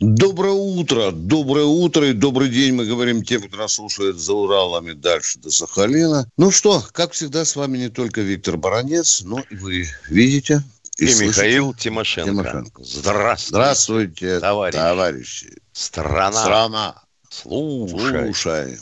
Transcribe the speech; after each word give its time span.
Доброе 0.00 0.52
утро, 0.52 1.10
доброе 1.10 1.64
утро 1.64 2.08
и 2.08 2.12
добрый 2.12 2.50
день, 2.50 2.74
мы 2.74 2.84
говорим 2.84 3.24
тем, 3.24 3.42
кто 3.42 3.56
нас 3.56 3.74
слушает 3.74 4.18
за 4.18 4.34
Уралами 4.34 4.92
дальше 4.92 5.38
до 5.38 5.50
Сахалина. 5.50 6.28
Ну 6.36 6.50
что, 6.50 6.84
как 6.92 7.12
всегда, 7.12 7.44
с 7.44 7.56
вами 7.56 7.78
не 7.78 7.88
только 7.88 8.20
Виктор 8.20 8.58
Баранец, 8.58 9.22
но 9.22 9.42
и 9.48 9.54
вы 9.54 9.88
видите 10.10 10.62
и, 10.98 11.06
и 11.06 11.14
Михаил 11.14 11.72
Тимошенко. 11.72 12.30
Тимошенко. 12.30 12.84
Здравствуйте. 12.84 13.48
Здравствуйте, 13.48 14.40
товарищи. 14.40 14.76
товарищи. 14.78 15.52
Страна. 15.72 16.42
Страна. 16.42 17.02
Слушай. 17.30 18.24
Слушай. 18.24 18.78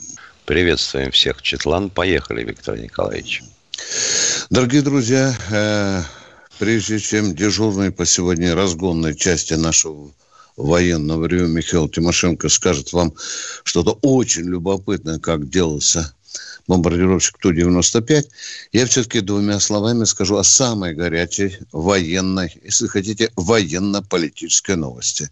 Приветствуем 0.46 1.12
всех. 1.12 1.43
Четлан, 1.43 1.91
поехали, 1.91 2.43
Виктор 2.43 2.77
Николаевич. 2.77 3.43
Дорогие 4.51 4.83
друзья, 4.83 5.35
э, 5.51 6.02
прежде 6.59 6.99
чем 6.99 7.35
дежурный 7.35 7.93
по 7.93 8.05
сегодня 8.05 8.55
разгонной 8.55 9.15
части 9.15 9.55
нашего 9.55 10.10
военного 10.57 11.23
времени 11.23 11.57
Михаил 11.57 11.89
Тимошенко 11.89 12.49
скажет 12.49 12.93
вам 12.93 13.15
что-то 13.65 13.99
очень 14.03 14.45
любопытное, 14.45 15.19
как 15.19 15.49
делался 15.49 16.15
бомбардировщик 16.67 17.39
Ту-95, 17.39 18.25
я 18.73 18.87
все-таки 18.87 19.21
двумя 19.21 19.61
словами 19.61 20.05
скажу 20.05 20.37
о 20.37 20.45
самой 20.45 20.95
горячей 20.95 21.59
военной, 21.73 22.59
если 22.65 22.87
хотите, 22.87 23.30
военно-политической 23.37 24.77
новости. 24.77 25.30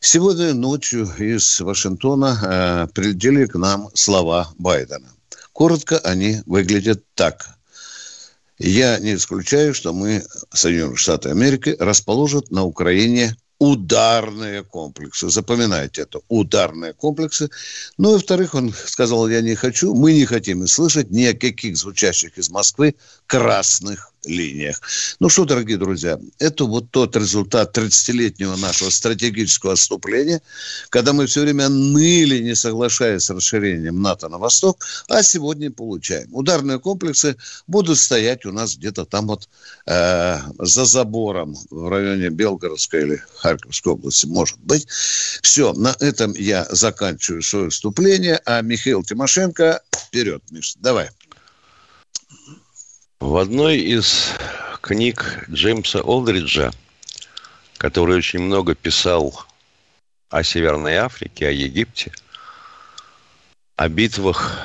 Сегодня 0.00 0.52
ночью 0.52 1.10
из 1.18 1.60
Вашингтона 1.60 2.86
э, 2.88 2.92
прилетели 2.92 3.46
к 3.46 3.54
нам 3.54 3.88
слова 3.94 4.52
Байдена. 4.58 5.08
Коротко 5.52 5.98
они 5.98 6.42
выглядят 6.46 7.02
так. 7.14 7.48
Я 8.58 8.98
не 8.98 9.14
исключаю, 9.14 9.72
что 9.74 9.92
мы, 9.92 10.24
Соединенные 10.52 10.96
Штаты 10.96 11.30
Америки, 11.30 11.74
расположат 11.78 12.50
на 12.50 12.64
Украине 12.64 13.36
ударные 13.72 14.62
комплексы. 14.62 15.28
Запоминайте 15.28 16.02
это. 16.02 16.20
Ударные 16.28 16.92
комплексы. 16.92 17.48
Ну 17.98 18.10
и, 18.10 18.12
во-вторых, 18.14 18.54
он 18.54 18.72
сказал, 18.72 19.28
я 19.28 19.40
не 19.40 19.54
хочу, 19.54 19.94
мы 19.94 20.12
не 20.12 20.26
хотим 20.26 20.66
слышать 20.66 21.10
ни 21.10 21.32
каких 21.32 21.76
звучащих 21.76 22.38
из 22.38 22.50
Москвы 22.50 22.94
красных 23.26 24.13
линиях. 24.26 24.80
Ну 25.20 25.28
что, 25.28 25.44
дорогие 25.44 25.76
друзья, 25.76 26.18
это 26.38 26.64
вот 26.64 26.90
тот 26.90 27.16
результат 27.16 27.76
30-летнего 27.76 28.56
нашего 28.56 28.90
стратегического 28.90 29.72
отступления, 29.72 30.40
когда 30.90 31.12
мы 31.12 31.26
все 31.26 31.42
время 31.42 31.68
ныли, 31.68 32.38
не 32.38 32.54
соглашаясь 32.54 33.24
с 33.24 33.30
расширением 33.30 34.02
НАТО 34.02 34.28
на 34.28 34.38
восток, 34.38 34.84
а 35.08 35.22
сегодня 35.22 35.70
получаем. 35.70 36.28
Ударные 36.32 36.78
комплексы 36.78 37.36
будут 37.66 37.98
стоять 37.98 38.44
у 38.46 38.52
нас 38.52 38.76
где-то 38.76 39.04
там 39.04 39.26
вот 39.26 39.48
э, 39.86 40.38
за 40.58 40.84
забором 40.84 41.56
в 41.70 41.88
районе 41.88 42.30
Белгородской 42.30 43.02
или 43.02 43.22
Харьковской 43.36 43.92
области, 43.92 44.26
может 44.26 44.58
быть. 44.58 44.86
Все, 45.42 45.72
на 45.72 45.94
этом 46.00 46.32
я 46.34 46.66
заканчиваю 46.70 47.42
свое 47.42 47.66
выступление, 47.66 48.40
а 48.44 48.60
Михаил 48.62 49.02
Тимошенко, 49.02 49.82
вперед, 49.94 50.42
Миша, 50.50 50.78
давай. 50.80 51.10
В 53.24 53.38
одной 53.38 53.78
из 53.78 54.34
книг 54.82 55.46
Джеймса 55.50 56.02
Олдриджа, 56.02 56.70
который 57.78 58.18
очень 58.18 58.40
много 58.40 58.74
писал 58.74 59.46
о 60.28 60.42
Северной 60.42 60.96
Африке, 60.96 61.48
о 61.48 61.50
Египте, 61.50 62.12
о 63.76 63.88
битвах 63.88 64.58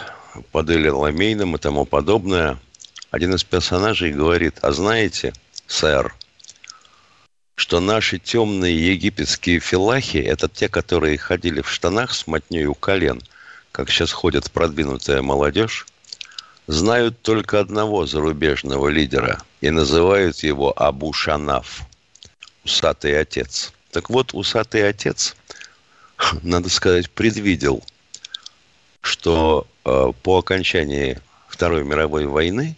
под 0.51 0.69
Эль-Ламейном 0.71 1.55
и 1.55 1.57
тому 1.57 1.85
подобное, 1.85 2.59
один 3.11 3.33
из 3.33 3.45
персонажей 3.45 4.11
говорит, 4.11 4.59
а 4.61 4.73
знаете, 4.73 5.31
сэр, 5.65 6.13
что 7.55 7.79
наши 7.79 8.19
темные 8.19 8.91
египетские 8.91 9.61
филахи– 9.61 10.17
это 10.17 10.49
те, 10.49 10.67
которые 10.67 11.17
ходили 11.17 11.61
в 11.61 11.71
штанах 11.71 12.13
с 12.13 12.27
мотней 12.27 12.65
у 12.65 12.75
колен, 12.75 13.21
как 13.71 13.89
сейчас 13.89 14.11
ходит 14.11 14.51
продвинутая 14.51 15.21
молодежь, 15.21 15.85
знают 16.69 17.19
только 17.23 17.59
одного 17.59 18.05
зарубежного 18.05 18.89
лидера 18.89 19.41
и 19.59 19.71
называют 19.71 20.37
его 20.43 20.71
Абу 20.79 21.11
Шанаф, 21.13 21.81
усатый 22.63 23.19
отец. 23.19 23.73
Так 23.91 24.11
вот, 24.11 24.35
усатый 24.35 24.87
отец, 24.87 25.35
надо 26.43 26.69
сказать, 26.69 27.09
предвидел, 27.09 27.83
что 29.01 29.65
э, 29.83 30.11
по 30.21 30.37
окончании 30.37 31.17
Второй 31.47 31.83
мировой 31.83 32.27
войны, 32.27 32.75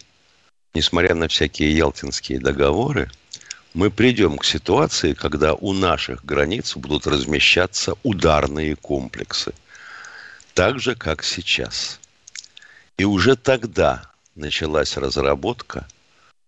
несмотря 0.72 1.14
на 1.14 1.28
всякие 1.28 1.76
ялтинские 1.76 2.40
договоры, 2.40 3.10
мы 3.74 3.90
придем 3.90 4.38
к 4.38 4.46
ситуации, 4.46 5.12
когда 5.12 5.52
у 5.52 5.74
наших 5.74 6.24
границ 6.24 6.76
будут 6.76 7.06
размещаться 7.06 7.94
ударные 8.04 8.74
комплексы. 8.74 9.52
Так 10.54 10.80
же, 10.80 10.94
как 10.94 11.22
сейчас– 11.22 11.98
и 12.98 13.04
уже 13.04 13.36
тогда 13.36 14.10
началась 14.34 14.96
разработка 14.96 15.86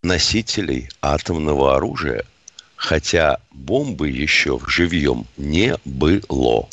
носителей 0.02 0.88
атомного 1.00 1.76
оружия, 1.76 2.24
хотя 2.76 3.38
бомбы 3.50 4.08
еще 4.10 4.58
в 4.58 4.68
живьем 4.68 5.26
не 5.36 5.76
было. 5.84 6.68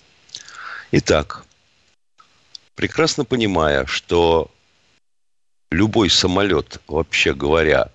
Итак, 0.91 1.45
прекрасно 2.75 3.23
понимая, 3.23 3.85
что 3.85 4.51
любой 5.71 6.09
самолет, 6.09 6.81
вообще 6.87 7.33
говоря, 7.33 7.89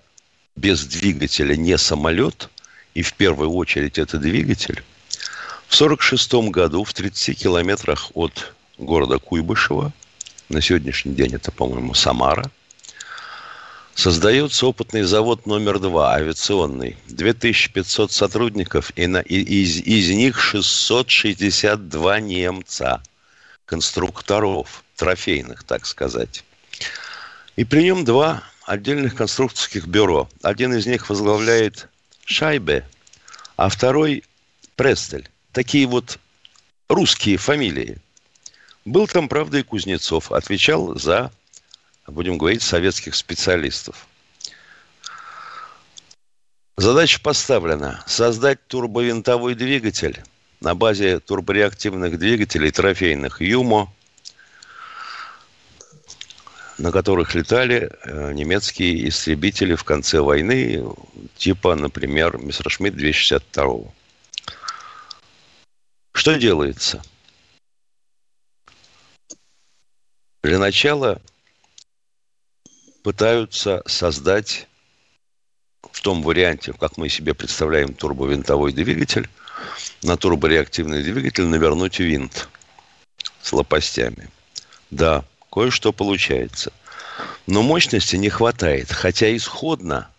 без 0.55 0.83
двигателя 0.85 1.55
не 1.55 1.77
самолет, 1.77 2.49
и 2.95 3.03
в 3.03 3.13
первую 3.13 3.51
очередь 3.51 3.99
это 3.99 4.17
двигатель, 4.17 4.83
в 5.67 5.75
1946 5.75 6.51
году 6.51 6.83
в 6.83 6.93
30 6.93 7.37
километрах 7.37 8.09
от 8.15 8.53
города 8.79 9.19
Куйбышева– 9.19 9.93
на 10.49 10.61
сегодняшний 10.61 11.13
день 11.13 11.35
это, 11.35 11.51
по-моему, 11.51 11.93
Самара, 11.93 12.49
создается 13.95 14.65
опытный 14.67 15.03
завод 15.03 15.45
номер 15.45 15.79
два, 15.79 16.13
авиационный. 16.13 16.97
2500 17.07 18.11
сотрудников, 18.11 18.91
и, 18.95 19.07
на, 19.07 19.17
и 19.17 19.39
из, 19.39 19.77
из 19.77 20.09
них 20.11 20.39
662 20.39 22.19
немца, 22.19 23.01
конструкторов, 23.65 24.83
трофейных, 24.95 25.63
так 25.63 25.85
сказать. 25.85 26.43
И 27.55 27.65
при 27.65 27.83
нем 27.83 28.05
два 28.05 28.43
отдельных 28.65 29.15
конструкторских 29.15 29.87
бюро. 29.87 30.29
Один 30.41 30.73
из 30.73 30.85
них 30.85 31.09
возглавляет 31.09 31.89
Шайбе, 32.25 32.85
а 33.55 33.69
второй 33.69 34.23
Престель. 34.75 35.29
Такие 35.51 35.87
вот 35.87 36.19
русские 36.87 37.37
фамилии– 37.37 37.97
был 38.87 39.05
там, 39.07 39.27
правда, 39.27 39.59
и 39.59 39.63
Кузнецов. 39.63 40.31
Отвечал 40.31 40.97
за, 40.97 41.31
будем 42.07 42.37
говорить, 42.37 42.61
советских 42.61 43.15
специалистов. 43.15 44.07
Задача 46.77 47.19
поставлена– 47.21 48.03
создать 48.07 48.65
турбовинтовой 48.67 49.55
двигатель 49.55 50.23
на 50.61 50.73
базе 50.73 51.19
турбореактивных 51.19 52.17
двигателей 52.17 52.71
трофейных 52.71 53.41
«Юмо», 53.41 53.91
на 56.77 56.91
которых 56.91 57.33
летали 57.33 57.91
э, 58.03 58.33
немецкие 58.33 59.09
истребители 59.09 59.73
в 59.73 59.83
конце 59.83 60.21
войны, 60.21 60.85
типа, 61.35 61.75
например, 61.75 62.37
Мессершмитт 62.37 62.95
262. 62.95 63.91
Что 66.13 66.35
делается– 66.35 67.01
Для 70.47 70.59
начала 70.59 71.21
пытаются 73.03 73.83
создать 73.85 74.69
в 75.91 75.99
том 75.99 76.23
варианте, 76.23 76.71
как 76.71 76.95
мы 76.95 77.09
себе 77.09 77.33
представляем 77.33 77.93
турбовинтовой 77.93 78.71
двигатель, 78.71 79.27
на 80.03 80.15
турбореактивный 80.15 81.03
двигатель 81.03 81.43
навернуть 81.43 81.99
винт 81.99 82.47
с 83.41 83.51
лопастями. 83.51 84.29
Да, 84.89 85.25
кое-что 85.51 85.91
получается. 85.91 86.71
Но 87.45 87.61
мощности 87.61 88.15
не 88.15 88.29
хватает, 88.29 88.89
хотя 88.89 89.35
исходно 89.35 90.09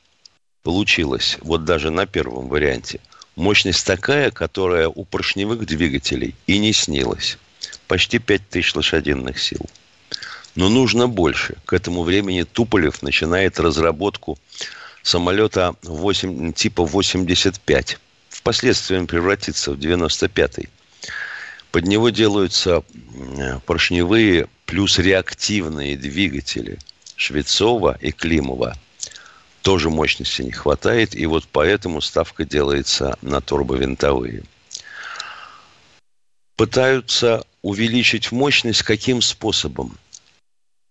получилось, 0.63 1.39
вот 1.41 1.65
даже 1.65 1.91
на 1.91 2.05
первом 2.05 2.49
варианте, 2.49 3.01
мощность 3.35 3.87
такая, 3.87 4.31
которая 4.31 4.91
у 4.91 5.07
поршневых 5.07 5.65
двигателей 5.65 6.35
и 6.47 6.59
не 6.59 6.75
снилась. 6.75 7.39
Почти 7.87 8.19
5000 8.19 8.75
лошадиных 8.75 9.41
сил– 9.41 9.65
Но 10.59 10.69
нужно 10.69 11.07
больше. 11.07 11.55
К 11.67 11.75
этому 11.75 12.03
времени 12.03 12.43
Туполев 12.43 13.01
начинает 13.03 13.61
разработку 13.61 14.41
самолета 15.05 15.77
8, 15.85 16.53
типа 16.53 16.85
85. 16.85 17.97
Впоследствии 18.29 18.97
он 18.97 19.07
превратится 19.07 19.71
в 19.71 19.79
95-й. 19.79 20.69
Под 21.71 21.87
него 21.87 22.11
делаются 22.11 22.83
поршневые 23.67 24.49
плюс 24.67 24.99
реактивные 24.99 25.97
двигатели 25.97 26.79
Швецова 27.15 27.97
и 28.01 28.11
Климова. 28.11 28.77
Тоже 29.63 29.91
мощности 29.91 30.43
не 30.43 30.51
хватает, 30.51 31.15
и 31.15 31.25
вот 31.27 31.47
поэтому 31.53 32.01
ставка 32.01 32.45
делается 32.45 33.17
на 33.23 33.41
турбовинтовые. 33.41 34.43
Пытаются 36.57 37.45
увеличить 37.63 38.33
мощность 38.33 38.83
каким 38.83 39.23
способом? 39.23 39.97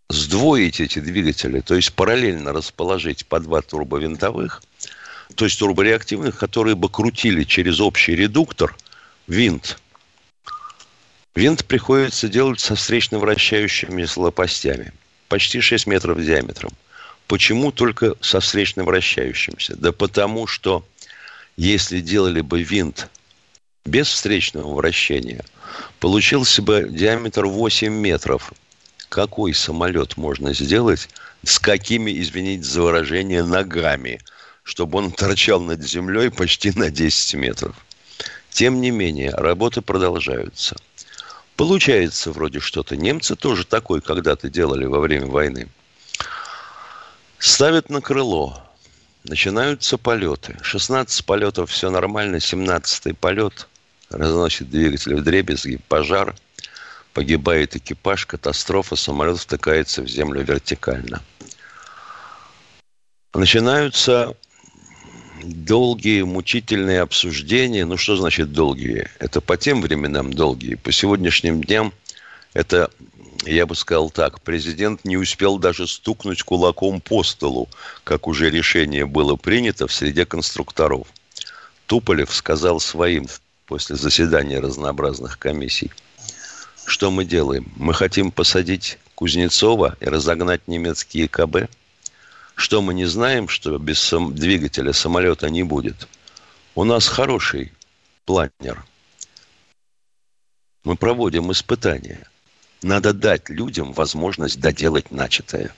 Сдвоить 0.10 0.80
эти 0.80 1.00
двигатели, 1.00 1.60
то 1.60 1.76
есть 1.76 1.94
параллельно 1.94 2.54
расположить 2.54 3.26
по 3.26 3.40
два 3.40 3.62
турбовинтовых, 3.62 4.64
то 5.36 5.46
есть 5.46 5.60
турбореактивных, 5.60 6.38
которые 6.38 6.76
бы 6.76 6.90
крутили 6.90 7.44
через 7.44 7.80
общий 7.80 8.16
редуктор 8.16 8.76
винт. 9.28 9.80
Винт 11.36 11.66
приходится 11.66 12.30
делать 12.30 12.60
со 12.60 12.76
встречно 12.76 13.20
вращающимися 13.20 14.22
лопастями, 14.22 14.94
почти 15.28 15.62
6 15.62 15.86
метров 15.86 16.24
диаметром. 16.24 16.72
Почему 17.28 17.72
только 17.72 18.16
со 18.22 18.40
встречно 18.40 18.86
вращающимся? 18.86 19.76
Да 19.76 19.92
потому 19.92 20.48
что 20.48 20.86
если 21.58 22.00
делали 22.00 22.42
бы 22.42 22.64
винт 22.64 23.10
без 23.86 24.08
встречного 24.08 24.74
вращения, 24.74 25.44
получился 26.00 26.62
бы 26.62 26.88
диаметр 26.90 27.46
8 27.46 27.94
метров. 27.94 28.54
Какой 29.10 29.54
самолет 29.54 30.18
можно 30.18 30.54
сделать 30.54 31.10
с 31.44 31.60
какими, 31.60 32.20
извините 32.20 32.64
за 32.64 32.82
выражение, 32.82 33.44
ногами, 33.44 34.20
чтобы 34.64 35.00
он 35.00 35.12
торчал 35.12 35.62
над 35.62 35.82
землей 35.82 36.30
почти 36.30 36.72
на 36.72 36.90
10 36.90 37.36
метров? 37.36 37.76
Тем 38.50 38.82
не 38.82 38.92
менее, 38.92 39.32
работы 39.32 39.82
продолжаются. 39.82 40.76
Получается 41.56 42.32
вроде 42.32 42.60
что-то. 42.60 42.96
Немцы 42.96 43.36
тоже 43.36 43.66
такой 43.66 44.02
когда-то 44.02 44.50
делали 44.50 44.86
во 44.86 45.00
время 45.00 45.28
войны. 45.28 45.70
Ставят 47.40 47.90
на 47.90 48.02
крыло. 48.02 48.62
Начинаются 49.24 49.98
полеты. 49.98 50.58
16 50.62 51.26
полетов, 51.26 51.72
все 51.72 51.90
нормально. 51.90 52.38
17-й 52.38 53.14
полет 53.14 53.68
разносит 54.10 54.70
двигатель 54.70 55.16
в 55.16 55.24
дребезги, 55.24 55.80
пожар, 55.88 56.36
погибает 57.18 57.76
экипаж, 57.76 58.28
катастрофа, 58.28 58.96
самолет 58.96 59.40
втыкается 59.40 60.04
в 60.04 60.08
землю 60.08 60.44
вертикально. 60.44 61.24
Начинаются 63.34 64.36
долгие, 65.44 66.22
мучительные 66.22 67.02
обсуждения. 67.02 67.86
Ну, 67.86 67.98
что 67.98 68.18
значит 68.18 68.52
долгие? 68.52 69.10
Это 69.18 69.42
по 69.42 69.58
тем 69.58 69.82
временам 69.82 70.32
долгие. 70.32 70.76
По 70.76 70.92
сегодняшним 70.92 71.64
дням 71.64 71.92
это, 72.54 72.92
я 73.48 73.66
бы 73.66 73.74
сказал 73.76 74.12
так, 74.12 74.40
президент 74.42 75.04
не 75.04 75.18
успел 75.18 75.58
даже 75.58 75.88
стукнуть 75.88 76.44
кулаком 76.44 77.02
по 77.02 77.24
столу, 77.24 77.68
как 78.04 78.28
уже 78.28 78.52
решение 78.52 79.08
было 79.08 79.36
принято 79.36 79.88
в 79.88 79.92
среде 79.92 80.28
конструкторов. 80.28 81.08
Туполев 81.88 82.32
сказал 82.32 82.80
своим 82.80 83.26
после 83.66 83.96
заседания 83.96 84.60
разнообразных 84.60 85.40
комиссий. 85.40 85.90
Что 86.88 87.12
мы 87.12 87.26
делаем? 87.26 87.70
Мы 87.76 87.94
хотим 87.94 88.32
посадить 88.32 88.98
Кузнецова 89.14 89.98
и 90.00 90.06
разогнать 90.06 90.70
немецкие 90.70 91.28
КБ? 91.28 91.70
Что 92.56 92.82
мы 92.82 92.94
не 92.94 93.04
знаем, 93.04 93.50
что 93.50 93.78
без 93.78 94.00
сам... 94.00 94.34
двигателя 94.34 94.94
самолета 94.94 95.50
не 95.50 95.64
будет? 95.64 96.08
У 96.76 96.86
нас 96.86 97.10
хороший 97.10 97.74
планер. 98.24 98.86
Мы 100.86 100.96
проводим 100.96 101.52
испытания. 101.52 102.26
Надо 102.82 103.12
дать 103.12 103.50
людям 103.50 103.92
возможность 103.92 104.62
доделать 104.62 105.12
начатое. 105.12 105.76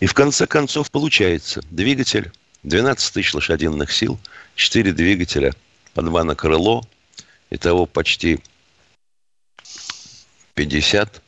И 0.00 0.06
в 0.06 0.14
конце 0.14 0.48
концов 0.48 0.90
получается 0.90 1.62
двигатель, 1.70 2.32
12 2.64 3.14
тысяч 3.14 3.32
лошадиных 3.32 3.92
сил, 3.92 4.18
4 4.56 4.90
двигателя, 4.90 5.54
по 5.94 6.02
2 6.02 6.24
на 6.24 6.34
крыло– 6.34 6.82
Итого 7.50 7.86
почти 7.86 8.40
50. 10.56 11.22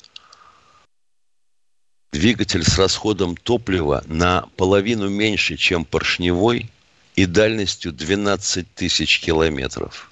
Двигатель 2.12 2.64
с 2.64 2.78
расходом 2.78 3.36
топлива 3.36 4.02
на 4.06 4.48
половину 4.56 5.08
меньше, 5.08 5.56
чем 5.56 5.84
поршневой, 5.84 6.70
и 7.14 7.26
дальностью 7.26 7.92
12 7.92 8.75
тысяч 8.75 9.20
километров. 9.20 10.10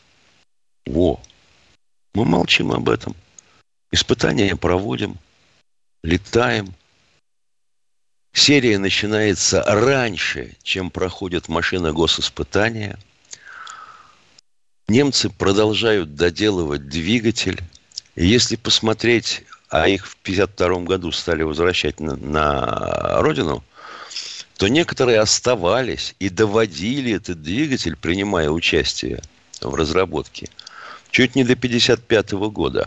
Во! 0.87 1.21
Мы 2.15 2.25
молчим 2.25 2.73
об 2.73 2.89
этом. 2.89 3.17
Испытания 3.91 4.55
проводим, 4.55 5.17
летаем. 6.03 6.75
Серия 8.35 8.79
начинается 8.79 9.63
раньше, 9.63 10.57
чем 10.63 10.91
проходит 10.91 11.49
машина 11.49 11.93
госиспытания– 11.93 12.99
Немцы 14.89 15.31
продолжают 15.31 16.15
доделывать 16.15 16.89
двигатель. 16.89 17.61
Если 18.17 18.57
посмотреть, 18.57 19.45
а 19.69 19.89
их 19.89 20.07
в 20.07 20.17
1952 20.23 20.85
году 20.87 21.13
стали 21.13 21.43
возвращать 21.43 22.01
на, 22.01 22.17
на 22.17 23.21
родину, 23.21 23.63
то 24.57 24.69
некоторые 24.69 25.21
оставались 25.21 26.15
и 26.19 26.29
доводили 26.29 27.13
этот 27.13 27.43
двигатель, 27.43 27.97
принимая 27.97 28.51
участие 28.51 29.23
в 29.61 29.75
разработке, 29.75 30.49
чуть 31.11 31.35
не 31.35 31.45
до 31.45 31.53
1955 31.53 32.33
года. 32.51 32.87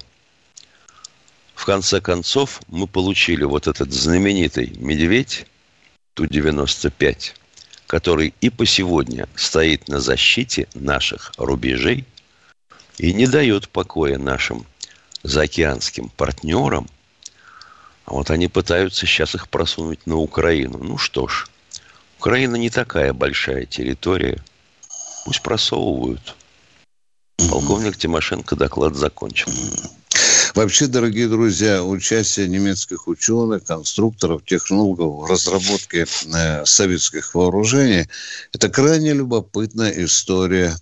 В 1.54 1.66
конце 1.66 2.02
концов, 2.02 2.62
мы 2.68 2.88
получили 2.88 3.44
вот 3.44 3.68
этот 3.68 3.94
знаменитый 3.94 4.74
«Медведь» 4.78 5.46
Ту-95– 6.16 7.34
который 7.90 8.36
и 8.40 8.52
по 8.52 8.68
сегодня 8.68 9.28
стоит 9.34 9.88
на 9.88 10.00
защите 10.00 10.68
наших 10.76 11.32
рубежей 11.38 12.06
и 13.00 13.12
не 13.14 13.26
дает 13.26 13.68
покоя 13.68 14.20
нашим 14.20 14.64
заокеанским 15.24 16.10
партнерам. 16.10 16.88
А 18.06 18.14
вот 18.14 18.32
они 18.32 18.48
пытаются 18.48 19.06
сейчас 19.06 19.36
их 19.36 19.50
просунуть 19.50 20.08
на 20.08 20.18
Украину. 20.18 20.80
Ну 20.80 20.98
что 20.98 21.28
ж, 21.28 21.48
Украина 22.18 22.56
не 22.56 22.70
такая 22.70 23.14
большая 23.14 23.66
территория. 23.66 24.44
Пусть 25.26 25.42
просовывают. 25.42 26.36
Полковник 27.50 27.98
Тимошенко 27.98 28.56
доклад 28.56 28.96
закончил. 28.96 29.52
Вообще, 30.56 30.88
дорогие 30.88 31.28
друзья, 31.28 31.84
участие 31.84 32.48
немецких 32.48 33.08
ученых, 33.08 33.64
конструкторов, 33.64 34.44
технологов 34.44 35.20
в 35.20 35.32
разработке 35.32 36.06
э, 36.06 36.66
советских 36.66 37.36
вооружений– 37.36 38.08
это 38.54 38.70
крайне 38.70 39.14
любопытная 39.14 39.92
история, 40.04 40.76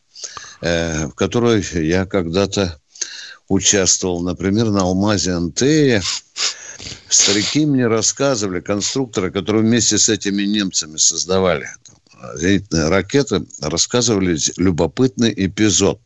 э, 0.61 1.07
в 1.07 1.13
которой 1.13 1.63
я 1.73 2.05
когда-то 2.05 2.79
участвовал, 3.47 4.21
например, 4.21 4.71
на 4.71 4.81
Алмазе 4.81 5.33
Антея. 5.33 6.01
Старики 7.09 7.65
мне 7.65 7.87
рассказывали, 7.87 8.59
конструкторы, 8.59 9.31
которые 9.31 9.63
вместе 9.63 9.97
с 9.97 10.09
этими 10.09 10.43
немцами 10.43 10.97
создавали 10.97 11.67
зенитные 12.35 12.89
ракеты, 12.89 13.45
рассказывали 13.61 14.37
любопытный 14.57 15.33
эпизод. 15.35 15.99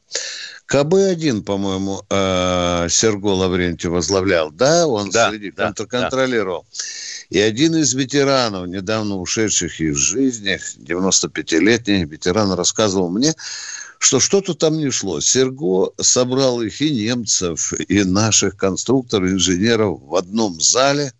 КБ-1, 0.68 1.42
по-моему, 1.42 2.02
э, 2.10 2.88
Серго 2.90 3.28
Лаврентьев 3.28 3.92
возглавлял. 3.92 4.52
Да, 4.52 4.88
он 4.88 5.10
да, 5.10 5.30
среди, 5.30 5.52
да, 5.52 5.74
контролировал. 5.74 6.66
Да. 6.72 7.38
И 7.38 7.40
один 7.40 7.76
из 7.76 7.94
ветеранов, 7.94 8.68
недавно 8.68 9.18
ушедших 9.18 9.82
из 9.82 9.98
жизни, 9.98 10.60
95-летний 10.80 12.06
ветеран, 12.06 12.54
рассказывал 12.54 13.10
мне, 13.10 13.34
что 14.04 14.20
что-то 14.20 14.54
там 14.54 14.78
не 14.78 14.90
шло. 14.90 15.22
Серго 15.22 15.92
собрал 16.00 16.62
их 16.62 16.82
и 16.82 16.92
немцев, 16.92 17.74
и 17.74 18.04
наших 18.04 18.58
конструкторов, 18.58 19.30
инженеров 19.30 20.00
в 20.02 20.16
одном 20.16 20.60
зале 20.60 21.14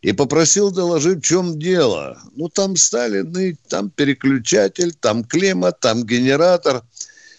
и 0.00 0.12
попросил 0.12 0.70
доложить, 0.70 1.18
в 1.18 1.26
чем 1.26 1.58
дело. 1.58 2.18
Ну, 2.36 2.48
там 2.48 2.76
стали 2.76 3.20
ныть, 3.20 3.58
там 3.68 3.90
переключатель, 3.90 4.92
там 4.92 5.24
климат, 5.24 5.80
там 5.80 6.04
генератор– 6.04 6.82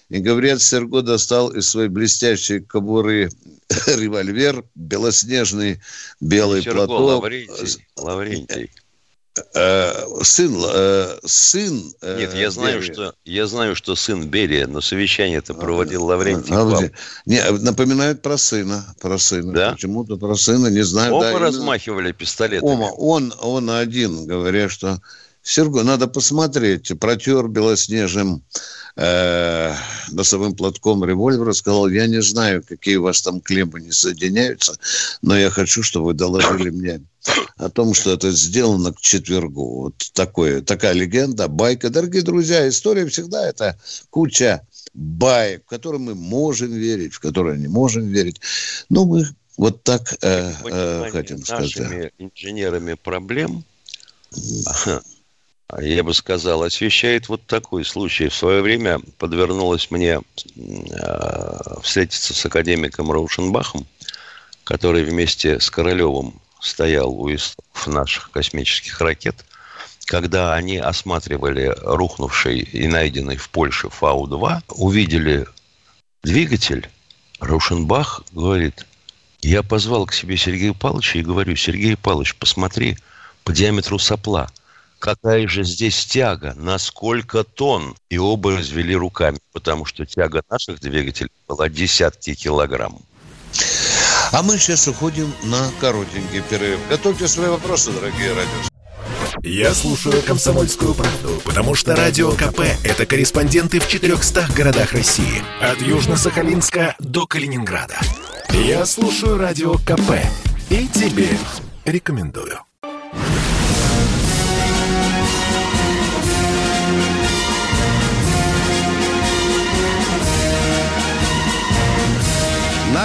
и, 0.10 0.20
говорят, 0.20 0.62
Серго 0.62 1.02
достал 1.02 1.50
из 1.50 1.70
своей 1.70 1.90
блестящей 1.90 2.60
кобуры 2.60 3.30
револьвер, 3.88 4.64
белоснежный 4.76 5.82
белый 6.20 6.62
Серго, 6.62 6.86
платок. 6.86 7.24
Лаврентий, 7.24 7.88
Лаврентий. 7.98 8.72
Э, 9.54 9.92
сын, 10.24 10.56
э, 10.66 11.18
сын... 11.26 11.94
Э, 12.02 12.20
Нет, 12.20 12.34
я 12.36 12.52
знаю, 12.52 12.82
что 12.82 13.14
я 13.26 13.48
знаю, 13.48 13.76
что 13.76 13.96
сын 13.96 14.26
Берия, 14.28 14.66
но 14.66 14.80
совещание 14.80 15.40
это 15.40 15.54
проводил 15.54 16.06
Лаврентий. 16.06 16.54
А, 16.56 16.90
не, 17.26 17.42
напоминают 17.60 18.22
про 18.22 18.38
сына, 18.38 18.96
про 19.02 19.18
сына. 19.18 19.52
Да? 19.52 19.72
Почему-то 19.74 20.16
про 20.16 20.36
сына, 20.36 20.68
не 20.68 20.84
знаю. 20.84 21.16
Оба 21.16 21.32
да, 21.34 21.40
размахивали 21.40 22.14
пистолетами. 22.14 22.70
Ома, 22.70 22.86
он, 22.86 23.34
он 23.42 23.70
один, 23.70 24.26
говоря, 24.26 24.70
что 24.70 25.02
Сергей, 25.42 25.84
надо 25.84 26.08
посмотреть, 26.08 26.98
протер 26.98 27.50
белоснежным 27.50 28.42
э, 28.96 29.74
носовым 30.12 30.56
платком 30.56 31.04
револьвера, 31.04 31.54
сказал, 31.54 31.88
я 31.90 32.08
не 32.08 32.22
знаю, 32.22 32.64
какие 32.68 32.98
у 32.98 33.04
вас 33.04 33.22
там 33.22 33.42
клеммы 33.42 33.82
не 33.82 33.92
соединяются, 33.92 34.78
но 35.22 35.38
я 35.38 35.50
хочу, 35.50 35.84
чтобы 35.84 36.08
вы 36.08 36.14
доложили 36.14 36.70
мне 36.70 37.02
о 37.58 37.70
том, 37.70 37.94
что 37.94 38.12
это 38.14 38.32
сделано 38.32 38.94
к 38.94 39.02
четвергу. 39.02 39.82
Вот 39.82 40.12
такое, 40.14 40.62
такая 40.62 40.94
легенда, 40.94 41.48
байка. 41.48 41.90
Дорогие 41.90 42.22
друзья, 42.22 42.68
история 42.68 43.08
всегда 43.08 43.48
это 43.48 43.80
куча 44.10 44.62
баек, 44.94 45.64
в 45.66 45.70
которые 45.70 46.02
мы 46.02 46.16
можем 46.16 46.72
верить, 46.72 47.14
в 47.14 47.20
которые 47.20 47.58
не 47.58 47.68
можем 47.68 48.08
верить. 48.08 48.40
Но 48.90 49.06
мы 49.06 49.26
вот 49.58 49.84
так 49.84 50.16
э, 50.22 50.54
э, 50.66 51.10
хотим 51.12 51.44
сказать. 51.44 51.76
Нашими 51.78 52.12
инженерами 52.20 52.94
проблем 52.94 53.64
я 55.82 56.04
бы 56.04 56.14
сказал, 56.14 56.64
освещает 56.64 57.28
вот 57.28 57.46
такой 57.48 57.86
случай. 57.86 58.30
В 58.30 58.36
свое 58.36 58.62
время 58.62 59.00
подвернулось 59.18 59.90
мне 59.90 60.22
э, 60.56 61.60
встретиться 61.82 62.34
с 62.34 62.46
академиком 62.46 63.12
Раушенбахом, 63.12 63.86
который 64.64 65.04
вместе 65.04 65.60
с 65.60 65.70
Королевым 65.72 66.40
стоял 66.62 67.12
у 67.12 67.34
истоков 67.34 67.88
наших 67.88 68.32
космических 68.32 69.02
ракет, 69.02 69.44
когда 70.06 70.54
они 70.54 70.78
осматривали 70.78 71.74
рухнувший 71.82 72.60
и 72.60 72.88
найденный 72.88 73.38
в 73.38 73.50
Польше 73.50 73.90
Фау-2, 73.90 74.62
увидели 74.70 75.48
двигатель, 76.24 76.90
Раушенбах 77.40 78.24
говорит, 78.32 78.86
я 79.42 79.64
позвал 79.64 80.06
к 80.06 80.14
себе 80.14 80.38
Сергея 80.38 80.74
Павловича 80.74 81.20
и 81.20 81.24
говорю, 81.24 81.56
Сергей 81.56 81.98
Павлович, 81.98 82.36
посмотри 82.36 82.98
по 83.44 83.52
диаметру 83.52 83.98
сопла– 83.98 84.52
какая 85.06 85.48
же 85.48 85.64
здесь 85.64 86.04
тяга, 86.08 86.56
на 86.56 86.80
сколько 86.80 87.44
тонн. 87.44 87.96
И 88.10 88.18
оба 88.18 88.58
развели 88.58 88.96
руками, 88.96 89.38
потому 89.54 89.86
что 89.86 90.04
тяга 90.04 90.42
наших 90.50 90.80
двигателей 90.80 91.32
была 91.48 91.70
десятки 91.70 92.34
килограмм. 92.34 93.00
А 94.32 94.42
мы 94.42 94.58
сейчас 94.58 94.88
уходим 94.88 95.32
на 95.44 95.70
коротенький 95.80 96.42
перерыв. 96.42 96.80
Готовьте 96.90 97.28
свои 97.28 97.50
вопросы, 97.50 97.92
дорогие 97.92 98.30
радио. 98.30 98.50
Я 99.44 99.76
слушаю 99.76 100.24
«Комсомольскую 100.24 100.96
правду», 100.96 101.40
потому 101.46 101.76
что 101.76 101.96
«Радио 101.96 102.32
КП»— 102.32 102.62
это 102.84 103.06
корреспонденты 103.06 103.80
в 103.80 103.88
400 103.88 104.48
городах 104.56 104.94
России. 104.94 105.44
От 105.62 105.82
Южно-Сахалинска 105.82 106.96
до 106.98 107.28
Калининграда. 107.28 108.00
Я 108.50 108.88
слушаю 108.88 109.38
«Радио 109.38 109.76
КП» 109.76 110.18
и 110.72 110.88
тебе 110.88 111.30
рекомендую. 111.86 112.60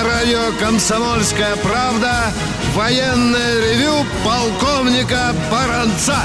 На 0.00 0.06
радио 0.06 0.58
«Комсомольская 0.58 1.56
правда» 1.56 2.32
военное 2.74 3.60
ревю 3.60 4.06
полковника 4.24 5.34
Баранца. 5.50 6.16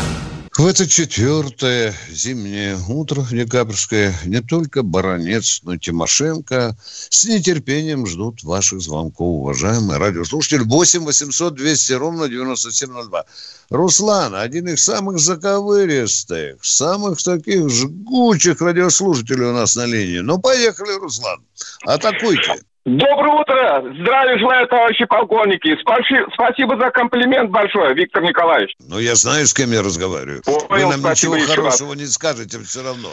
В 0.56 0.66
это 0.66 0.88
четвертое 0.88 1.94
зимнее 2.10 2.78
утро 2.88 3.26
декабрьское 3.30 4.16
не 4.24 4.40
только 4.40 4.82
Баранец, 4.82 5.60
но 5.64 5.74
и 5.74 5.78
Тимошенко 5.78 6.78
с 6.86 7.26
нетерпением 7.26 8.08
ждут 8.08 8.44
ваших 8.44 8.80
звонков, 8.80 9.42
уважаемые 9.42 10.00
радиослушатели. 10.00 10.60
8 10.60 11.04
800 11.04 11.54
200 11.56 11.94
ровно 11.94 12.30
9702. 12.30 13.26
Руслан, 13.72 14.36
один 14.36 14.70
из 14.70 14.86
самых 14.86 15.20
заковыристых, 15.20 16.64
самых 16.64 17.22
таких 17.22 17.70
жгучих 17.70 18.62
радиослушателей 18.62 19.48
у 19.48 19.54
нас 19.54 19.76
на 19.76 19.86
линии. 19.86 20.20
Ну, 20.20 20.38
поехали, 20.38 20.98
Руслан, 20.98 21.42
атакуйте. 21.86 22.62
Доброе 22.86 23.42
утро! 23.42 23.84
Здравия 24.00 24.38
желаю, 24.38 24.68
товарищи 24.68 25.06
полковники! 25.06 25.76
Спасибо, 25.82 26.30
спасибо 26.34 26.78
за 26.78 26.92
комплимент 26.92 27.50
большой, 27.50 27.96
Виктор 27.96 28.22
Николаевич. 28.22 28.76
Ну, 28.88 29.00
я 29.00 29.16
знаю, 29.16 29.48
с 29.48 29.56
кем 29.56 29.72
я 29.72 29.82
разговариваю. 29.82 30.44
Понял, 30.44 30.90
Вы 30.90 30.98
нам 30.98 31.12
ничего 31.12 31.34
хорошего 31.34 31.94
раз. 31.94 32.00
не 32.00 32.06
скажете 32.06 32.60
все 32.60 32.84
равно. 32.84 33.10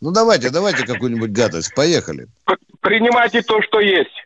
Ну, 0.00 0.10
давайте, 0.10 0.48
давайте 0.48 0.86
какую-нибудь 0.86 1.32
гадость. 1.32 1.74
Поехали. 1.74 2.28
Принимайте 2.80 3.42
то, 3.42 3.60
что 3.60 3.80
есть. 3.80 4.24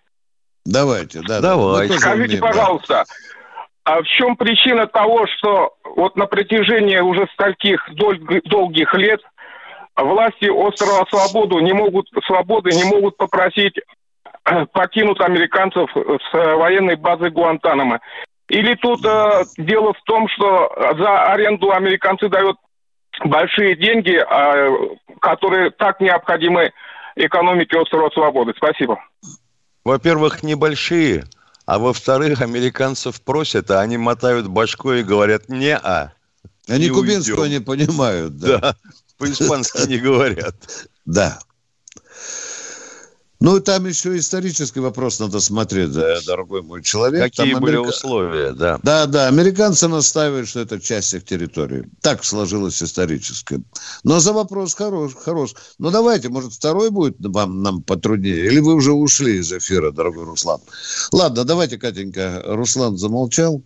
Давайте, 0.65 1.23
да. 1.27 1.41
Давайте. 1.41 1.99
Скажите, 1.99 2.25
умеем, 2.27 2.41
пожалуйста, 2.41 2.95
да. 2.95 3.05
а 3.83 4.03
в 4.03 4.05
чем 4.05 4.37
причина 4.37 4.87
того, 4.87 5.27
что 5.27 5.75
вот 5.97 6.15
на 6.15 6.27
протяжении 6.27 6.99
уже 6.99 7.27
стольких 7.35 7.85
долгих 8.45 8.95
лет 8.95 9.21
власти 9.97 10.49
острова 10.49 11.05
Свободу 11.11 11.59
не 11.59 11.73
могут, 11.73 12.09
Свободы 12.29 12.71
не 12.71 12.85
могут 12.85 13.17
попросить 13.17 13.75
покинут 14.73 15.21
американцев 15.21 15.90
с 15.95 16.33
военной 16.33 16.97
базы 16.97 17.31
Гуантанамо. 17.31 18.00
Или 18.49 18.75
тут 18.76 19.05
э, 19.05 19.45
дело 19.59 19.93
в 19.93 20.02
том, 20.05 20.26
что 20.28 20.73
за 20.99 21.25
аренду 21.25 21.71
американцы 21.71 22.28
дают 22.28 22.57
большие 23.25 23.76
деньги, 23.76 24.17
э, 24.19 24.97
которые 25.21 25.71
так 25.71 26.00
необходимы 26.00 26.73
экономике 27.17 27.78
острова 27.78 28.11
Свободы. 28.11 28.55
Спасибо. 28.57 28.99
Во-первых, 29.85 30.43
небольшие, 30.43 31.25
а 31.67 31.78
во-вторых, 31.78 32.40
американцев 32.40 33.23
просят, 33.23 33.71
а 33.71 33.81
они 33.81 33.99
мотают 33.99 34.49
башкой 34.49 35.00
и 35.00 35.05
говорят 35.05 35.49
«не-а». 35.49 36.12
Они 36.69 36.88
кубинского 36.90 37.47
не 37.47 37.61
понимают. 37.61 38.37
Да, 38.37 38.59
да 38.59 38.75
по-испански 39.19 39.88
не 39.88 39.99
говорят. 39.99 40.55
Да. 41.05 41.38
Ну, 43.40 43.61
там 43.61 43.87
еще 43.87 44.16
исторический 44.16 44.80
вопрос 44.80 45.21
надо 45.21 45.38
смотреть, 45.38 45.92
дорогой 46.26 46.62
мой 46.62 46.83
человек. 46.83 47.23
Какие 47.23 47.52
там 47.52 47.62
были 47.62 47.76
Америка... 47.76 47.90
условия, 47.90 48.52
да. 48.52 48.80
Да, 48.83 49.07
да, 49.07 49.28
американцы 49.28 49.87
настаивают, 49.87 50.49
что 50.49 50.59
это 50.61 50.80
часть 50.80 51.14
их 51.14 51.25
территории. 51.25 51.85
Так 52.02 52.25
сложилось 52.25 52.83
исторически. 52.83 53.61
Но 54.02 54.18
за 54.18 54.33
вопрос 54.33 54.75
хорош, 54.75 55.14
хорош. 55.14 55.54
Ну, 55.78 55.90
давайте, 55.92 56.30
может, 56.30 56.52
второй 56.52 56.90
будет 56.90 57.14
вам 57.21 57.62
нам 57.62 57.80
потруднее? 57.83 58.47
Или 58.47 58.59
вы 58.59 58.75
уже 58.75 58.90
ушли 58.90 59.37
из 59.37 59.52
эфира, 59.52 59.92
дорогой 59.92 60.25
Руслан? 60.25 60.61
Ладно, 61.12 61.45
давайте, 61.45 61.78
Катенька, 61.78 62.42
Руслан 62.45 62.97
замолчал. 62.97 63.62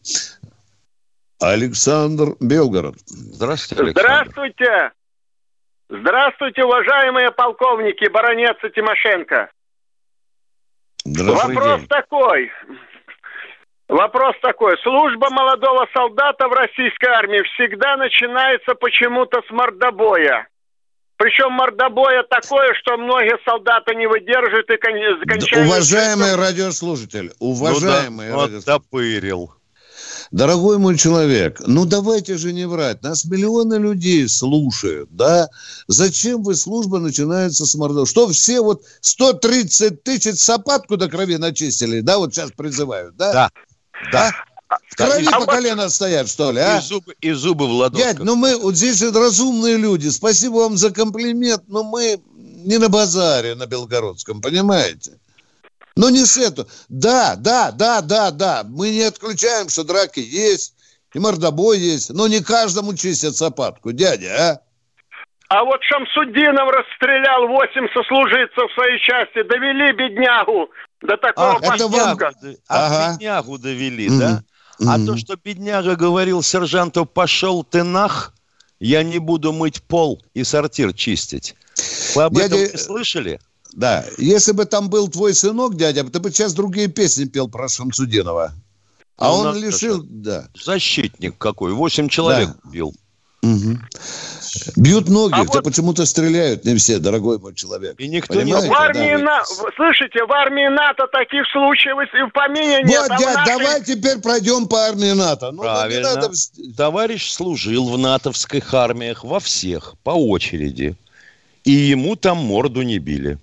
Александр 1.41 2.37
Белгород. 2.41 2.97
Здравствуйте, 3.07 3.83
Александр. 3.83 4.01
Здравствуйте. 4.01 4.93
Здравствуйте, 5.89 6.65
уважаемые 6.65 7.33
полковники, 7.33 8.07
баронец 8.09 8.57
и 8.63 8.71
Тимошенко. 8.71 9.51
Вопрос 11.05 11.81
день. 11.81 11.89
такой. 11.89 12.51
Вопрос 13.89 14.35
такой. 14.41 14.77
Служба 14.83 15.29
молодого 15.31 15.87
солдата 15.95 16.49
в 16.49 16.53
российской 16.53 17.11
армии 17.11 17.43
всегда 17.55 17.97
начинается 17.97 18.75
почему-то 18.75 19.43
с 19.47 19.51
мордобоя. 19.51 20.49
Причем 21.17 21.53
мордобоя 21.53 22.25
такое, 22.25 22.75
что 22.81 22.97
многие 22.97 23.39
солдаты 23.45 23.95
не 23.95 24.07
выдерживают 24.07 24.69
и 24.71 24.77
кончают... 24.77 25.69
Уважаемый 25.69 26.37
радиослушатель, 26.37 27.33
уважаемый 27.39 28.29
ну, 28.29 28.37
да, 28.37 28.43
радиослушатель. 28.45 29.62
Дорогой 30.33 30.79
мой 30.79 30.97
человек, 30.97 31.61
ну 31.67 31.85
давайте 31.85 32.39
же 32.39 32.55
не 32.55 32.67
врать. 32.67 33.03
Нас 33.03 33.27
миллионы 33.27 33.75
людей 33.75 34.27
слушают, 34.31 35.15
да? 35.15 35.51
Зачем 35.89 36.43
вы 36.43 36.55
служба 36.55 36.99
начинается 36.99 37.67
с 37.67 37.75
мордов? 37.75 38.09
Что 38.09 38.27
все 38.29 38.63
вот 38.63 38.83
130 39.03 40.03
тысяч 40.03 40.41
сапатку 40.41 40.97
до 40.97 41.11
крови 41.11 41.37
начистили, 41.37 42.01
да? 42.01 42.17
Вот 42.17 42.33
сейчас 42.33 42.51
призывают, 42.51 43.15
да? 43.17 43.33
Да. 43.33 43.51
Да. 44.11 44.33
В 44.89 44.97
крови 44.97 45.29
а 45.31 45.39
по 45.39 45.45
колено 45.45 45.91
стоят, 45.91 46.31
что 46.31 46.51
ли, 46.51 46.61
а? 46.61 46.79
И 46.79 46.81
зубы, 46.81 47.15
и 47.21 47.33
зубы 47.33 47.67
в 47.67 47.73
ладошках. 47.73 48.15
Дядь, 48.15 48.25
ну 48.25 48.35
мы, 48.35 48.57
вот 48.57 48.75
здесь 48.75 49.03
разумные 49.03 49.77
люди. 49.77 50.09
Спасибо 50.09 50.55
вам 50.55 50.79
за 50.79 50.91
комплимент, 50.91 51.65
но 51.69 51.83
мы 51.83 52.23
не 52.65 52.79
на 52.79 52.89
базаре 52.89 53.55
на 53.55 53.67
Белгородском, 53.67 54.41
понимаете? 54.41 55.19
Но 55.97 56.11
не 56.11 56.25
с 56.25 56.39
этого. 56.39 56.69
Да, 56.89 57.35
да, 57.37 57.71
да, 57.71 58.01
да, 58.01 58.31
да. 58.31 58.63
Мы 58.65 58.91
не 58.91 59.03
отключаем, 59.03 59.69
что 59.69 59.85
драки 59.85 60.21
есть, 60.21 60.75
и 61.15 61.19
мордобой 61.19 61.79
есть. 61.79 62.11
Но 62.11 62.29
не 62.29 62.41
каждому 62.41 62.95
чистят 62.95 63.37
сапатку, 63.37 63.93
дядя, 63.93 64.29
а? 64.39 64.61
А 65.49 65.65
вот 65.65 65.81
Шамсудинов 65.83 66.71
расстрелял 66.71 67.47
восемь 67.47 67.87
сослуживцев 67.93 68.71
в 68.71 68.75
своей 68.75 68.99
части. 69.01 69.43
Довели 69.43 69.93
беднягу 69.93 70.71
до 71.03 71.17
такого 71.19 71.57
Ах, 71.57 71.61
поступка. 71.61 71.97
Это 71.99 72.47
вам... 72.47 72.57
А 72.69 72.87
ага. 72.87 73.13
беднягу 73.13 73.59
довели, 73.59 74.09
mm-hmm. 74.09 74.19
да? 74.19 74.43
А 74.89 74.99
то, 74.99 75.17
что 75.19 75.37
бедняга 75.37 75.95
говорил 75.95 76.43
сержанту 76.43 77.05
«пошел 77.05 77.63
ты 77.63 77.83
нах», 77.83 78.33
я 78.81 79.03
не 79.05 79.19
буду 79.19 79.53
мыть 79.53 79.83
пол 79.83 80.25
и 80.35 80.43
сортир 80.43 80.93
чистить. 80.93 81.55
Вы 82.17 82.23
об 82.23 82.35
Дядя- 82.35 82.57
этом 82.57 82.73
не 82.73 82.79
слышали? 82.79 83.41
Да, 83.73 84.05
если 84.19 84.53
бы 84.53 84.65
там 84.67 84.89
был 84.91 85.09
твой 85.09 85.35
сынок, 85.35 85.77
дядя, 85.77 86.05
ты 86.05 86.19
бы 86.21 86.31
сейчас 86.31 86.53
другие 86.55 86.89
песни 86.89 87.25
пел 87.25 87.49
про 87.49 87.69
Шамсудинова. 87.69 88.53
А 89.19 89.29
Ну, 89.29 89.35
он 89.35 89.57
лишил, 89.57 90.03
же. 90.03 90.07
да. 90.09 90.49
Защитник 90.63 91.39
какой, 91.39 91.73
восемь 91.73 92.09
человек 92.09 92.51
бил. 92.71 92.95
Мгм. 93.43 93.89
Бьют 94.77 95.09
ноги, 95.09 95.33
А 95.35 95.39
да 95.45 95.51
вот- 95.55 95.65
почему-то 95.65 96.07
стреляют 96.07 96.65
не 96.65 96.77
все, 96.77 96.99
дорогой 96.99 97.39
мой 97.41 97.55
человек. 97.55 97.99
И 97.99 98.07
никто 98.07 98.35
не 98.35 98.43
Понимаете? 98.53 98.69
В 98.69 98.73
армии 98.73 99.17
да. 99.17 99.23
На- 99.23 99.45
слышите, 99.77 100.25
в 100.25 100.33
армии 100.33 100.69
НАТО 100.69 101.07
таких 101.11 101.43
случаев 101.53 101.97
и 102.15 102.29
в 102.29 102.33
помине 102.33 102.83
нет. 102.85 103.01
Вот, 103.01 103.11
а 103.11 103.19
дядь, 103.19 103.35
нашей- 103.35 103.59
давай 103.59 103.83
теперь 103.83 104.19
пройдем 104.19 104.69
по 104.69 104.85
армии 104.87 105.11
НАТО. 105.13 105.51
Ну, 105.51 105.63
не 105.63 105.69
Правильно. 105.69 106.15
надо... 106.15 106.31
Товарищ 106.77 107.33
служил 107.33 107.89
в 107.91 107.99
натовских 107.99 108.73
армиях 108.75 109.25
во 109.25 109.41
всех, 109.41 109.95
по 110.05 110.11
очереди. 110.11 110.95
И 111.65 111.71
ему 111.71 112.17
там 112.17 112.39
морду 112.39 112.83
не 112.83 112.99
били. 112.99 113.39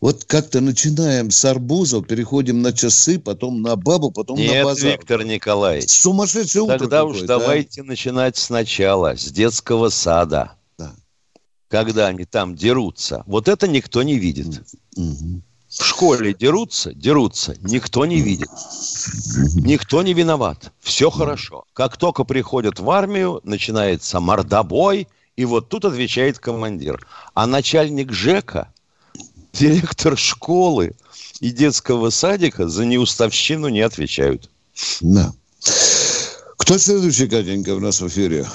Вот 0.00 0.24
как-то 0.24 0.60
начинаем 0.60 1.30
с 1.30 1.44
арбузов, 1.44 2.06
переходим 2.06 2.60
на 2.60 2.72
часы, 2.72 3.20
потом 3.20 3.62
на 3.62 3.76
бабу, 3.76 4.10
потом 4.10 4.36
на 4.36 4.42
Нет, 4.42 4.64
базар. 4.64 4.92
Виктор 4.92 5.24
Николаевич. 5.24 5.88
Сумасшедшее 5.88 6.62
утро 6.62 6.78
Тогда 6.78 7.04
уж 7.04 7.22
а? 7.22 7.26
давайте 7.26 7.84
начинать 7.84 8.36
сначала, 8.36 9.16
с 9.16 9.30
детского 9.30 9.90
сада. 9.90 10.52
Да. 10.76 10.92
Когда 11.68 12.08
они 12.08 12.24
там 12.24 12.56
дерутся. 12.56 13.22
Вот 13.26 13.46
это 13.46 13.68
никто 13.68 14.02
не 14.02 14.18
видит. 14.18 14.62
Мгм. 14.96 15.44
В 15.68 15.84
школе 15.84 16.34
дерутся, 16.34 16.92
дерутся, 16.92 17.56
никто 17.62 18.04
не 18.04 18.20
видит. 18.20 18.50
Никто 19.54 20.02
не 20.02 20.12
виноват. 20.12 20.70
Все 20.80 21.10
хорошо. 21.10 21.64
Как 21.72 21.96
только 21.96 22.24
приходят 22.24 22.78
в 22.78 22.90
армию, 22.90 23.40
начинается 23.42 24.20
мордобой, 24.20 25.08
и 25.36 25.44
вот 25.44 25.68
тут 25.68 25.84
отвечает 25.84 26.38
командир. 26.38 27.06
А 27.34 27.46
начальник 27.46 28.12
ЖЭКа, 28.12 28.72
директор 29.52 30.16
школы 30.16 30.92
и 31.40 31.50
детского 31.50 32.10
садика 32.10 32.68
за 32.68 32.84
неуставщину 32.84 33.68
не 33.68 33.80
отвечают. 33.80 34.50
Да. 35.00 35.32
Кто 36.58 36.78
следующий, 36.78 37.28
Катенька, 37.28 37.74
у 37.74 37.80
нас 37.80 38.00
в 38.00 38.08
эфире? 38.08 38.46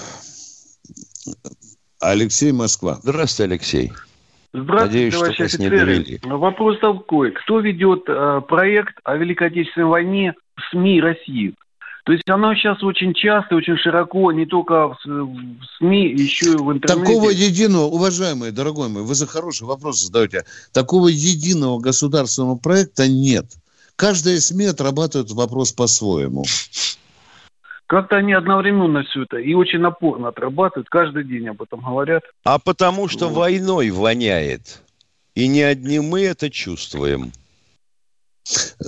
Алексей 1.99 2.51
Москва. 2.51 2.99
Здравствуйте, 3.01 3.51
Алексей. 3.51 3.91
Здравствуйте, 4.53 4.85
Надеюсь, 4.85 5.13
что 5.13 5.21
товарищи 5.23 5.41
офицеры. 5.41 6.19
Вопрос 6.23 6.79
такой. 6.79 7.31
Кто 7.31 7.59
ведет 7.59 8.03
э, 8.07 8.41
проект 8.47 8.97
о 9.03 9.17
Великой 9.17 9.47
Отечественной 9.47 9.87
войне 9.87 10.33
в 10.55 10.61
СМИ 10.71 11.01
России? 11.01 11.53
То 12.07 12.13
есть 12.13 12.29
оно 12.29 12.55
сейчас 12.55 12.81
очень 12.83 13.13
часто, 13.13 13.57
очень 13.57 13.75
широко, 13.75 14.31
не 14.31 14.45
только 14.45 14.87
в, 14.87 14.97
СМИ, 15.77 16.07
еще 16.11 16.53
и 16.53 16.55
в 16.55 16.71
интернете. 16.71 17.11
Такого 17.11 17.29
единого, 17.31 17.83
уважаемый, 17.87 18.51
дорогой 18.51 18.87
мой, 18.87 19.03
вы 19.03 19.13
за 19.13 19.27
хороший 19.27 19.67
вопрос 19.67 19.99
задаете. 19.99 20.45
Такого 20.71 21.09
единого 21.09 21.81
государственного 21.81 22.55
проекта 22.55 23.09
нет. 23.09 23.47
Каждая 23.97 24.39
СМИ 24.39 24.67
отрабатывает 24.67 25.31
вопрос 25.31 25.73
по-своему. 25.73 26.45
Как-то 27.87 28.15
они 28.15 28.31
одновременно 28.31 29.03
все 29.03 29.23
это 29.23 29.39
и 29.39 29.53
очень 29.53 29.79
напорно 29.79 30.29
отрабатывают, 30.29 30.87
каждый 30.87 31.25
день 31.25 31.49
об 31.49 31.61
этом 31.61 31.81
говорят. 31.81 32.23
А 32.45 32.57
потому 32.57 33.09
что 33.09 33.27
войной 33.27 33.89
воняет. 33.89 34.81
И 35.35 35.49
не 35.49 35.61
одни 35.61 35.99
мы 35.99 36.21
это 36.21 36.49
чувствуем. 36.49 37.33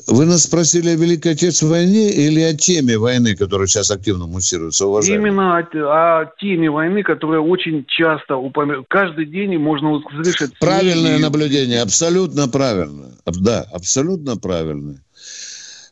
Вы 0.08 0.26
нас 0.26 0.44
спросили 0.44 0.90
о 0.90 0.96
Великой 0.96 1.34
Отечественной 1.34 1.72
войне 1.72 2.12
или 2.12 2.42
о 2.42 2.54
теме 2.54 2.98
войны, 2.98 3.36
которая 3.36 3.68
сейчас 3.68 3.92
активно 3.92 4.26
муссируется, 4.26 4.86
уважаемый? 4.86 5.30
Именно 5.30 5.58
о, 5.58 6.22
о 6.22 6.32
теме 6.40 6.70
войны, 6.70 7.04
которая 7.04 7.42
очень 7.42 7.86
часто 7.88 8.38
упоминается. 8.38 8.86
Каждый 8.90 9.26
день 9.26 9.58
можно 9.58 9.92
услышать... 9.92 10.58
Правильное 10.60 11.18
и- 11.18 11.22
наблюдение, 11.22 11.82
абсолютно 11.82 12.48
правильно. 12.48 13.12
Да, 13.26 13.66
абсолютно 13.72 14.38
правильно. 14.38 15.02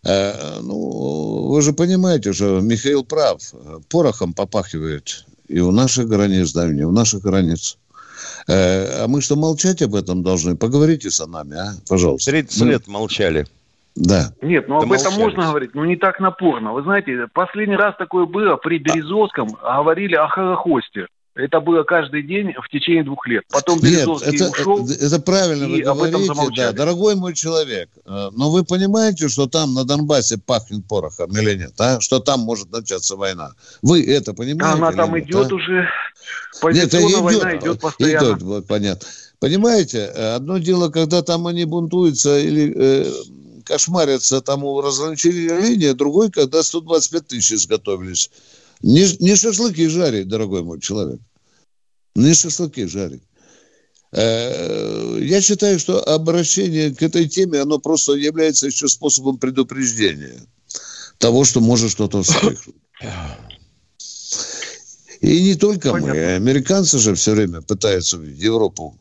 Э, 0.06 0.60
ну, 0.62 1.50
вы 1.50 1.62
же 1.62 1.74
понимаете, 1.74 2.34
что 2.34 2.60
Михаил 2.62 3.04
прав. 3.04 3.42
Порохом 3.90 4.34
попахивает 4.34 5.26
и 5.48 5.60
у 5.60 5.72
наших 5.72 6.08
границ, 6.08 6.54
да, 6.54 6.70
и 6.70 6.74
не 6.74 6.86
у 6.86 6.92
наших 6.92 7.22
границ. 7.22 7.78
Э, 8.48 9.04
а 9.04 9.08
мы 9.08 9.22
что, 9.22 9.36
молчать 9.36 9.82
об 9.82 9.96
этом 9.96 10.24
должны? 10.24 10.56
Поговорите 10.56 11.10
со 11.12 11.28
нами, 11.28 11.58
а? 11.58 11.74
Пожалуйста. 11.88 12.32
30 12.32 12.62
Мы- 12.62 12.68
лет 12.68 12.88
молчали. 12.88 13.46
Да. 13.98 14.32
Нет, 14.42 14.68
ну 14.68 14.78
об 14.78 14.92
этом 14.92 15.14
можно 15.16 15.48
говорить, 15.48 15.74
но 15.74 15.84
не 15.86 15.96
так 15.96 16.20
напорно. 16.20 16.74
Вы 16.74 16.84
знаете, 16.84 17.28
последний 17.34 17.76
раз 17.76 17.96
такое 17.98 18.26
было 18.26 18.56
при 18.56 18.78
Березовском, 18.78 19.48
говорили 19.48 20.16
о 20.16 20.28
Холокосте. 20.28 21.08
Это 21.34 21.60
было 21.60 21.84
каждый 21.84 22.24
день 22.24 22.54
в 22.54 22.68
течение 22.70 23.04
двух 23.04 23.28
лет. 23.28 23.44
Потом 23.52 23.76
Нет, 23.80 23.92
Березовский 23.92 24.36
это, 24.36 24.50
ушел. 24.50 24.86
это, 24.86 25.06
это 25.06 25.20
правильно 25.20 25.66
и 25.66 25.84
вы 25.84 25.90
об 25.90 26.02
этом 26.02 26.26
говорите, 26.26 26.56
да, 26.56 26.72
дорогой 26.74 27.16
мой 27.16 27.36
человек. 27.36 27.90
э, 28.06 28.30
Но 28.34 28.50
вы 28.50 28.64
понимаете, 28.64 29.30
что 29.30 29.46
там 29.46 29.76
на 29.76 29.84
Донбассе 29.84 30.40
пахнет 30.40 30.88
порохом 30.88 31.30
или 31.38 31.56
нет, 31.56 31.74
а? 31.80 32.00
Что 32.00 32.20
там 32.20 32.40
может 32.40 32.72
начаться 32.72 33.16
война? 33.16 33.52
Вы 33.84 34.04
это 34.04 34.34
понимаете? 34.34 34.78
Она 34.78 34.90
или 34.90 34.98
там 34.98 35.14
нет, 35.14 35.26
идет 35.26 35.52
а? 35.52 35.56
уже. 35.56 35.74
Нет, 35.74 35.90
Позиционная 36.62 37.10
идет, 37.10 37.22
война 37.22 37.56
идет 37.58 37.82
постоянно. 37.82 38.26
идет, 38.26 38.42
вот, 38.42 38.68
понятно. 38.68 39.08
Понимаете, 39.40 40.12
э, 40.14 40.36
одно 40.36 40.58
дело, 40.58 40.90
когда 40.90 41.22
там 41.22 41.46
они 41.46 41.66
бунтуются 41.66 42.40
или 42.40 42.74
э, 42.76 43.12
кошмарятся 43.68 44.42
там 44.42 44.64
у 44.64 44.82
разграничения 44.82 45.60
линии, 45.60 45.92
другой, 45.92 46.32
когда 46.32 46.64
125 46.64 47.28
тысяч 47.28 47.52
изготовились. 47.52 48.32
Не, 48.82 49.06
не 49.20 49.36
шашлыки 49.36 49.88
жарить, 49.88 50.28
дорогой 50.28 50.64
мой 50.64 50.80
человек. 50.80 51.20
Не 52.16 52.34
шашлыки 52.34 52.86
жарить. 52.86 53.24
Э, 54.12 55.20
Я 55.22 55.42
считаю, 55.42 55.80
что 55.80 56.02
обращение 56.08 56.96
к 56.96 57.02
этой 57.02 57.28
теме, 57.28 57.60
оно 57.60 57.80
просто 57.80 58.14
является 58.14 58.68
еще 58.68 58.88
способом 58.88 59.38
предупреждения 59.38 60.42
того, 61.18 61.44
что 61.44 61.60
может 61.60 61.92
что-то 61.92 62.24
вспыхнуть. 62.24 62.76
И 65.20 65.42
не 65.42 65.56
только 65.56 65.92
мы. 65.94 66.02
Понятно. 66.02 66.36
Американцы 66.36 67.00
же 67.00 67.16
все 67.16 67.34
время 67.34 67.62
пытаются 67.62 68.18
в 68.18 68.24
Европу 68.24 68.96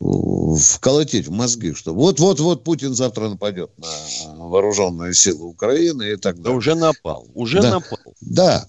вколотить 0.00 1.26
в 1.26 1.32
мозги, 1.32 1.74
что 1.74 1.92
вот-вот-вот 1.92 2.62
Путин 2.62 2.94
завтра 2.94 3.28
нападет 3.28 3.70
на 3.78 4.46
вооруженные 4.46 5.12
силы 5.12 5.44
Украины 5.46 6.12
и 6.12 6.16
так 6.16 6.36
Да 6.36 6.42
далее. 6.44 6.58
уже 6.58 6.74
напал. 6.76 7.26
Уже 7.34 7.60
Да. 7.60 7.70
напал. 7.70 7.98
Да, 8.20 8.68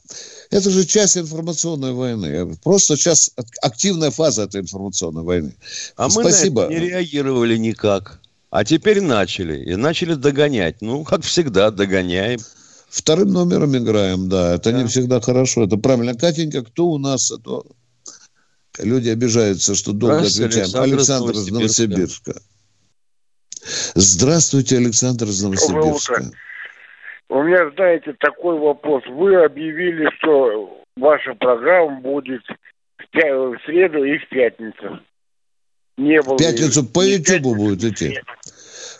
это 0.49 0.69
же 0.71 0.85
часть 0.85 1.17
информационной 1.17 1.93
войны. 1.93 2.55
Просто 2.63 2.97
сейчас 2.97 3.31
активная 3.61 4.09
фаза 4.11 4.43
этой 4.43 4.61
информационной 4.61 5.23
войны. 5.23 5.55
А 5.95 6.05
мы 6.07 6.23
Спасибо. 6.23 6.63
на 6.63 6.65
это 6.65 6.73
не 6.81 6.89
реагировали 6.89 7.57
никак. 7.57 8.19
А 8.49 8.65
теперь 8.65 8.99
начали. 9.01 9.63
И 9.63 9.75
начали 9.75 10.15
догонять. 10.15 10.81
Ну, 10.81 11.03
как 11.03 11.21
всегда, 11.21 11.69
догоняем. 11.69 12.39
Вторым 12.89 13.29
номером 13.31 13.77
играем, 13.77 14.29
да. 14.29 14.55
Это 14.55 14.71
не 14.73 14.87
всегда 14.87 15.21
хорошо. 15.21 15.65
Это 15.65 15.77
правильно. 15.77 16.15
Катенька, 16.15 16.63
кто 16.63 16.87
у 16.87 16.97
нас? 16.97 17.29
А 17.31 17.37
то 17.37 17.63
люди 18.79 19.09
обижаются, 19.09 19.75
что 19.75 19.93
долго 19.93 20.25
Здравствуйте, 20.25 20.61
отвечаем. 20.61 20.83
Александр 20.83 21.29
Александр 21.29 21.31
из 21.31 21.51
Новосибирска. 21.51 22.33
Здравствуйте, 23.95 24.77
Александр 24.77 25.25
из 25.25 25.43
Новосибирска. 25.43 26.31
У 27.29 27.43
меня, 27.43 27.69
знаете, 27.75 28.15
такой 28.19 28.57
вопрос. 28.57 29.03
Вы 29.07 29.35
объявили, 29.43 30.09
что 30.17 30.83
ваша 30.97 31.35
программа 31.35 31.99
будет 32.01 32.41
в 32.97 33.57
среду 33.65 34.03
и 34.03 34.17
в 34.17 34.29
пятницу. 34.29 34.99
Не 35.97 36.21
было. 36.21 36.35
В 36.35 36.37
пятницу 36.37 36.85
по 36.85 37.01
Ютубу 37.01 37.55
будет 37.55 37.83
идти. 37.83 38.19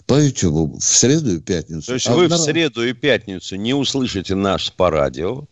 По 0.06 0.16
Ютубу. 0.16 0.78
В 0.78 0.84
среду 0.84 1.36
и 1.36 1.40
пятницу. 1.40 1.88
То 1.88 1.94
есть 1.94 2.08
А 2.08 2.14
вы 2.14 2.28
в 2.28 2.38
среду 2.38 2.86
и 2.86 2.94
пятницу 2.94 3.56
не 3.56 3.74
услышите 3.74 4.36
нас 4.36 4.70
по 4.70 4.90
радио. 4.90 5.46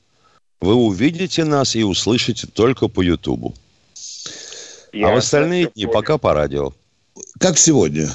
Вы 0.60 0.74
увидите 0.74 1.44
нас 1.46 1.76
и 1.76 1.84
услышите 1.84 2.48
только 2.48 2.88
по 2.88 3.02
Ютубу. 3.02 3.54
А 5.04 5.14
в 5.14 5.18
остальные 5.18 5.68
дни 5.68 5.86
понял. 5.86 5.94
пока 5.94 6.18
по 6.18 6.34
радио. 6.34 6.72
Как 7.40 7.58
сегодня? 7.58 8.08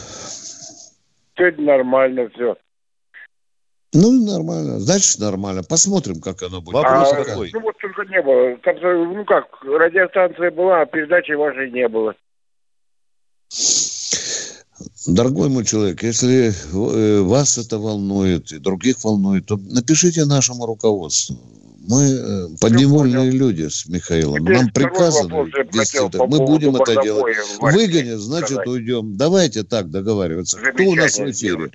Сегодня 1.37 1.64
нормально 1.64 2.29
все. 2.35 2.57
Ну, 3.95 4.11
нормально. 4.25 4.81
Значит, 4.81 5.18
нормально. 5.18 5.62
Посмотрим, 5.62 6.21
как 6.21 6.42
оно 6.42 6.61
будет. 6.62 6.75
Вопрос 6.75 7.12
А, 7.12 7.25
какой? 7.25 7.51
ну 7.53 7.61
вот 7.61 7.77
только 7.79 8.05
не 8.07 8.23
было. 8.23 8.57
Там, 8.59 8.77
ну 9.14 9.25
как, 9.25 9.45
радиостанция 9.62 10.51
была, 10.51 10.83
а 10.83 10.87
передачи 10.87 11.33
вашей 11.33 11.71
не 11.71 11.88
было. 11.88 12.14
Дорогой 15.07 15.49
мой 15.49 15.64
человек, 15.64 16.03
если 16.03 16.49
э, 16.49 17.21
вас 17.23 17.59
это 17.59 17.79
волнует 17.79 18.53
и 18.53 18.59
других 18.59 19.05
волнует, 19.05 19.47
то 19.47 19.57
напишите 19.57 20.25
нашему 20.25 20.64
руководству. 20.64 21.37
Мы 21.88 22.03
э, 22.05 22.49
подневольные 22.61 23.31
люди 23.31 23.68
с 23.68 23.87
Михаилом. 23.88 24.40
Теперь 24.40 24.57
Нам 24.57 24.71
приказано 24.71 25.45
вести 25.73 25.99
это. 25.99 26.18
по 26.18 26.27
Мы 26.27 26.38
будем 26.47 26.77
это 26.77 27.03
делать. 27.03 27.37
Выгонят, 27.61 28.21
значит, 28.21 28.49
сказать. 28.51 28.68
уйдем. 28.68 29.16
Давайте 29.16 29.64
так 29.64 29.90
договариваться. 29.90 30.59
Кто 30.59 30.85
у 30.85 30.95
нас 30.95 31.12
в 31.18 31.31
эфире? 31.31 31.33
сделать. 31.33 31.73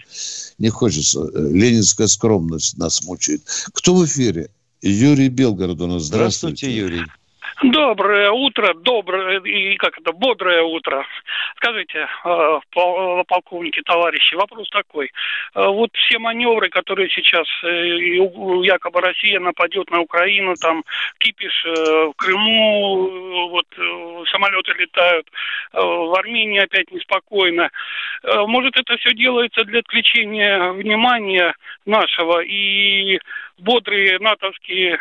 Не 0.58 0.70
хочется. 0.70 1.20
э, 1.34 1.50
Ленинская 1.52 2.08
скромность 2.08 2.78
нас 2.78 3.04
мучает. 3.04 3.42
Кто 3.74 3.96
в 3.96 4.06
эфире? 4.06 4.50
Юрий 4.82 5.30
Белгород 5.30 5.82
у 5.82 5.88
нас. 5.88 6.04
Здравствуйте, 6.04 6.68
Здравствуйте. 6.68 6.78
Юрий. 6.78 7.06
Доброе 7.64 8.30
утро, 8.30 8.76
доброе 8.76 9.40
и 9.40 9.76
как 9.78 9.98
это, 9.98 10.12
бодрое 10.12 10.62
утро. 10.62 11.04
Скажите, 11.56 12.08
э, 12.24 12.60
пол- 12.70 13.24
полковники, 13.24 13.82
товарищи, 13.82 14.36
вопрос 14.36 14.70
такой. 14.70 15.08
Э, 15.56 15.66
Вот 15.66 15.90
все 15.96 16.20
маневры, 16.20 16.70
которые 16.70 17.10
сейчас, 17.10 17.48
э, 17.64 17.88
якобы 18.64 19.02
Россия 19.02 19.40
нападет 19.40 19.90
на 19.90 20.02
Украину, 20.02 20.54
там 20.56 20.84
кипиш 21.18 21.66
э, 21.66 22.06
в 22.06 22.14
Крыму, 22.16 23.08
э, 23.08 23.50
вот 23.50 23.66
э, 23.76 24.24
самолеты 24.32 24.74
летают, 24.74 25.28
э, 25.74 25.80
в 25.82 26.14
Армении 26.16 26.60
опять 26.60 26.92
неспокойно. 26.92 27.72
Э, 28.22 28.46
Может, 28.46 28.78
это 28.78 28.98
все 28.98 29.14
делается 29.16 29.64
для 29.64 29.80
отвлечения 29.80 30.74
внимания 30.74 31.56
нашего 31.88 32.42
и 32.42 33.20
бодрые 33.58 34.20
натовские 34.20 35.00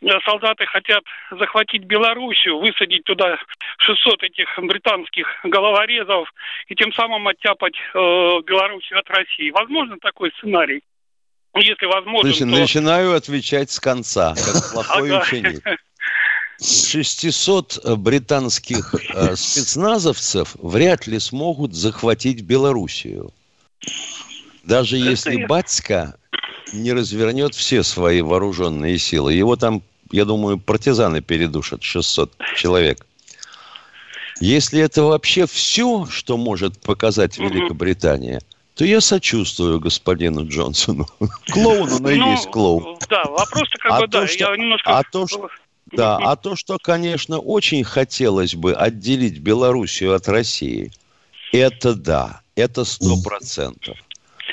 э, 0.00 0.06
солдаты 0.24 0.64
хотят 0.66 1.02
захватить 1.30 1.84
Белоруссию, 1.98 2.58
высадить 2.58 3.04
туда 3.04 3.36
600 3.78 4.22
этих 4.22 4.46
британских 4.58 5.26
головорезов 5.44 6.32
и 6.68 6.74
тем 6.74 6.92
самым 6.92 7.26
оттяпать 7.26 7.74
э, 7.74 7.98
Белоруссию 7.98 9.00
от 9.00 9.10
России. 9.10 9.50
Возможно 9.50 9.96
такой 10.00 10.30
сценарий? 10.38 10.82
Если 11.56 11.86
возможно, 11.86 12.30
Слушайте, 12.30 12.54
то... 12.54 12.60
начинаю 12.60 13.14
отвечать 13.14 13.70
с 13.70 13.80
конца, 13.80 14.34
как 14.34 14.72
плохой 14.72 15.10
Ага. 15.10 15.22
ученик. 15.22 15.64
600 16.60 17.98
британских 17.98 18.94
э, 18.94 19.36
спецназовцев 19.36 20.56
вряд 20.60 21.06
ли 21.06 21.18
смогут 21.18 21.74
захватить 21.74 22.42
Белоруссию. 22.42 23.32
Даже 24.64 24.96
если 24.96 25.46
батька 25.46 26.16
не 26.72 26.92
развернет 26.92 27.54
все 27.54 27.82
свои 27.82 28.20
вооруженные 28.22 28.98
силы. 28.98 29.32
Его 29.32 29.56
там, 29.56 29.82
я 30.10 30.24
думаю, 30.24 30.58
партизаны 30.58 31.20
передушат 31.20 31.82
600 31.82 32.32
человек. 32.56 33.06
Если 34.40 34.80
это 34.80 35.02
вообще 35.02 35.46
все, 35.46 36.06
что 36.06 36.36
может 36.36 36.80
показать 36.80 37.38
Великобритания, 37.38 38.40
то 38.74 38.84
я 38.84 39.00
сочувствую 39.00 39.80
господину 39.80 40.46
Джонсону. 40.46 41.08
Клоун 41.52 41.92
он 41.92 42.08
и 42.08 42.14
Ну, 42.14 42.30
есть 42.30 42.48
клоун. 42.50 42.96
Да, 43.08 43.24
вопрос-то 43.24 43.78
как 43.78 43.92
А 43.92 44.00
бы, 44.00 44.06
то, 44.06 44.20
да, 44.20 44.26
что- 44.28 44.38
я 44.44 44.56
немножко... 44.56 44.98
а 44.98 45.02
то, 45.02 45.26
что- 45.26 45.48
Да, 45.86 46.16
а 46.22 46.36
то, 46.36 46.54
что, 46.54 46.78
конечно, 46.80 47.38
очень 47.40 47.82
хотелось 47.82 48.54
бы 48.54 48.72
отделить 48.74 49.40
Белоруссию 49.40 50.14
от 50.14 50.28
России, 50.28 50.92
это 51.50 51.94
да, 51.94 52.42
это 52.54 52.84
сто 52.84 53.20
процентов. 53.20 53.96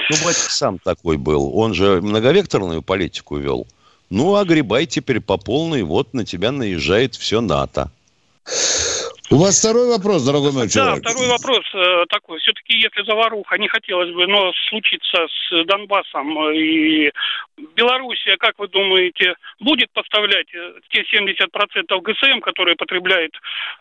Ну, 0.10 0.16
батька 0.26 0.52
сам 0.52 0.80
такой 0.80 1.18
был. 1.18 1.56
Он 1.56 1.74
же 1.76 2.02
многовекторную 2.02 2.82
политику 2.82 3.38
вел. 3.38 3.68
Ну, 4.10 4.36
огребай 4.36 4.86
теперь 4.86 5.20
по 5.20 5.38
полной, 5.38 5.84
вот 5.84 6.14
на 6.14 6.26
тебя 6.26 6.52
наезжает 6.52 7.16
все 7.16 7.42
НАТО. 7.42 7.92
У 9.32 9.38
вас 9.38 9.58
второй 9.58 9.90
вопрос, 9.90 10.24
дорогой 10.24 10.52
мой 10.52 10.68
Да, 10.68 10.70
человек. 10.70 11.00
второй 11.04 11.28
вопрос 11.28 11.66
э, 11.74 12.06
такой. 12.10 12.40
Все-таки, 12.40 12.78
если 12.78 13.04
заваруха 13.06 13.58
не 13.58 13.68
хотелось 13.68 14.14
бы, 14.14 14.28
но 14.28 14.52
случится 14.70 15.26
с 15.26 15.66
Донбассом 15.66 16.38
э, 16.50 16.56
и 16.56 17.12
Белоруссия, 17.76 18.38
как 18.38 18.60
вы 18.60 18.68
думаете, 18.68 19.34
будет 19.60 19.90
поставлять 19.94 20.46
э, 20.54 20.74
те 20.90 21.02
70% 21.02 22.02
ГСМ, 22.02 22.40
которые 22.42 22.76
потребляет 22.76 23.32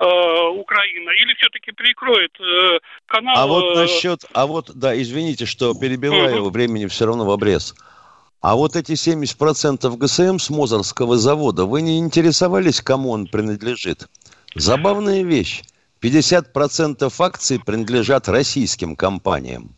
э, 0.00 0.04
Украина, 0.04 1.10
или 1.10 1.34
все-таки 1.34 1.72
перекроет 1.72 2.32
э, 2.40 2.78
канал? 3.04 3.34
А 3.36 3.46
вот 3.46 3.76
э, 3.76 3.80
насчет, 3.82 4.24
а 4.32 4.46
вот, 4.46 4.70
да, 4.74 4.98
извините, 4.98 5.44
что 5.44 5.74
перебиваю, 5.78 6.48
времени 6.48 6.86
все 6.86 7.04
равно 7.04 7.26
в 7.26 7.30
обрез. 7.30 7.74
А 8.44 8.56
вот 8.56 8.76
эти 8.76 8.92
70% 8.92 9.96
ГСМ 9.96 10.38
с 10.38 10.50
Мозорского 10.50 11.16
завода, 11.16 11.64
вы 11.64 11.80
не 11.80 11.98
интересовались, 11.98 12.82
кому 12.82 13.08
он 13.08 13.26
принадлежит? 13.26 14.06
Забавная 14.54 15.22
вещь. 15.22 15.62
50% 16.02 17.10
акций 17.20 17.58
принадлежат 17.58 18.28
российским 18.28 18.96
компаниям. 18.96 19.74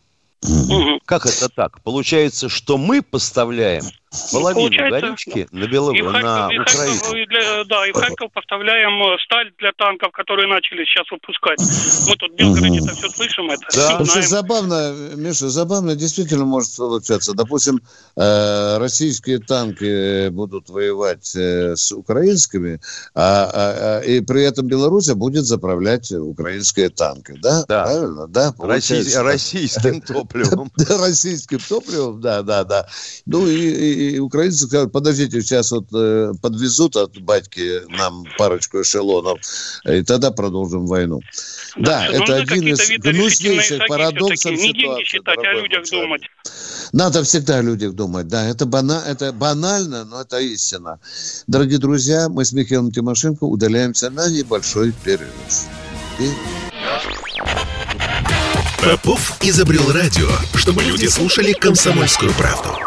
Как 1.04 1.26
это 1.26 1.48
так? 1.48 1.80
Получается, 1.82 2.48
что 2.48 2.76
мы 2.76 3.02
поставляем 3.02 3.84
половину 4.32 4.68
получается, 4.68 5.00
горючки 5.00 5.46
на, 5.52 5.66
Бело... 5.66 5.92
И 5.92 6.02
в 6.02 6.12
на 6.12 6.48
и 6.52 6.58
Украину. 6.58 6.94
Харьков, 6.98 7.14
и 7.14 7.26
для- 7.26 7.64
да, 7.64 7.86
и 7.86 7.92
в 7.92 7.96
Харьков 7.96 8.32
поставляем 8.32 8.92
э, 9.02 9.16
сталь 9.24 9.52
для 9.58 9.72
танков, 9.72 10.12
которые 10.12 10.48
начали 10.48 10.84
сейчас 10.84 11.10
выпускать. 11.10 11.58
Мы 12.08 12.16
тут 12.16 12.32
в 12.32 12.36
Белгороде 12.36 12.78
это 12.78 12.94
все 12.94 13.08
слышим, 13.08 13.50
это 13.50 13.66
Да. 13.74 13.92
Вообще 13.98 14.22
знаем. 14.22 14.28
забавно, 14.28 14.94
Миша, 15.16 15.48
забавно 15.48 15.94
действительно 15.96 16.44
может 16.44 16.76
получаться. 16.76 17.32
Допустим, 17.34 17.80
э, 18.16 18.78
российские 18.78 19.38
танки 19.38 20.28
будут 20.28 20.68
воевать 20.68 21.34
э, 21.36 21.76
с 21.76 21.92
украинскими, 21.92 22.80
а, 23.14 23.44
а- 23.52 23.98
а- 23.98 24.00
и 24.00 24.20
при 24.20 24.42
этом 24.42 24.66
Беларусь 24.66 25.08
будет 25.10 25.44
заправлять 25.44 26.10
украинские 26.12 26.88
танки. 26.90 27.34
Да? 27.42 27.64
Да. 27.68 27.84
Правильно? 27.84 28.26
Да, 28.28 28.54
Россий- 28.58 29.22
российским 29.22 30.00
топливом. 30.00 30.70
Российским 31.00 31.58
топливом, 31.58 32.20
да, 32.20 32.42
да, 32.42 32.64
да. 32.64 32.86
Ну 33.26 33.46
и, 33.46 33.54
и- 33.56 34.05
и 34.12 34.18
украинцы 34.18 34.66
сказали, 34.66 34.88
подождите, 34.88 35.40
сейчас 35.40 35.70
вот 35.72 35.86
э, 35.94 36.32
подвезут 36.40 36.96
от 36.96 37.18
батьки 37.20 37.82
нам 37.88 38.24
парочку 38.38 38.82
эшелонов, 38.82 39.40
и 39.84 40.02
тогда 40.02 40.30
продолжим 40.30 40.86
войну. 40.86 41.20
Да, 41.76 42.06
что 42.06 42.16
это 42.16 42.36
один 42.36 42.68
из 42.68 42.88
гнуснейших 42.98 43.86
парадоксов 43.88 44.52
всё-таки. 44.52 44.66
Не 44.66 44.72
деньги 44.72 44.82
ситуации. 44.82 45.04
считать, 45.04 45.38
а 45.38 45.52
людях 45.52 45.84
человек. 45.84 46.08
думать. 46.08 46.22
Надо 46.92 47.22
всегда 47.24 47.58
о 47.58 47.62
людях 47.62 47.92
думать, 47.92 48.28
да, 48.28 48.46
это, 48.46 48.66
бана, 48.66 49.02
это 49.06 49.32
банально, 49.32 50.04
но 50.04 50.22
это 50.22 50.38
истина. 50.38 51.00
Дорогие 51.46 51.78
друзья, 51.78 52.28
мы 52.28 52.44
с 52.44 52.52
Михаилом 52.52 52.92
Тимошенко 52.92 53.44
удаляемся 53.44 54.10
на 54.10 54.28
небольшой 54.30 54.92
перерыв. 55.04 55.28
И 56.18 56.30
Попов 58.86 59.36
изобрел 59.42 59.90
радио, 59.90 60.28
чтобы 60.54 60.84
люди 60.84 61.06
слушали 61.06 61.52
комсомольскую 61.52 62.32
правду. 62.34 62.85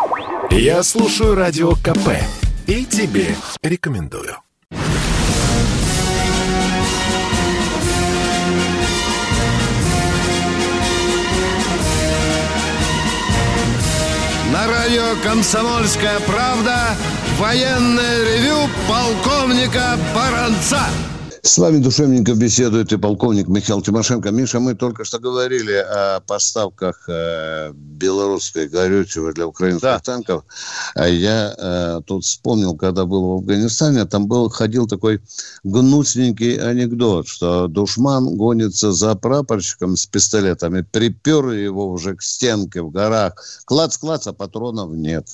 Я 0.51 0.81
слушаю 0.83 1.35
радио 1.35 1.73
КП 1.75 2.09
и 2.65 2.83
тебе 2.83 3.35
рекомендую. 3.61 4.35
На 14.51 14.67
радио 14.67 15.15
«Комсомольская 15.23 16.19
правда» 16.21 16.95
военное 17.37 18.23
ревю 18.23 18.67
полковника 18.87 19.97
Баранца. 20.15 20.81
С 21.41 21.57
вами 21.57 21.77
душевненько 21.77 22.33
беседует 22.35 22.91
и 22.91 22.97
полковник 22.97 23.47
Михаил 23.47 23.81
Тимошенко. 23.81 24.29
Миша, 24.31 24.59
мы 24.59 24.75
только 24.75 25.05
что 25.05 25.19
говорили 25.19 25.73
о 25.73 26.19
поставках 26.19 27.05
э, 27.07 27.71
белорусской 27.73 28.67
горючего 28.67 29.31
для 29.31 29.47
украинских 29.47 29.81
Да. 29.81 29.99
танков. 29.99 30.43
А 30.95 31.07
я 31.07 31.55
э, 31.57 32.01
тут 32.05 32.25
вспомнил, 32.25 32.75
когда 32.75 33.05
был 33.05 33.29
в 33.29 33.33
Афганистане, 33.37 34.03
там 34.05 34.27
был, 34.27 34.49
ходил 34.49 34.85
такой 34.85 35.21
гнусненький 35.63 36.57
анекдот, 36.57 37.27
что 37.27 37.67
душман 37.67 38.35
гонится 38.35 38.91
за 38.91 39.15
прапорщиком 39.15 39.95
с 39.95 40.05
пистолетами, 40.05 40.81
припер 40.81 41.51
его 41.51 41.89
уже 41.89 42.15
к 42.15 42.21
стенке 42.21 42.81
в 42.81 42.91
горах. 42.91 43.33
Клац-клац, 43.65 44.27
а 44.27 44.33
патронов 44.33 44.91
нет. 44.91 45.27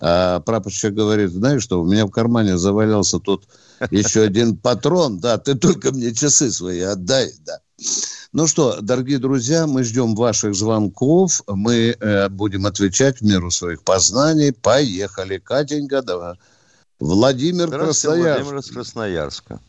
А 0.00 0.40
прапорщик 0.40 0.94
говорит, 0.94 1.32
знаешь 1.32 1.62
что, 1.62 1.82
у 1.82 1.84
меня 1.84 2.06
в 2.06 2.10
кармане 2.10 2.56
завалялся 2.56 3.18
тут 3.18 3.44
еще 3.90 4.22
один 4.22 4.56
патрон, 4.56 5.18
да, 5.18 5.38
ты 5.38 5.54
только 5.54 5.92
мне 5.92 6.12
часы 6.12 6.50
свои 6.50 6.80
отдай, 6.80 7.30
да. 7.46 7.58
Ну 8.32 8.46
что, 8.46 8.80
дорогие 8.80 9.18
друзья, 9.18 9.66
мы 9.66 9.84
ждем 9.84 10.14
ваших 10.14 10.54
звонков, 10.54 11.42
мы 11.46 11.96
э, 11.98 12.28
будем 12.28 12.66
отвечать 12.66 13.18
в 13.18 13.22
меру 13.22 13.50
своих 13.50 13.84
познаний. 13.84 14.52
Поехали, 14.52 15.38
Катенька, 15.38 16.02
давай. 16.02 16.34
Владимир 16.98 17.68
Красноярск. 17.68 18.42
Владимир 18.42 18.60
из 18.60 18.70
Красноярска. 18.70 19.60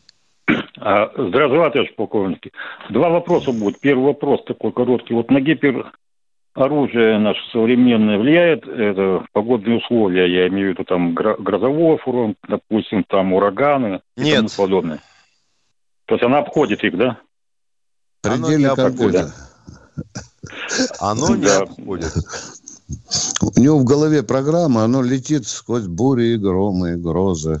А, 0.78 1.10
Здравствуйте, 1.16 1.70
товарищ 1.72 1.94
полковник. 1.96 2.52
Два 2.90 3.08
вопроса 3.08 3.52
будет. 3.52 3.80
Первый 3.80 4.06
вопрос 4.06 4.44
такой 4.46 4.72
короткий. 4.72 5.14
Вот 5.14 5.30
на 5.30 5.40
гипер 5.40 5.92
оружие 6.56 7.18
наше 7.18 7.40
современное 7.52 8.18
влияет 8.18 8.66
это, 8.66 9.24
погодные 9.32 9.78
условия, 9.78 10.26
я 10.26 10.48
имею 10.48 10.68
в 10.68 10.70
виду 10.72 10.84
там 10.84 11.14
гро- 11.14 11.40
грозовой 11.40 11.98
фронт, 11.98 12.36
допустим, 12.48 13.04
там 13.04 13.32
ураганы 13.34 14.00
и 14.16 14.22
Нет. 14.22 14.36
тому 14.36 14.48
подобное. 14.56 15.00
То 16.06 16.14
есть 16.14 16.24
она 16.24 16.38
обходит 16.38 16.82
их, 16.82 16.96
да? 16.96 17.18
Оно 18.24 18.46
Предельно 18.48 18.70
не 18.70 18.76
конкретно. 18.76 19.32
Оно 21.00 21.36
не 21.36 21.44
Да. 21.44 21.60
обходит. 21.62 22.12
У 23.42 23.60
него 23.60 23.78
в 23.78 23.84
голове 23.84 24.22
программа, 24.22 24.84
оно 24.84 25.02
летит 25.02 25.46
сквозь 25.46 25.86
бури 25.86 26.34
и 26.34 26.36
громы, 26.36 26.92
и 26.92 26.96
грозы. 26.96 27.60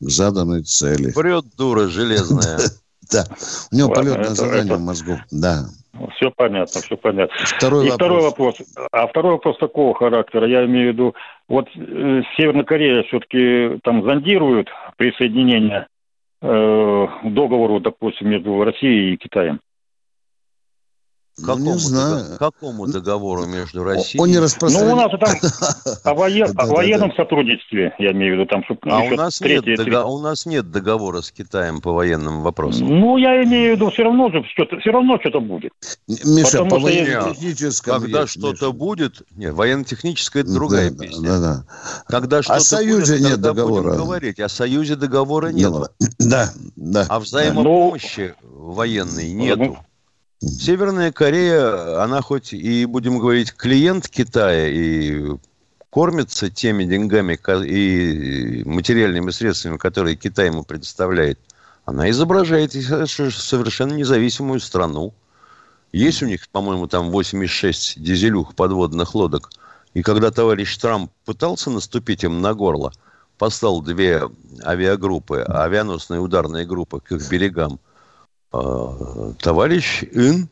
к 0.00 0.08
заданной 0.08 0.62
цели. 0.62 1.10
Врет 1.14 1.44
дура 1.56 1.88
железная. 1.88 2.58
Да, 3.10 3.24
у 3.72 3.76
него 3.76 3.90
полетное 3.90 4.30
задание 4.30 4.76
в 4.76 4.80
мозгу, 4.80 5.18
да. 5.30 5.66
Все 6.16 6.30
понятно, 6.30 6.80
все 6.80 6.96
понятно. 6.96 7.34
Второй 7.44 7.86
И 7.86 7.90
вопрос. 7.90 7.94
второй 7.94 8.22
вопрос. 8.22 8.54
А 8.92 9.06
второй 9.06 9.32
вопрос 9.32 9.58
такого 9.58 9.94
характера, 9.94 10.46
я 10.46 10.64
имею 10.66 10.90
в 10.90 10.92
виду, 10.92 11.14
вот 11.48 11.68
э, 11.74 12.22
Северная 12.36 12.64
Корея 12.64 13.02
все-таки 13.04 13.78
там 13.82 14.02
зондирует 14.04 14.68
присоединение 14.96 15.86
э, 16.42 17.06
договору, 17.24 17.80
допустим, 17.80 18.28
между 18.28 18.62
Россией 18.62 19.14
и 19.14 19.16
Китаем. 19.16 19.60
Ну, 21.38 21.56
не 21.58 21.78
знаю. 21.78 22.24
дого- 22.24 22.36
какому 22.38 22.86
договору 22.86 23.44
между 23.46 23.84
Россией 23.84 24.22
Он 24.22 24.28
не 24.30 24.36
Ну, 24.36 24.92
у 24.92 24.96
нас 24.96 25.10
там 25.10 25.36
о, 26.04 26.14
воен- 26.14 26.46
Да, 26.52 26.62
о 26.62 26.66
да, 26.66 26.72
военном 26.72 27.12
сотрудничестве, 27.14 27.94
я 27.98 28.12
имею 28.12 28.36
в 28.36 28.38
виду, 28.40 28.48
там, 28.48 28.64
чтоб 28.64 28.78
А 28.84 29.02
еще 29.04 29.14
у 29.14 29.16
нас, 29.16 29.40
нет 29.42 29.64
третье, 29.64 29.84
дого- 29.84 30.08
у 30.14 30.20
нас 30.20 30.46
нет 30.46 30.70
договора 30.70 31.20
с 31.20 31.30
Китаем 31.30 31.80
по 31.82 31.92
военным 31.92 32.40
вопросам. 32.40 32.88
Ну, 32.88 33.18
я 33.18 33.42
имею 33.44 33.74
в 33.74 33.76
виду, 33.76 33.90
все 33.90 34.04
равно 34.04 34.30
же 34.30 34.42
что-то, 34.50 34.78
все 34.78 34.90
равно 34.90 35.18
что-то 35.20 35.40
будет. 35.40 35.72
Миша, 36.08 36.52
Потому 36.52 36.70
по 36.70 36.78
военно-техническому 36.78 38.00
Когда 38.00 38.20
есть, 38.22 38.32
что-то 38.32 38.66
Миша. 38.66 38.70
будет... 38.72 39.22
Нет, 39.36 39.52
военно-техническая 39.52 40.42
это 40.42 40.52
другая 40.52 40.90
Да, 40.90 41.04
песня. 41.04 41.28
Да, 41.28 41.40
да. 41.40 41.64
Когда 42.08 42.42
что-то 42.42 42.60
Союзе 42.60 43.16
будет, 43.18 43.28
нет 43.30 43.40
договора. 43.42 43.82
Будем 43.90 43.96
говорить. 44.04 44.40
О 44.40 44.48
Союзе 44.48 44.96
договора 44.96 45.48
нет. 45.48 45.72
Да, 46.18 46.50
да. 46.76 47.04
А 47.10 47.20
взаимопомощи 47.20 48.34
военной 48.42 49.32
нету. 49.32 49.78
Северная 50.38 51.12
Корея, 51.12 52.02
она 52.02 52.20
хоть 52.20 52.52
и, 52.52 52.84
будем 52.84 53.18
говорить, 53.18 53.54
клиент 53.54 54.06
Китая 54.08 54.68
и 54.68 55.34
кормится 55.88 56.50
теми 56.50 56.84
деньгами 56.84 57.38
и 57.64 58.62
материальными 58.64 59.30
средствами, 59.30 59.78
которые 59.78 60.14
Китай 60.16 60.48
ему 60.48 60.62
предоставляет, 60.62 61.38
она 61.86 62.10
изображает 62.10 62.72
совершенно 62.72 63.94
независимую 63.94 64.60
страну. 64.60 65.14
Есть 65.92 66.22
у 66.22 66.26
них, 66.26 66.46
по-моему, 66.50 66.86
там 66.86 67.10
86 67.10 68.02
дизелюх 68.02 68.54
подводных 68.54 69.14
лодок. 69.14 69.48
И 69.94 70.02
когда 70.02 70.30
товарищ 70.30 70.76
Трамп 70.76 71.10
пытался 71.24 71.70
наступить 71.70 72.24
им 72.24 72.42
на 72.42 72.52
горло, 72.52 72.92
послал 73.38 73.80
две 73.80 74.28
авиагруппы, 74.62 75.46
авианосные 75.48 76.20
ударные 76.20 76.66
группы 76.66 77.00
к 77.00 77.12
их 77.12 77.26
берегам, 77.30 77.80
товарищ 78.50 80.04
Ин 80.12 80.48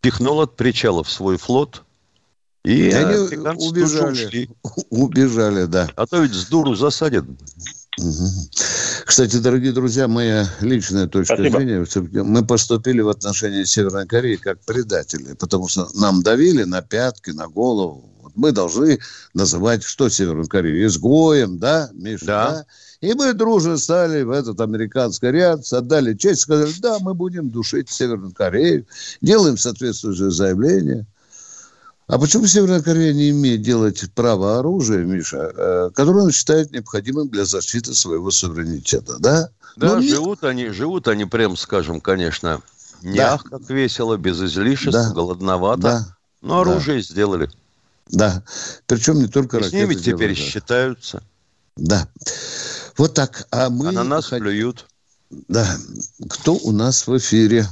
пихнул 0.00 0.40
от 0.40 0.56
причалов 0.56 1.10
свой 1.10 1.36
флот, 1.36 1.84
и, 2.64 2.88
И 2.88 2.92
они 2.92 3.16
убежали. 3.16 4.26
ушли. 4.26 4.50
Убежали, 4.90 5.64
да. 5.64 5.88
А 5.96 6.06
то 6.06 6.20
ведь 6.20 6.32
с 6.34 6.46
дуру 6.46 6.74
засадят. 6.74 7.24
Кстати, 9.04 9.36
дорогие 9.36 9.72
друзья, 9.72 10.08
моя 10.08 10.48
личная 10.60 11.06
точка 11.06 11.34
Спасибо. 11.34 11.58
зрения, 11.58 12.22
мы 12.22 12.44
поступили 12.44 13.00
в 13.00 13.08
отношении 13.08 13.64
Северной 13.64 14.06
Кореи 14.06 14.36
как 14.36 14.60
предатели, 14.60 15.34
потому 15.34 15.68
что 15.68 15.88
нам 15.94 16.22
давили 16.22 16.62
на 16.64 16.82
пятки, 16.82 17.30
на 17.30 17.48
голову. 17.48 18.11
Мы 18.34 18.52
должны 18.52 18.98
называть, 19.34 19.82
что 19.82 20.08
Северную 20.08 20.46
Корею? 20.48 20.86
Изгоем, 20.86 21.58
да, 21.58 21.90
Миша? 21.92 22.24
Да. 22.26 22.66
И 23.00 23.14
мы 23.14 23.32
дружно 23.32 23.76
стали 23.76 24.22
в 24.22 24.30
этот 24.30 24.60
американский 24.60 25.30
ряд, 25.30 25.70
отдали 25.72 26.14
честь, 26.14 26.42
сказали, 26.42 26.72
да, 26.80 26.98
мы 27.00 27.14
будем 27.14 27.50
душить 27.50 27.90
Северную 27.90 28.32
Корею, 28.32 28.86
делаем 29.20 29.58
соответствующее 29.58 30.30
заявление. 30.30 31.04
А 32.06 32.18
почему 32.18 32.46
Северная 32.46 32.82
Корея 32.82 33.12
не 33.12 33.30
имеет 33.30 33.62
делать 33.62 34.04
право 34.14 34.58
оружия, 34.58 35.04
Миша, 35.04 35.52
э, 35.56 35.90
которое 35.94 36.22
она 36.22 36.32
считает 36.32 36.70
необходимым 36.72 37.28
для 37.28 37.44
защиты 37.44 37.94
своего 37.94 38.30
суверенитета, 38.30 39.18
да? 39.18 39.48
Да, 39.76 39.98
не- 39.98 40.08
живут 40.08 40.44
они, 40.44 40.68
живут 40.68 41.08
они, 41.08 41.24
прям 41.24 41.56
скажем, 41.56 42.00
конечно, 42.00 42.60
не 43.02 43.16
Да. 43.16 43.34
ах, 43.34 43.44
как 43.44 43.68
весело, 43.70 44.16
без 44.16 44.42
излишеств, 44.42 44.92
Да. 44.92 45.10
голодновато. 45.12 45.82
Да, 45.82 46.16
Но 46.42 46.60
оружие 46.60 47.02
сделали. 47.02 47.48
Да. 48.12 48.42
Причем 48.86 49.14
не 49.14 49.26
только 49.26 49.58
И 49.58 49.62
с 49.62 49.72
ними 49.72 49.94
ракеты 49.94 50.02
теперь 50.02 50.16
делают, 50.18 50.38
да. 50.38 50.44
считаются. 50.44 51.22
Да. 51.76 52.06
Вот 52.98 53.14
так. 53.14 53.46
А 53.50 53.70
мы... 53.70 53.88
А 53.88 53.92
на 53.92 54.04
нас 54.04 54.30
хот- 54.32 54.38
плюют. 54.38 54.86
Да. 55.48 55.66
Кто 56.30 56.54
у 56.54 56.72
нас 56.72 57.06
в 57.06 57.16
эфире? 57.16 57.64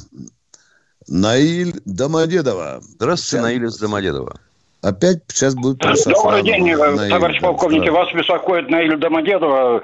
Наиль 1.07 1.81
Домодедова. 1.85 2.81
Здравствуйте, 2.81 3.31
Сейчас. 3.31 3.43
Наиля 3.43 3.67
из 3.69 3.79
Домодедова. 3.79 4.41
Опять 4.83 5.19
сейчас 5.29 5.55
будет 5.55 5.77
Добрый 6.07 6.43
день, 6.43 6.75
Наиль, 6.75 7.11
товарищ 7.11 7.39
да, 7.41 7.49
полковник. 7.49 7.83
здравствуйте. 7.83 7.91
Вас 7.91 8.15
беспокоит 8.15 8.71
Наиль 8.71 8.97
Домодедова. 8.97 9.83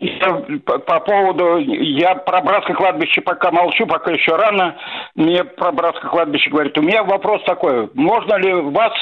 Я 0.00 0.44
по, 0.64 0.78
по 0.78 1.00
поводу... 1.00 1.58
Я 1.58 2.14
про 2.14 2.40
братское 2.40 2.74
кладбище 2.74 3.20
пока 3.20 3.50
молчу, 3.50 3.86
пока 3.86 4.10
еще 4.12 4.36
рано. 4.36 4.74
Мне 5.14 5.44
про 5.44 5.70
братское 5.70 6.10
кладбище 6.10 6.48
говорит. 6.48 6.78
У 6.78 6.82
меня 6.82 7.04
вопрос 7.04 7.42
такой. 7.44 7.90
Можно 7.92 8.36
ли 8.36 8.54
вас... 8.54 8.92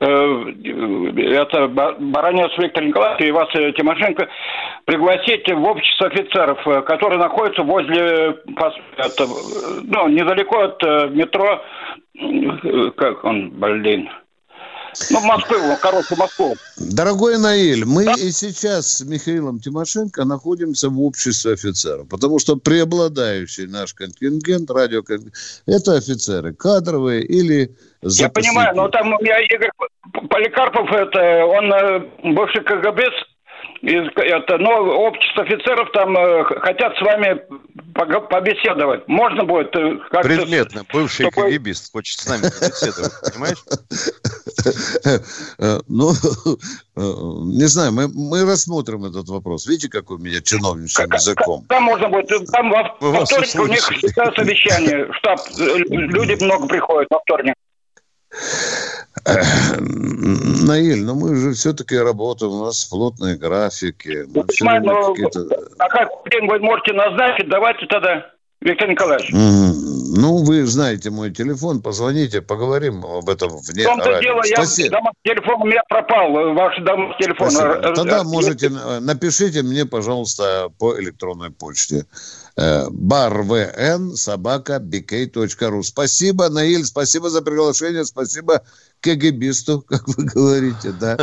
э, 0.00 0.44
это 1.34 1.68
Ба- 1.68 1.96
Баранец 1.98 2.50
Виктор 2.58 2.84
Николаевич 2.84 3.28
и 3.28 3.32
вас, 3.32 3.48
Тимошенко, 3.52 4.28
пригласить 4.84 5.50
в 5.50 5.62
общество 5.62 6.06
офицеров, 6.08 6.66
э, 6.66 6.82
которые 6.82 7.18
находятся 7.18 7.62
возле, 7.62 7.98
э, 7.98 8.34
ну, 9.84 10.08
недалеко 10.08 10.60
от 10.60 10.82
метро, 11.10 11.62
как 12.96 13.24
он, 13.24 13.50
блин, 13.50 14.08
ну, 15.10 15.20
Москву, 15.20 15.76
короче, 15.80 16.16
Москву. 16.16 16.56
Дорогой 16.76 17.38
Наиль, 17.38 17.84
мы 17.84 18.04
и 18.04 18.30
сейчас 18.30 18.98
с 18.98 19.00
Михаилом 19.02 19.60
Тимошенко 19.60 20.24
находимся 20.24 20.88
в 20.88 21.00
обществе 21.00 21.52
офицеров, 21.52 22.08
потому 22.08 22.38
что 22.38 22.56
преобладающий 22.56 23.66
наш 23.66 23.94
контингент, 23.94 24.70
радиоконтингент, 24.70 25.34
это 25.66 25.96
офицеры 25.96 26.54
кадровые 26.54 27.22
или 27.22 27.70
Я 28.02 28.08
запасники. 28.08 28.48
понимаю, 28.48 28.76
но 28.76 28.88
там 28.88 29.12
у 29.12 29.18
меня 29.20 29.38
Игорь 29.40 29.70
Поликарпов, 30.28 30.90
это 30.92 31.44
он 31.46 31.72
э, 31.72 32.00
бывший 32.34 32.62
КГБ, 32.64 33.02
из- 33.82 34.10
это, 34.16 34.58
но 34.58 34.70
общество 35.06 35.42
офицеров 35.44 35.90
там 35.92 36.16
э, 36.16 36.44
хотят 36.44 36.96
с 36.96 37.00
вами 37.02 37.40
побеседовать. 37.94 39.06
Можно 39.08 39.44
будет 39.44 39.74
э, 39.76 39.96
как-то... 40.10 40.28
Предметно. 40.28 40.82
Бывший 40.92 41.26
чтобы- 41.30 41.50
КГБист 41.50 41.92
хочет 41.92 42.18
с 42.20 42.28
нами 42.28 42.42
побеседовать, 42.42 43.12
понимаешь? 43.32 43.58
Э, 45.58 45.80
Ну, 45.88 46.10
э, 46.12 47.00
не 47.00 47.66
знаю, 47.66 47.92
мы, 47.92 48.08
мы 48.08 48.44
рассмотрим 48.44 49.04
этот 49.04 49.28
вопрос. 49.28 49.66
Видите, 49.66 49.88
какой 49.88 50.16
у 50.16 50.20
меня 50.20 50.40
чиновничьим 50.40 51.10
языком? 51.12 51.64
Там 51.68 51.84
можно 51.84 52.08
будет, 52.08 52.28
там 52.52 52.70
во, 52.70 52.96
во 53.00 53.24
вторник 53.24 53.54
у 53.60 53.66
них 53.66 53.80
всегда 53.80 54.30
совещание, 54.32 55.10
штаб, 55.14 55.40
э, 55.58 55.78
люди 55.88 56.42
много 56.44 56.66
приходят 56.68 57.08
во 57.10 57.20
вторник. 57.20 57.54
Наиль, 60.66 61.04
ну 61.04 61.14
мы 61.14 61.36
же 61.36 61.52
все-таки 61.52 61.96
работаем, 61.96 62.52
у 62.52 62.64
нас 62.66 62.84
плотные 62.84 63.36
графики. 63.36 64.24
Мы 64.34 64.44
всё 64.48 64.64
Понимаю, 64.66 64.82
но 64.84 65.14
а 65.78 65.88
как 65.88 66.08
день 66.30 66.48
вы 66.48 66.58
можете 66.60 66.92
назначить, 66.92 67.48
давайте 67.48 67.86
тогда, 67.86 68.30
Виктор 68.62 68.88
Николаевич. 68.88 69.30
Мгм. 69.32 70.20
Ну, 70.20 70.44
вы 70.44 70.66
знаете 70.66 71.08
мой 71.10 71.30
телефон, 71.30 71.80
позвоните, 71.80 72.42
поговорим 72.42 73.04
об 73.06 73.28
этом 73.30 73.56
вне 73.56 73.84
В 73.84 73.86
том-то 73.86 74.10
радио. 74.10 74.20
дело, 74.20 74.42
я, 74.44 74.56
Спасибо. 74.56 74.96
дома- 74.96 75.12
телефон 75.24 75.62
у 75.62 75.66
меня 75.66 75.82
пропал, 75.88 76.36
э, 76.36 76.52
ваш 76.52 76.78
дом 76.82 77.14
телефон. 77.18 77.50
Спасибо. 77.50 77.74
Э, 77.90 77.94
Тогда 77.94 78.18
э, 78.18 78.24
можете, 78.24 78.68
напишите 78.68 79.62
мне, 79.62 79.86
пожалуйста, 79.86 80.68
по 80.78 80.98
электронной 81.00 81.50
почте. 81.50 82.04
Barvn 82.58 84.14
собака. 84.16 84.82
Спасибо, 85.82 86.48
Наиль, 86.50 86.84
спасибо 86.84 87.30
за 87.30 87.40
приглашение, 87.42 88.04
спасибо 88.04 88.62
КГБисту, 89.00 89.80
как 89.88 90.06
вы 90.08 90.24
говорите, 90.24 90.92
да. 90.92 91.16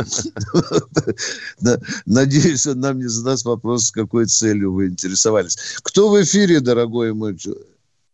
Надеюсь, 2.06 2.66
он 2.66 2.80
нам 2.80 2.98
не 2.98 3.08
задаст 3.08 3.44
вопрос, 3.44 3.86
с 3.86 3.90
какой 3.90 4.26
целью 4.26 4.72
вы 4.72 4.88
интересовались. 4.88 5.56
Кто 5.82 6.08
в 6.10 6.22
эфире, 6.22 6.60
дорогой 6.60 7.12
мой? 7.12 7.36
чу- 7.36 7.56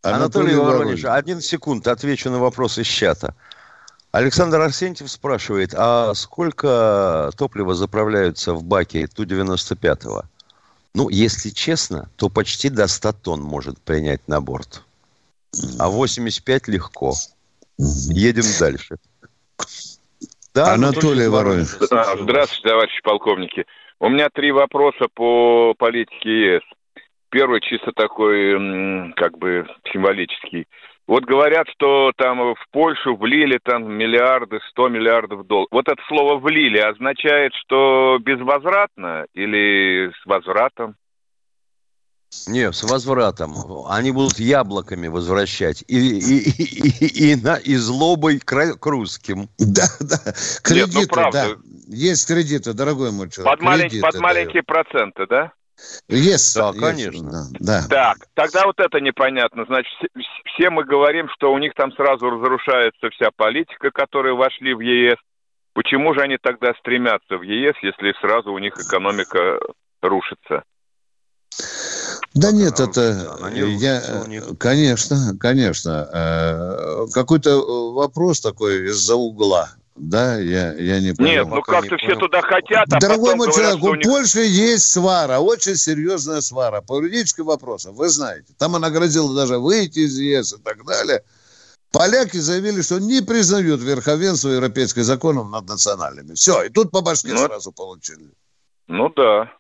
Анатолий 0.03 0.55
Воронеж, 0.55 1.05
один 1.05 1.40
секунд, 1.40 1.88
отвечу 1.88 2.31
на 2.31 2.38
вопрос 2.38 2.79
из 2.79 2.87
чата. 2.87 3.35
Александр 4.12 4.61
Арсентьев 4.61 5.11
спрашивает, 5.11 5.74
а 5.74 6.14
сколько 6.14 7.33
топлива 7.37 7.74
заправляются 7.74 8.53
в 8.53 8.62
баке 8.62 9.09
Ту-95? 9.09 10.24
Ну, 10.94 11.09
если 11.09 11.50
честно, 11.50 12.09
то 12.16 12.29
почти 12.29 12.68
до 12.68 12.87
100 12.87 13.12
тонн 13.14 13.40
может 13.40 13.81
принять 13.81 14.20
на 14.29 14.40
борт. 14.40 14.83
А 15.79 15.88
85 15.88 16.68
легко. 16.68 17.14
Едем 17.79 18.44
дальше. 18.61 18.98
Да, 20.55 20.75
Анатолий 20.75 21.29
Воронеж. 21.29 21.77
Да, 21.90 22.17
Здравствуйте, 22.17 22.69
товарищи 22.69 23.03
полковники. 23.03 23.67
У 23.99 24.09
меня 24.09 24.29
три 24.33 24.53
вопроса 24.53 25.07
по 25.12 25.75
политике 25.77 26.55
ЕС. 26.55 26.62
Первый 27.31 27.61
чисто 27.61 27.90
такой, 27.93 29.12
как 29.17 29.37
бы, 29.38 29.67
символический. 29.93 30.67
Вот 31.07 31.25
говорят, 31.25 31.69
что 31.69 32.12
там 32.17 32.55
в 32.55 32.64
Польшу 32.71 33.17
влили 33.17 33.59
там 33.62 33.93
миллиарды, 33.93 34.61
100 34.71 34.88
миллиардов 34.88 35.47
долларов. 35.47 35.69
Вот 35.71 35.88
это 35.88 36.01
слово 36.09 36.38
«влили» 36.38 36.79
означает, 36.79 37.53
что 37.55 38.19
безвозвратно 38.21 39.27
или 39.35 40.11
с 40.11 40.27
возвратом? 40.27 40.95
Нет, 42.47 42.75
с 42.75 42.83
возвратом. 42.83 43.55
Они 43.88 44.11
будут 44.11 44.38
яблоками 44.38 45.09
возвращать. 45.09 45.83
И, 45.88 45.97
и, 46.18 46.38
и, 46.51 47.07
и, 47.07 47.33
и, 47.33 47.37
на, 47.37 47.57
и 47.57 47.75
злобой 47.77 48.38
к, 48.38 48.77
к 48.77 48.87
русским. 48.87 49.49
Да, 49.59 49.87
да. 50.01 50.18
Кредиты, 50.62 50.99
Нет, 50.99 51.09
ну 51.11 51.14
правда. 51.14 51.57
да. 51.57 51.61
Есть 51.88 52.27
кредиты, 52.27 52.73
дорогой 52.73 53.12
мой 53.12 53.31
человек. 53.31 53.59
Под, 53.59 53.66
малень- 53.66 53.81
Кредиты 53.83 54.03
под 54.03 54.12
дают. 54.12 54.23
маленькие 54.23 54.62
проценты, 54.62 55.27
да? 55.27 55.53
Есть, 56.09 56.55
Да, 56.57 56.68
есть, 56.68 56.81
конечно. 56.81 57.49
Да, 57.59 57.83
да. 57.83 57.87
Так, 57.88 58.16
тогда 58.35 58.64
вот 58.66 58.79
это 58.79 59.01
непонятно. 59.01 59.64
Значит, 59.66 59.92
все- 59.99 60.09
все 60.55 60.70
мы 60.70 60.85
говорим, 60.85 61.29
что 61.35 61.53
у 61.53 61.59
них 61.59 61.73
там 61.75 61.92
сразу 61.92 62.31
разрушается 62.31 63.11
вся 63.11 63.31
политика, 63.37 63.90
которые 63.90 64.35
вошли 64.35 64.73
в 64.75 64.81
ЕС. 64.81 65.16
Почему 65.73 66.14
же 66.14 66.20
они 66.20 66.38
тогда 66.40 66.73
стремятся 66.79 67.37
в 67.37 67.42
ЕС, 67.42 67.75
если 67.83 68.14
сразу 68.20 68.53
у 68.53 68.59
них 68.59 68.75
экономика 68.79 69.59
рушится? 70.03 70.62
Да 72.35 72.51
нет, 72.51 72.81
это 72.81 73.51
не 73.53 73.77
я, 73.77 74.25
них. 74.27 74.59
конечно, 74.59 75.37
конечно. 75.38 76.09
Э, 76.12 77.07
Какой-то 77.12 77.51
э, 77.51 77.92
вопрос 77.94 78.40
такой 78.40 78.88
из-за 78.88 79.14
угла, 79.14 79.70
да, 79.97 80.38
я, 80.40 80.73
я 80.75 81.01
не 81.01 81.12
понял. 81.12 81.31
Нет, 81.31 81.47
ну 81.47 81.57
пока 81.57 81.81
как-то 81.81 81.94
не 81.94 81.99
все 81.99 82.07
понял. 82.09 82.20
туда 82.20 82.42
хотят, 82.42 82.92
а 82.92 82.99
Дорогой 82.99 83.37
мой 83.37 83.53
человек, 83.53 83.83
у 83.83 83.90
у 83.90 83.94
них... 83.94 84.05
Польши 84.05 84.40
есть 84.40 84.90
свара, 84.90 85.38
очень 85.38 85.77
серьезная 85.77 86.40
свара 86.40 86.81
по 86.81 86.97
юридическим 86.97 87.44
вопросам, 87.44 87.94
вы 87.94 88.09
знаете. 88.09 88.53
Там 88.59 88.75
она 88.75 88.90
грозила 88.90 89.33
даже 89.35 89.59
выйти 89.59 90.01
из 90.01 90.18
ЕС 90.18 90.55
и 90.55 90.59
так 90.59 90.85
далее. 90.85 91.23
Поляки 91.92 92.38
заявили, 92.38 92.83
что 92.83 92.99
не 92.99 93.20
признают 93.20 93.81
верховенство 93.81 94.49
европейских 94.49 95.05
законов 95.05 95.49
над 95.49 95.68
национальными. 95.68 96.35
Все, 96.35 96.64
и 96.64 96.68
тут 96.68 96.90
по 96.90 97.01
башке 97.01 97.33
Ну, 97.33 97.47
сразу 97.47 97.70
получили. 97.70 98.33
Ну 98.88 99.12
да, 99.14 99.53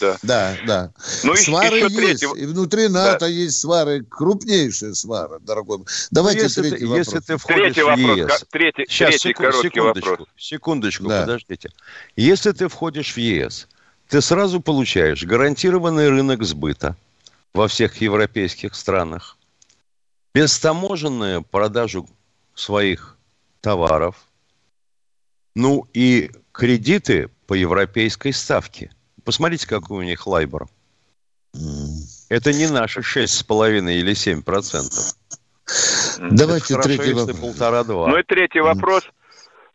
да. 0.00 0.18
Да, 0.22 0.56
да. 0.66 0.92
Ну 1.22 1.36
свары 1.36 1.76
еще 1.76 1.84
есть, 1.86 2.20
третий... 2.20 2.40
и 2.40 2.46
внутри 2.46 2.88
НАТО 2.88 3.26
есть 3.26 3.60
свары, 3.60 4.02
крупнейшие 4.04 4.94
свары, 4.94 5.38
дорогой 5.40 5.78
мой. 5.78 5.86
Давайте 6.10 6.42
если, 6.42 6.62
третий 6.62 6.76
ты, 6.78 6.86
вопрос. 6.86 7.06
если 7.06 7.18
ты 7.20 7.36
входишь 7.36 7.62
Третий 7.74 7.82
в 7.82 7.86
вопрос, 7.86 8.18
ЕС... 8.18 8.26
ка- 8.26 8.46
третий, 8.50 8.84
Сейчас, 8.88 9.08
третий 9.10 9.28
секунд- 9.28 9.46
короткий 9.48 9.68
секундочку, 9.68 10.10
вопрос. 10.10 10.28
секундочку, 10.36 11.08
Да. 11.08 11.20
подождите. 11.20 11.70
Если 12.16 12.52
ты 12.52 12.68
входишь 12.68 13.12
в 13.14 13.18
ЕС, 13.18 13.68
ты 14.08 14.20
сразу 14.20 14.60
получаешь 14.60 15.22
гарантированный 15.24 16.08
рынок 16.08 16.42
сбыта 16.44 16.96
во 17.52 17.68
всех 17.68 18.00
европейских 18.00 18.74
странах, 18.74 19.36
бестаможенную 20.34 21.42
продажу 21.42 22.08
своих 22.54 23.16
товаров, 23.60 24.16
ну 25.54 25.86
и 25.94 26.30
кредиты 26.52 27.30
по 27.46 27.54
европейской 27.54 28.32
ставке. 28.32 28.90
Посмотрите, 29.24 29.68
какой 29.68 29.98
у 29.98 30.02
них 30.02 30.26
лайбор. 30.26 30.66
Это 32.28 32.52
не 32.52 32.70
наши 32.70 33.00
6,5 33.00 33.92
или 33.92 34.14
7 34.14 34.42
процентов. 34.42 35.14
Давайте 36.18 36.74
Это 36.74 36.82
третий 36.82 37.12
вопрос. 37.12 37.40
полтора-два. 37.40 38.08
Ну 38.08 38.18
и 38.18 38.22
третий 38.22 38.60
вопрос. 38.60 39.08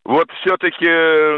Вот 0.03 0.29
все-таки 0.41 0.85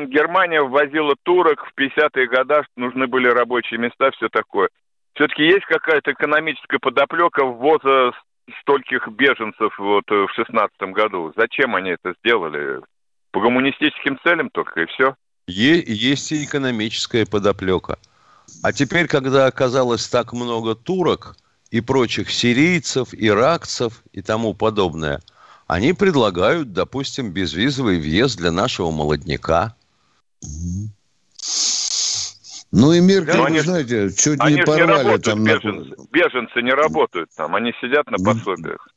Германия 0.07 0.61
ввозила 0.61 1.15
турок 1.23 1.65
в 1.65 1.79
50-е 1.79 2.27
годы, 2.27 2.63
нужны 2.75 3.07
были 3.07 3.27
рабочие 3.27 3.79
места, 3.79 4.11
все 4.11 4.29
такое. 4.29 4.69
Все-таки 5.13 5.43
есть 5.43 5.65
какая-то 5.65 6.13
экономическая 6.13 6.79
подоплека 6.79 7.43
ввоза 7.43 8.11
стольких 8.61 9.07
беженцев 9.09 9.77
вот 9.77 10.03
э, 10.09 10.25
в 10.25 10.31
16 10.35 10.71
году? 10.93 11.33
Зачем 11.35 11.75
они 11.75 11.91
это 11.91 12.13
сделали? 12.19 12.79
По 13.31 13.39
гуманистическим 13.39 14.19
целям 14.23 14.49
только 14.49 14.81
и 14.81 14.85
все? 14.87 15.15
Е- 15.47 15.83
есть 15.87 16.31
и 16.31 16.43
экономическая 16.43 17.25
подоплека. 17.25 17.97
А 18.63 18.73
теперь, 18.73 19.07
когда 19.07 19.45
оказалось 19.47 20.07
так 20.07 20.33
много 20.33 20.75
турок 20.75 21.35
и 21.71 21.81
прочих 21.81 22.29
сирийцев, 22.31 23.09
иракцев 23.13 24.03
и 24.11 24.21
тому 24.21 24.53
подобное, 24.53 25.21
они 25.67 25.93
предлагают, 25.93 26.73
допустим, 26.73 27.31
безвизовый 27.31 27.99
въезд 27.99 28.37
для 28.37 28.51
нашего 28.51 28.91
молодняка. 28.91 29.75
Ну 32.73 32.93
и 32.93 32.99
Меркель, 33.01 33.35
Ну, 33.35 33.41
вы 33.41 33.47
они 33.47 33.59
ж- 33.59 33.63
знаете, 33.65 34.11
чуть 34.17 34.39
Они 34.39 34.55
не 34.55 34.59
не 34.61 34.65
порвали 34.65 34.91
работают, 34.91 35.23
там... 35.23 35.43
на- 35.43 35.55
беженцы. 35.57 35.95
Беженцы 36.11 36.61
не 36.61 36.71
работают 36.71 37.29
там, 37.35 37.55
они 37.55 37.73
сидят 37.81 38.09
на 38.09 38.17
пособиях. 38.17 38.87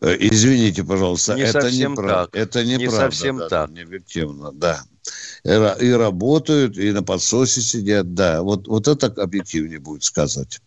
Э, 0.00 0.14
Извините, 0.18 0.84
пожалуйста, 0.84 1.34
Не 1.34 1.42
это 1.42 1.70
неправда. 1.70 2.26
так. 2.26 2.36
Это 2.36 2.64
Не 2.64 2.76
неправда. 2.76 2.96
совсем 3.10 3.38
да, 3.38 3.48
так. 3.48 3.70
Не 3.70 3.82
объективно, 3.82 4.52
да. 4.52 4.80
И, 5.44 5.48
ра- 5.48 5.78
и 5.80 5.90
работают, 5.92 6.76
и 6.78 6.92
на 6.92 7.02
подсосе 7.02 7.60
сидят, 7.60 8.14
да. 8.14 8.42
Вот, 8.42 8.66
вот 8.68 8.88
это 8.88 9.06
объективнее 9.06 9.78
будет 9.78 10.04
сказать. 10.04 10.60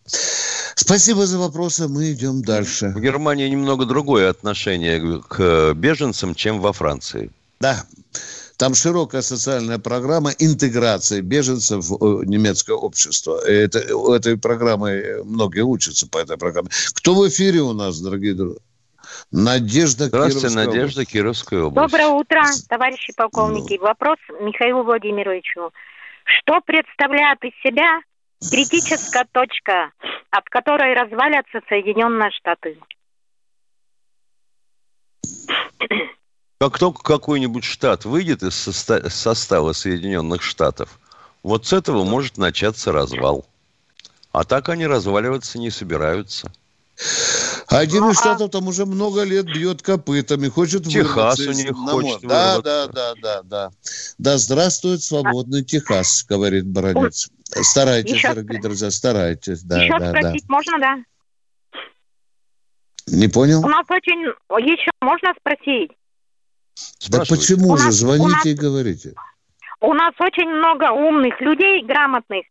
Спасибо 0.74 1.26
за 1.26 1.38
вопросы, 1.38 1.88
мы 1.88 2.12
идем 2.12 2.42
дальше. 2.42 2.92
В 2.96 3.00
Германии 3.00 3.48
немного 3.48 3.84
другое 3.84 4.30
отношение 4.30 5.22
к 5.28 5.74
беженцам, 5.74 6.34
чем 6.34 6.60
во 6.60 6.72
Франции. 6.72 7.30
Да. 7.60 7.84
Там 8.56 8.74
широкая 8.74 9.22
социальная 9.22 9.78
программа 9.78 10.30
интеграции 10.38 11.20
беженцев 11.20 11.88
в 11.88 11.94
э, 11.94 12.26
немецкое 12.26 12.76
общество. 12.76 13.38
Это, 13.44 13.96
у 13.96 14.12
этой 14.12 14.36
программы 14.36 15.22
многие 15.24 15.62
учатся 15.62 16.06
по 16.06 16.18
этой 16.18 16.36
программе. 16.36 16.68
Кто 16.92 17.14
в 17.14 17.28
эфире 17.28 17.60
у 17.62 17.72
нас, 17.72 17.98
дорогие 17.98 18.34
друзья? 18.34 18.60
Надежда 19.32 20.06
Здравствуйте, 20.06 20.48
Кировская 20.48 20.66
Надежда, 20.66 21.00
область. 21.00 21.10
Кировская 21.10 21.62
область. 21.62 21.90
Доброе 21.90 22.08
утро, 22.08 22.42
товарищи 22.68 23.14
полковники. 23.16 23.78
Вопрос 23.78 24.18
Михаилу 24.40 24.82
Владимировичу. 24.82 25.72
Что 26.24 26.60
представляет 26.60 27.42
из 27.42 27.52
себя 27.62 28.00
критическая 28.50 29.26
точка, 29.32 29.90
от 30.30 30.44
которой 30.50 30.94
развалятся 30.94 31.60
Соединенные 31.66 32.30
Штаты? 32.30 32.78
Как 36.60 36.78
только 36.78 37.02
какой-нибудь 37.02 37.64
штат 37.64 38.04
выйдет 38.04 38.42
из 38.42 38.54
соста- 38.54 39.08
состава 39.08 39.72
Соединенных 39.72 40.42
Штатов, 40.42 41.00
вот 41.42 41.66
с 41.66 41.72
этого 41.72 42.04
может 42.04 42.36
начаться 42.36 42.92
развал. 42.92 43.46
А 44.30 44.44
так 44.44 44.68
они 44.68 44.86
разваливаться 44.86 45.58
не 45.58 45.70
собираются. 45.70 46.52
Один 47.72 48.08
из 48.10 48.18
штатов 48.18 48.50
там 48.50 48.68
уже 48.68 48.84
много 48.86 49.22
лет 49.22 49.46
бьет 49.46 49.82
копытами, 49.82 50.48
хочет 50.48 50.84
Техас 50.84 51.38
вырваться 51.38 51.50
у 51.50 51.52
них 51.52 51.70
на 51.70 51.92
хочет. 51.92 52.20
Да, 52.22 52.60
да, 52.60 52.86
да, 52.88 53.14
да, 53.20 53.42
да. 53.42 53.70
Да 54.18 54.38
здравствует 54.38 55.02
свободный 55.02 55.64
Техас, 55.64 56.24
говорит 56.28 56.66
Баранец. 56.66 57.30
Старайтесь, 57.44 58.14
Еще- 58.16 58.28
дорогие 58.34 58.60
друзья, 58.60 58.90
старайтесь. 58.90 59.62
Да, 59.62 59.82
Еще 59.82 59.98
да, 59.98 60.12
да. 60.12 60.18
спросить 60.20 60.48
можно, 60.48 60.78
да? 60.78 60.96
Не 63.08 63.28
понял? 63.28 63.64
У 63.64 63.68
нас 63.68 63.84
очень... 63.88 64.22
Еще 64.70 64.90
можно 65.00 65.32
спросить? 65.40 65.90
Да 67.08 67.24
почему 67.28 67.70
У 67.72 67.76
же? 67.76 67.86
нас- 67.86 67.94
Звоните 67.94 68.34
нас- 68.36 68.46
и 68.46 68.54
говорите. 68.54 69.14
У 69.80 69.92
нас 69.94 70.14
очень 70.20 70.48
много 70.48 70.90
умных 70.92 71.40
людей, 71.40 71.82
грамотных. 71.84 72.44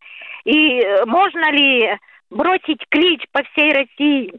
И 0.45 0.79
э, 0.81 1.05
можно 1.05 1.51
ли 1.51 1.97
бросить 2.29 2.85
клич 2.89 3.23
по 3.31 3.41
всей 3.43 3.71
России, 3.71 4.33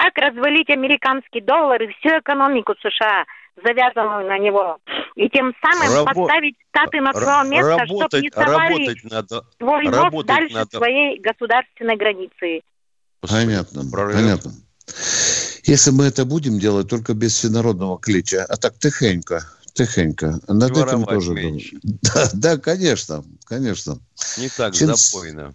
так 0.00 0.16
развалить 0.16 0.70
американский 0.70 1.40
доллар 1.40 1.82
и 1.82 1.88
всю 1.98 2.08
экономику 2.18 2.74
США, 2.80 3.24
завязанную 3.62 4.26
на 4.28 4.38
него, 4.38 4.78
и 5.14 5.28
тем 5.28 5.52
самым 5.62 5.88
Рабо- 5.98 6.14
поставить 6.14 6.56
Штаты 6.70 7.00
на 7.00 7.12
свое 7.12 7.48
место, 7.50 7.84
чтобы 7.86 8.20
не 8.22 8.30
совали 8.30 8.72
работать 8.84 9.04
надо. 9.04 9.44
свой 9.58 9.84
нос 9.84 10.24
дальше 10.24 10.54
надо. 10.54 10.76
своей 10.78 11.20
государственной 11.20 11.96
границы. 11.96 12.62
Понятно, 13.20 13.82
Прорвет. 13.90 14.16
понятно. 14.16 14.52
Если 15.64 15.90
мы 15.90 16.04
это 16.06 16.24
будем 16.24 16.58
делать 16.58 16.88
только 16.88 17.12
без 17.12 17.34
всенародного 17.34 17.98
клича, 17.98 18.46
а 18.48 18.56
так 18.56 18.78
тихенько, 18.78 19.42
тихенько, 19.74 20.40
над 20.48 20.70
И 20.76 20.80
этим 20.80 21.04
тоже 21.04 21.34
меньше. 21.34 21.76
Да, 21.82 22.30
да, 22.32 22.56
конечно, 22.56 23.22
конечно. 23.44 23.98
Не 24.38 24.48
так 24.48 24.74
Чем- 24.74 24.94
запойно. 24.94 25.52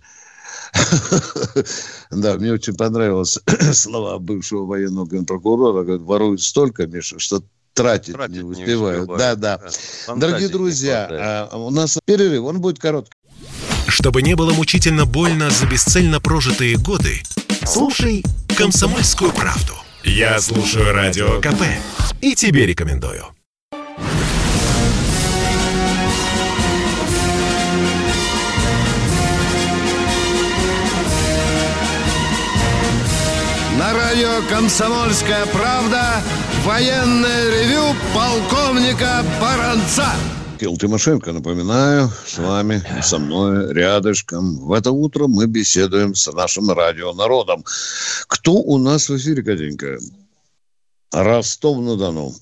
Да, 2.12 2.36
мне 2.36 2.54
очень 2.54 2.76
понравилось 2.76 3.40
слова 3.74 4.18
бывшего 4.20 4.66
военного 4.66 5.08
генпрокурора. 5.08 5.84
Говорит, 5.84 6.02
воруют 6.04 6.42
столько, 6.42 6.88
Миша, 6.88 7.20
что 7.20 7.44
тратить, 7.74 8.16
Тратить 8.16 8.38
не 8.38 8.44
успевают. 8.44 9.10
Да, 9.18 9.36
да. 9.36 9.58
Фантазии 9.58 10.20
Дорогие 10.20 10.50
друзья, 10.50 11.50
а, 11.52 11.58
у 11.58 11.70
нас 11.70 11.98
перерыв, 12.06 12.44
он 12.44 12.62
будет 12.62 12.80
короткий. 12.80 13.12
Чтобы 13.88 14.22
не 14.22 14.36
было 14.36 14.54
мучительно 14.54 15.06
больно 15.06 15.50
за 15.50 15.68
бесцельно 15.68 16.20
прожитые 16.20 16.78
годы, 16.78 17.22
слушай 17.66 18.24
«Комсомольскую 18.58 19.32
правду». 19.32 19.74
Я 20.04 20.40
слушаю 20.40 20.94
Радио 20.94 21.42
КП 21.42 21.64
и 22.22 22.36
тебе 22.36 22.66
рекомендую. 22.66 23.26
«Комсомольская 34.50 35.46
правда» 35.48 36.22
военное 36.64 37.50
ревю 37.52 37.96
полковника 38.14 39.24
Баранца. 39.42 40.06
Кирилл 40.60 40.78
Тимошенко, 40.78 41.32
напоминаю, 41.32 42.10
с 42.26 42.38
вами, 42.38 42.82
со 43.02 43.18
мной, 43.18 43.74
рядышком. 43.74 44.58
В 44.60 44.74
это 44.74 44.92
утро 44.92 45.28
мы 45.28 45.48
беседуем 45.48 46.16
с 46.16 46.32
нашим 46.32 46.72
радионародом. 46.72 47.64
Кто 48.28 48.54
у 48.54 48.78
нас 48.78 49.10
в 49.10 49.18
эфире, 49.18 49.44
Катенька? 49.44 49.98
Ростов-на-Дону. 51.12 52.34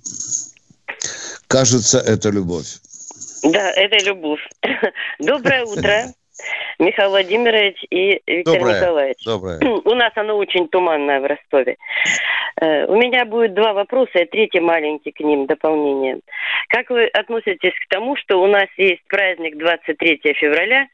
Кажется, 1.47 1.99
это 1.99 2.30
любовь. 2.30 2.80
Да, 3.43 3.72
это 3.72 4.04
любовь. 4.06 4.41
Доброе 5.20 5.66
утро. 5.66 6.14
Михаил 6.80 7.09
Владимирович 7.09 7.84
и 7.89 8.21
Виктор 8.26 8.59
Доброе. 8.59 8.80
Николаевич. 8.80 9.24
Доброе. 9.26 9.59
У 9.86 9.95
нас 9.95 10.11
оно 10.15 10.38
очень 10.38 10.67
туманное 10.67 11.19
в 11.19 11.26
Ростове. 11.26 11.78
Э, 12.61 12.86
У 12.86 12.95
меня 12.95 13.26
будет 13.26 13.53
два 13.53 13.74
вопроса 13.74 14.19
и 14.19 14.26
третий 14.26 14.59
маленький 14.59 15.11
к 15.11 15.19
ним 15.19 15.45
дополнение. 15.45 16.19
Как 16.69 16.89
вы 16.89 17.05
относитесь 17.05 17.74
к 17.74 17.89
тому, 17.89 18.15
что 18.15 18.41
у 18.41 18.47
нас 18.47 18.67
есть 18.78 19.03
праздник 19.07 19.57
23 19.57 20.34
февраля, 20.34 20.88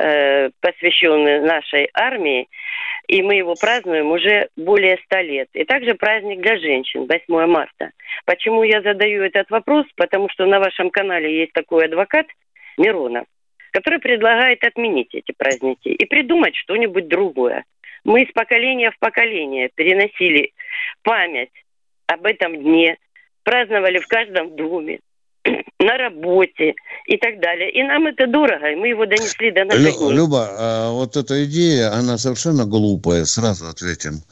э, 0.00 0.50
посвященный 0.60 1.40
нашей 1.40 1.88
армии, 1.94 2.48
и 3.06 3.22
мы 3.22 3.36
его 3.36 3.54
празднуем 3.54 4.10
уже 4.10 4.48
более 4.56 4.98
ста 5.04 5.22
лет. 5.22 5.48
И 5.54 5.64
также 5.64 5.94
праздник 5.94 6.40
для 6.40 6.58
женщин, 6.58 7.06
8 7.06 7.46
марта. 7.46 7.90
Почему 8.26 8.62
я 8.62 8.82
задаю 8.82 9.22
этот 9.22 9.50
вопрос? 9.50 9.86
Потому 9.96 10.28
что 10.28 10.44
на 10.46 10.60
вашем 10.60 10.90
канале 10.90 11.40
есть 11.40 11.52
такой 11.52 11.86
адвокат 11.86 12.26
Миронов, 12.76 13.24
который 13.72 13.98
предлагает 13.98 14.62
отменить 14.64 15.14
эти 15.14 15.32
праздники 15.32 15.88
и 15.88 16.04
придумать 16.04 16.56
что-нибудь 16.56 17.08
другое. 17.08 17.64
Мы 18.04 18.22
из 18.22 18.32
поколения 18.32 18.90
в 18.90 18.98
поколение 18.98 19.70
переносили 19.74 20.52
память 21.02 21.50
об 22.06 22.24
этом 22.24 22.56
дне, 22.56 22.96
праздновали 23.42 23.98
в 23.98 24.06
каждом 24.06 24.56
доме, 24.56 25.00
на 25.78 25.96
работе 25.96 26.74
и 27.06 27.16
так 27.16 27.40
далее. 27.40 27.70
И 27.72 27.82
нам 27.82 28.06
это 28.06 28.26
дорого, 28.26 28.70
и 28.70 28.74
мы 28.74 28.88
его 28.88 29.06
донесли 29.06 29.50
до 29.50 29.64
наших 29.64 30.00
Лю-. 30.00 30.10
Люба, 30.10 30.48
а 30.58 30.92
вот 30.92 31.16
эта 31.16 31.44
идея, 31.44 31.92
она 31.92 32.18
совершенно 32.18 32.64
глупая, 32.64 33.24
сразу 33.24 33.68
ответим. 33.68 34.22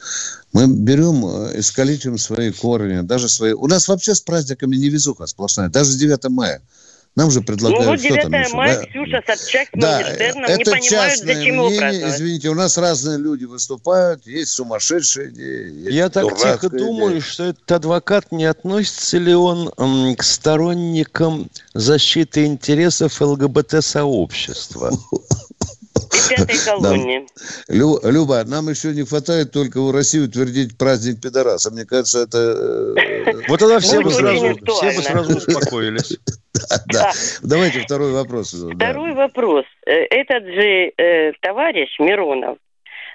Мы 0.53 0.67
берем, 0.67 1.25
э, 1.25 1.59
искалечим 1.59 2.19
свои 2.19 2.51
корни, 2.53 3.01
даже 3.03 3.29
свои... 3.29 3.53
У 3.53 3.67
нас 3.67 3.89
вообще 3.89 4.15
с 4.15 4.21
праздниками 4.21 4.77
невезуха 4.77 5.27
сплошная, 5.27 5.69
даже 5.69 5.91
с 5.91 5.97
9 5.97 6.29
мая. 6.31 6.61
Нам 7.17 7.31
же 7.31 7.41
предлагают 7.41 7.85
ну 7.85 7.91
вот 7.93 7.99
что 8.01 8.09
9 8.11 8.23
там 8.23 8.33
еще, 8.43 8.55
мая 8.57 8.77
да? 8.79 8.87
Ксюша 8.87 9.23
Собчак 9.27 9.69
с 9.69 9.71
Да, 9.81 9.99
Моргенштерном 10.01 10.43
не 10.45 10.53
это 10.53 10.71
понимают, 10.71 10.91
частное 11.15 11.35
зачем 11.35 11.55
его 11.55 11.65
мнение. 11.65 11.81
праздновать. 11.81 12.15
Извините, 12.15 12.49
у 12.51 12.55
нас 12.55 12.79
разные 12.79 13.19
люди 13.19 13.45
выступают, 13.47 14.27
есть 14.27 14.51
сумасшедшие 14.51 15.31
идеи, 15.31 15.73
есть 15.85 15.93
Я 15.97 16.11
так 16.11 16.37
тихо 16.37 16.69
идея. 16.69 16.79
думаю, 16.79 17.23
что 17.23 17.45
этот 17.45 17.73
адвокат 17.73 18.33
не 18.33 18.45
относится 18.45 19.17
ли 19.17 19.35
он 19.35 19.73
к 20.15 20.23
сторонникам 20.23 21.49
защиты 21.73 22.45
интересов 22.45 23.19
ЛГБТ-сообщества? 23.21 24.93
И 26.13 26.35
пятой 26.37 26.57
колонии. 26.65 27.27
Лю- 27.69 28.01
Люба, 28.03 28.45
нам 28.45 28.69
еще 28.69 28.89
не 28.89 29.05
хватает 29.05 29.53
только 29.53 29.81
в 29.81 29.91
России 29.91 30.21
утвердить 30.21 30.77
праздник 30.79 31.21
пидораса. 31.21 31.71
Мне 31.71 31.85
кажется, 31.85 32.21
это... 32.23 32.39
э, 32.97 33.33
Вот 33.49 33.61
тогда 33.61 33.79
все 33.81 34.01
бы 34.01 34.11
сразу, 34.11 34.55
все 34.57 34.87
бы 34.87 35.03
сразу 35.03 35.37
успокоились. 35.37 36.19
Да. 36.91 37.13
Давайте 37.43 37.81
второй 37.81 38.13
вопрос. 38.13 38.55
Второй 38.75 39.13
вопрос. 39.13 39.67
Э, 39.87 39.93
Этот 39.93 40.43
же 40.47 40.91
э, 40.97 41.33
товарищ 41.43 41.91
Миронов 41.99 42.57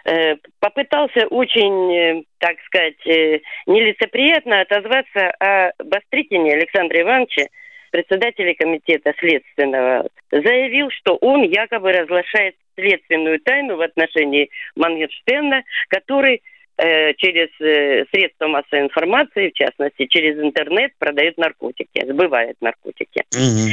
э, 0.06 0.36
попытался 0.60 1.26
очень, 1.28 1.92
э, 1.92 2.24
так 2.38 2.56
сказать, 2.68 3.06
э, 3.08 3.40
нелицеприятно 3.66 4.62
отозваться 4.62 5.32
о 5.40 5.72
Бастрыкине 5.84 6.54
Александре 6.54 7.02
Ивановиче, 7.02 7.48
председателе 7.90 8.54
комитета 8.54 9.12
следственного, 9.20 10.08
заявил, 10.32 10.90
что 10.92 11.16
он 11.16 11.42
якобы 11.44 11.92
разглашает 11.92 12.56
следственную 12.82 13.40
тайну 13.40 13.78
в 13.78 13.82
отношении 13.82 14.50
Мангенштерна, 14.76 15.64
который 15.90 16.42
э, 16.78 17.14
через 17.16 17.50
э, 17.62 18.06
средства 18.12 18.48
массовой 18.48 18.84
информации, 18.84 19.50
в 19.50 19.54
частности, 19.54 20.08
через 20.08 20.38
интернет 20.40 20.92
продает 20.98 21.38
наркотики, 21.38 22.06
сбывает 22.08 22.58
наркотики. 22.62 23.24
Мгм. 23.34 23.70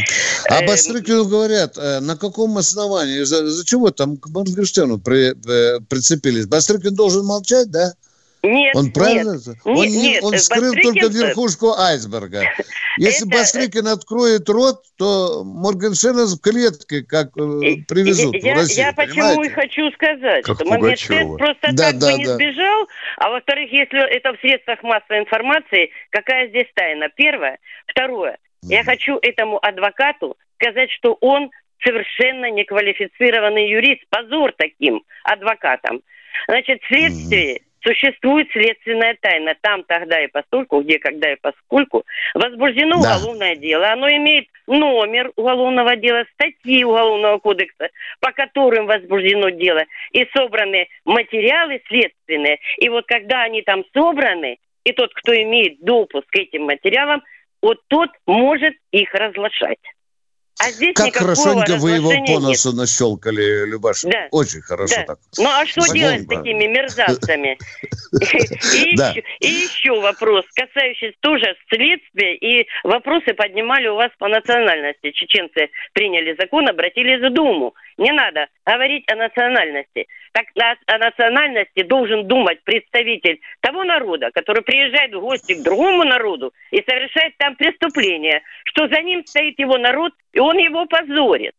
А 0.50 0.62
Э, 0.62 0.66
Бастрыкину 0.66 1.24
говорят, 1.24 1.76
на 1.76 2.16
каком 2.16 2.56
основании, 2.58 3.22
за, 3.24 3.46
за 3.46 3.66
чего 3.66 3.90
там 3.90 4.16
к 4.16 4.28
Моргенштерну 4.28 4.98
при- 4.98 5.32
э, 5.32 5.80
прицепились? 5.88 6.46
Бастрыкин 6.46 6.94
должен 6.94 7.24
молчать, 7.24 7.70
да? 7.70 7.92
Нет, 8.42 8.74
Он 8.76 8.92
правильно? 8.92 9.32
нет, 9.32 9.56
он 9.64 9.74
нет, 9.76 9.88
не- 9.90 10.02
нет, 10.02 10.22
он 10.22 10.34
вскрыл 10.34 10.72
Бастрыкин- 10.74 10.82
только 10.82 11.06
верхушку 11.08 11.72
айсберга. 11.76 12.42
Если 12.98 13.26
Это- 13.26 13.36
Бастрыкин 13.38 13.86
откроет 13.88 14.48
рот, 14.48 14.82
то 14.96 15.42
Моргенштерна 15.44 16.26
в 16.26 16.40
клетке 16.40 17.02
как 17.02 17.28
э, 17.36 17.82
привезут 17.88 18.34
я, 18.36 18.54
в 18.54 18.58
Россию, 18.58 18.86
я 18.86 18.92
почему 18.92 19.14
и 19.14 19.48
понимаете? 19.48 19.54
хочу 19.54 19.90
сказать, 19.92 20.44
Как 20.44 20.56
что 20.56 20.64
Моргенштерн 20.66 21.36
просто 21.36 21.68
Да, 21.72 21.90
так 21.90 21.98
да, 21.98 22.12
бы 22.12 22.18
не 22.18 22.24
да. 22.26 22.34
сбежал, 22.34 22.88
а 23.18 23.30
во-вторых, 23.30 23.72
если 23.72 24.08
это 24.16 24.32
в 24.32 24.40
средствах 24.40 24.82
массовой 24.82 25.20
информации, 25.20 25.90
какая 26.10 26.48
здесь 26.48 26.66
тайна? 26.74 27.08
Первое. 27.14 27.58
Второе. 27.88 28.38
Я 28.62 28.84
хочу 28.84 29.18
этому 29.22 29.58
адвокату 29.64 30.36
сказать, 30.60 30.90
что 30.92 31.16
он 31.20 31.50
совершенно 31.84 32.50
неквалифицированный 32.50 33.68
юрист. 33.70 34.02
Позор 34.10 34.52
таким 34.56 35.02
адвокатам. 35.24 36.02
Значит, 36.48 36.80
в 36.82 36.86
следствии 36.88 37.62
существует 37.82 38.48
следственная 38.52 39.16
тайна. 39.20 39.54
Там, 39.60 39.84
тогда 39.84 40.22
и 40.22 40.28
постольку, 40.28 40.80
где, 40.82 40.98
когда 40.98 41.32
и 41.32 41.36
поскольку, 41.36 42.04
возбуждено 42.34 43.02
Да. 43.02 43.16
уголовное 43.16 43.56
дело. 43.56 43.90
Оно 43.90 44.08
имеет 44.08 44.46
номер 44.66 45.30
уголовного 45.36 45.96
дела, 45.96 46.24
статьи 46.34 46.84
Уголовного 46.84 47.38
кодекса, 47.38 47.88
по 48.20 48.32
которым 48.32 48.86
возбуждено 48.86 49.50
дело, 49.50 49.84
и 50.12 50.26
собраны 50.36 50.88
материалы 51.04 51.80
следственные. 51.88 52.58
И 52.78 52.88
вот 52.88 53.06
когда 53.06 53.42
они 53.42 53.62
там 53.62 53.84
собраны, 53.92 54.58
и 54.84 54.92
тот, 54.92 55.12
кто 55.14 55.34
имеет 55.34 55.80
допуск 55.80 56.26
к 56.30 56.36
этим 56.36 56.64
материалам, 56.64 57.22
вот 57.60 57.80
тот 57.88 58.10
может 58.26 58.74
их 58.92 59.12
разглашать. 59.14 59.78
А 60.60 60.70
здесь 60.72 60.94
Как 60.94 61.06
никакого 61.06 61.34
хорошонько 61.36 61.76
вы 61.76 61.92
его 61.92 62.10
по 62.10 62.14
нет. 62.14 62.40
носу 62.40 62.72
нащелкали, 62.72 63.64
Любаш. 63.66 64.02
Да. 64.02 64.26
Очень 64.32 64.60
хорошо 64.60 64.94
Да. 64.96 65.04
так. 65.04 65.18
Ну 65.38 65.48
а 65.48 65.64
что 65.66 65.82
Спасибо. 65.82 65.98
делать 65.98 66.22
с 66.22 66.26
такими 66.26 66.66
мерзавцами? 66.66 67.58
И 68.74 68.96
Да. 68.96 69.10
еще- 69.10 69.22
и 69.40 69.46
еще 69.46 70.00
вопрос, 70.00 70.44
касающийся 70.54 71.16
тоже 71.20 71.54
следствия, 71.72 72.34
и 72.36 72.66
вопросы 72.84 73.34
поднимали 73.34 73.86
у 73.88 73.94
вас 73.96 74.10
по 74.18 74.28
национальности. 74.28 75.10
Чеченцы 75.12 75.68
приняли 75.92 76.34
закон, 76.38 76.68
обратились 76.68 77.20
в 77.20 77.32
Думу. 77.32 77.74
Не 77.96 78.12
надо 78.12 78.46
говорить 78.68 79.10
о 79.10 79.16
национальности. 79.16 80.06
Так 80.32 80.46
о 80.86 80.98
национальности 80.98 81.82
должен 81.82 82.26
думать 82.26 82.62
представитель 82.64 83.40
того 83.60 83.84
народа, 83.84 84.30
который 84.32 84.62
приезжает 84.62 85.14
в 85.14 85.20
гости 85.20 85.54
к 85.54 85.64
другому 85.64 86.04
народу 86.04 86.52
и 86.70 86.82
совершает 86.82 87.36
там 87.38 87.56
преступление, 87.56 88.42
что 88.64 88.88
за 88.88 89.00
ним 89.00 89.24
стоит 89.24 89.58
его 89.58 89.78
народ, 89.78 90.12
и 90.32 90.40
он 90.40 90.58
его 90.58 90.84
позорит. 90.86 91.54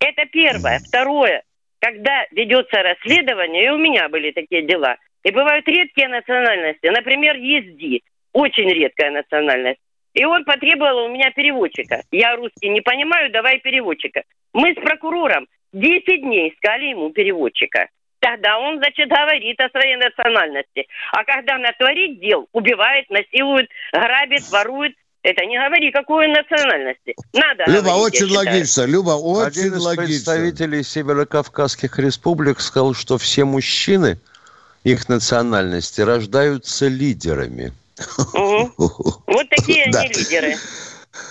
Это 0.00 0.24
первое. 0.26 0.78
Второе. 0.78 1.42
Когда 1.80 2.24
ведется 2.30 2.82
расследование, 2.82 3.66
и 3.66 3.68
у 3.68 3.76
меня 3.76 4.08
были 4.08 4.30
такие 4.30 4.62
дела, 4.62 4.96
и 5.24 5.30
бывают 5.30 5.68
редкие 5.68 6.08
национальности, 6.08 6.86
например, 6.86 7.36
езди, 7.36 8.02
очень 8.32 8.70
редкая 8.70 9.10
национальность. 9.10 9.80
И 10.14 10.24
он 10.24 10.44
потребовал 10.44 11.04
у 11.04 11.08
меня 11.10 11.30
переводчика. 11.30 12.02
Я 12.10 12.36
русский 12.36 12.70
не 12.70 12.80
понимаю, 12.80 13.30
давай 13.30 13.60
переводчика. 13.60 14.22
Мы 14.54 14.72
с 14.72 14.76
прокурором 14.76 15.46
10 15.72 16.22
дней 16.22 16.52
искали 16.52 16.86
ему 16.86 17.10
переводчика. 17.10 17.88
Тогда 18.20 18.58
он, 18.58 18.78
значит, 18.78 19.08
говорит 19.08 19.60
о 19.60 19.68
своей 19.68 19.96
национальности. 19.96 20.86
А 21.12 21.24
когда 21.24 21.56
натворит 21.58 22.20
дел, 22.20 22.48
убивает, 22.52 23.08
насилует, 23.10 23.68
грабит, 23.92 24.48
ворует, 24.50 24.94
это 25.22 25.44
не 25.44 25.58
говори, 25.58 25.92
какой 25.92 26.26
он 26.26 26.32
национальности. 26.32 27.14
Надо 27.32 27.64
Люба, 27.70 27.90
говорить, 27.90 28.22
очень 28.22 28.34
логично. 28.34 28.86
Люба, 28.86 29.10
очень 29.10 29.60
Один 29.60 29.74
из 29.74 29.84
логично. 29.84 30.04
представителей 30.06 30.82
северокавказских 30.82 31.98
республик 31.98 32.60
сказал, 32.60 32.94
что 32.94 33.18
все 33.18 33.44
мужчины 33.44 34.18
их 34.84 35.08
национальности 35.08 36.00
рождаются 36.00 36.88
лидерами. 36.88 37.72
Вот 38.78 39.48
такие 39.50 39.84
они 39.84 40.08
лидеры. 40.08 40.54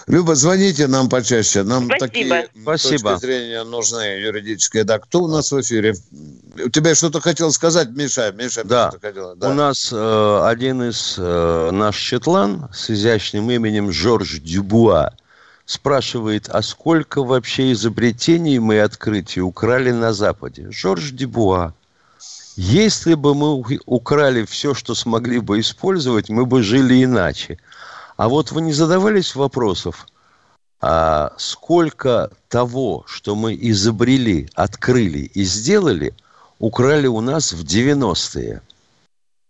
Люба, 0.08 0.36
звоните 0.36 0.88
нам 0.88 1.10
почаще. 1.10 1.64
Нам 1.64 1.86
Спасибо. 1.86 2.08
такие 2.08 2.50
Спасибо. 2.62 3.12
точки 3.12 3.26
зрения 3.26 3.64
нужны 3.64 4.02
юридические. 4.22 4.84
Да, 4.84 5.00
кто 5.00 5.24
у 5.24 5.28
нас 5.28 5.52
в 5.52 5.60
эфире? 5.62 5.96
У 6.66 6.70
тебя 6.70 6.96
что-то 6.96 7.20
хотел 7.20 7.52
сказать, 7.52 7.90
Миша? 7.90 8.32
Миша, 8.32 8.64
Да. 8.64 8.90
что-то 8.90 9.08
хотела. 9.08 9.36
У 9.42 9.54
нас 9.54 9.90
э, 9.92 10.42
один 10.46 10.82
из 10.84 11.16
э, 11.18 11.70
наш 11.72 11.98
Четлан 11.98 12.70
с 12.74 12.90
изящным 12.90 13.52
именем 13.52 13.92
Жорж 13.92 14.40
Дюбуа 14.40 15.12
спрашивает, 15.66 16.48
а 16.50 16.62
сколько 16.62 17.24
вообще 17.24 17.74
изобретений 17.74 18.60
мы 18.60 18.76
и 18.76 18.78
открытий 18.78 19.42
украли 19.42 19.92
на 19.92 20.14
Западе? 20.14 20.68
Жорж 20.72 21.12
Дюбуа. 21.12 21.74
Если 22.56 23.14
бы 23.14 23.36
мы 23.36 23.62
украли 23.86 24.44
все, 24.46 24.74
что 24.74 24.96
смогли 24.96 25.40
бы 25.40 25.60
использовать, 25.60 26.30
мы 26.30 26.46
бы 26.46 26.64
жили 26.64 27.04
иначе. 27.04 27.60
А 28.18 28.30
вот 28.30 28.52
вы 28.52 28.62
не 28.62 28.74
задавались 28.74 29.36
вопросов, 29.36 30.08
а 30.82 31.34
сколько 31.38 32.32
того, 32.50 33.04
что 33.08 33.36
мы 33.36 33.56
изобрели, 33.56 34.50
открыли 34.56 35.20
и 35.20 35.44
сделали, 35.44 36.14
украли 36.60 37.08
у 37.08 37.22
нас 37.22 37.54
в 37.54 37.64
90-е? 37.64 38.62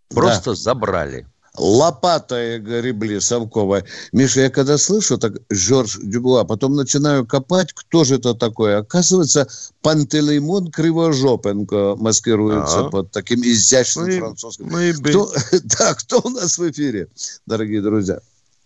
Просто 0.10 0.52
да. 0.52 0.56
забрали 0.56 1.26
лопатой 1.58 2.60
гребли 2.60 3.20
совковой. 3.20 3.84
Миша, 4.12 4.42
я 4.42 4.50
когда 4.50 4.78
слышу 4.78 5.18
так 5.18 5.34
Жорж 5.50 5.98
Дюбуа, 6.02 6.44
потом 6.44 6.76
начинаю 6.76 7.26
копать, 7.26 7.74
кто 7.74 8.04
же 8.04 8.16
это 8.16 8.36
такой. 8.36 8.78
Оказывается, 8.78 9.48
Пантелеймон 9.82 10.72
Кривожопенко 10.72 11.96
маскируется 11.98 12.82
А-а. 12.82 12.90
под 12.90 13.12
таким 13.12 13.42
изящным 13.42 14.06
мы, 14.06 14.20
французским. 14.20 14.68
Мы 14.70 14.94
кто, 14.94 15.32
да, 15.80 15.96
кто 15.96 16.22
у 16.24 16.30
нас 16.30 16.58
в 16.58 16.70
эфире, 16.70 17.08
дорогие 17.46 17.82
друзья? 17.82 18.20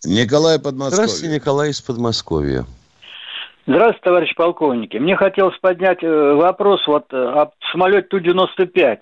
Николай 0.06 0.60
Подмосковье. 0.60 1.08
Здравствуйте, 1.08 1.36
Николай 1.36 1.70
из 1.70 1.82
Подмосковья. 1.82 2.66
Здравствуйте, 3.68 4.02
товарищ 4.04 4.36
полковники. 4.36 4.98
Мне 4.98 5.16
хотелось 5.16 5.58
поднять 5.60 6.02
э, 6.02 6.34
вопрос 6.34 6.86
вот 6.88 7.06
э, 7.12 7.18
о 7.18 7.52
самолете 7.72 8.08
Ту-95. 8.08 9.00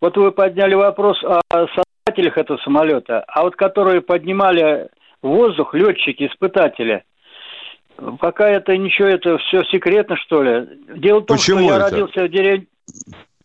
Вот 0.00 0.16
вы 0.16 0.30
подняли 0.32 0.74
вопрос 0.74 1.16
о 1.24 1.40
испытателях 1.50 2.36
этого 2.36 2.58
самолета, 2.58 3.24
а 3.26 3.42
вот 3.42 3.56
которые 3.56 4.02
поднимали 4.02 4.88
в 5.22 5.28
воздух 5.28 5.72
летчики, 5.72 6.26
испытатели, 6.26 7.04
пока 8.20 8.48
это 8.48 8.76
ничего, 8.76 9.08
это 9.08 9.38
все 9.38 9.64
секретно, 9.64 10.16
что 10.16 10.42
ли. 10.42 10.68
Дело 10.96 11.20
в 11.20 11.24
том, 11.24 11.38
почему 11.38 11.60
что 11.60 11.68
я 11.68 11.76
это? 11.76 11.90
родился 11.90 12.24
в 12.24 12.28
деревне... 12.28 12.66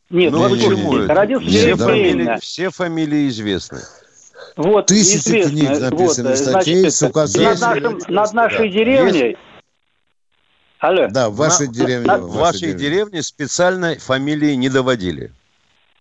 Нет, 0.10 0.32
ну, 0.34 0.50
почему 0.50 0.97
это? 0.97 1.14
Родился 1.14 1.45
в 1.45 1.50
все 1.50 1.62
деревне 1.62 1.86
фамилии, 1.86 2.39
все 2.41 2.70
фамилии 2.70 3.28
известны. 3.30 3.80
Вот, 4.55 4.87
Тысячи 4.87 5.17
известно. 5.17 5.51
книг 5.51 5.79
написано, 5.79 6.29
вот, 6.29 6.37
статей 6.37 6.79
значит, 6.79 6.93
с 6.93 7.03
указаниями. 7.03 7.59
Над, 7.59 7.59
нашим, 7.59 8.13
над 8.15 8.33
нашей 8.33 8.69
деревней... 8.69 9.37
Алло. 10.79 11.07
Да, 11.09 11.29
в 11.29 11.35
вашей 11.35 11.67
На, 11.67 11.73
деревне. 11.73 12.07
На, 12.07 12.17
в 12.17 12.31
вашей, 12.31 12.73
деревне. 12.73 12.79
деревне 12.79 13.21
специальной 13.21 13.97
фамилии 13.97 14.53
не 14.53 14.69
доводили. 14.69 15.31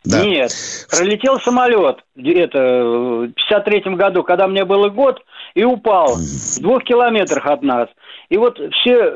Да. 0.05 0.25
Нет, 0.25 0.53
пролетел 0.91 1.41
самолет 1.41 1.99
это, 2.17 2.59
в 2.59 3.33
53 3.33 3.95
году, 3.97 4.23
когда 4.23 4.47
мне 4.47 4.65
было 4.65 4.89
год, 4.89 5.21
и 5.55 5.65
упал 5.65 6.15
в 6.15 6.61
двух 6.61 6.85
километрах 6.85 7.45
от 7.47 7.63
нас. 7.63 7.89
И 8.29 8.37
вот 8.37 8.59
все 8.59 9.11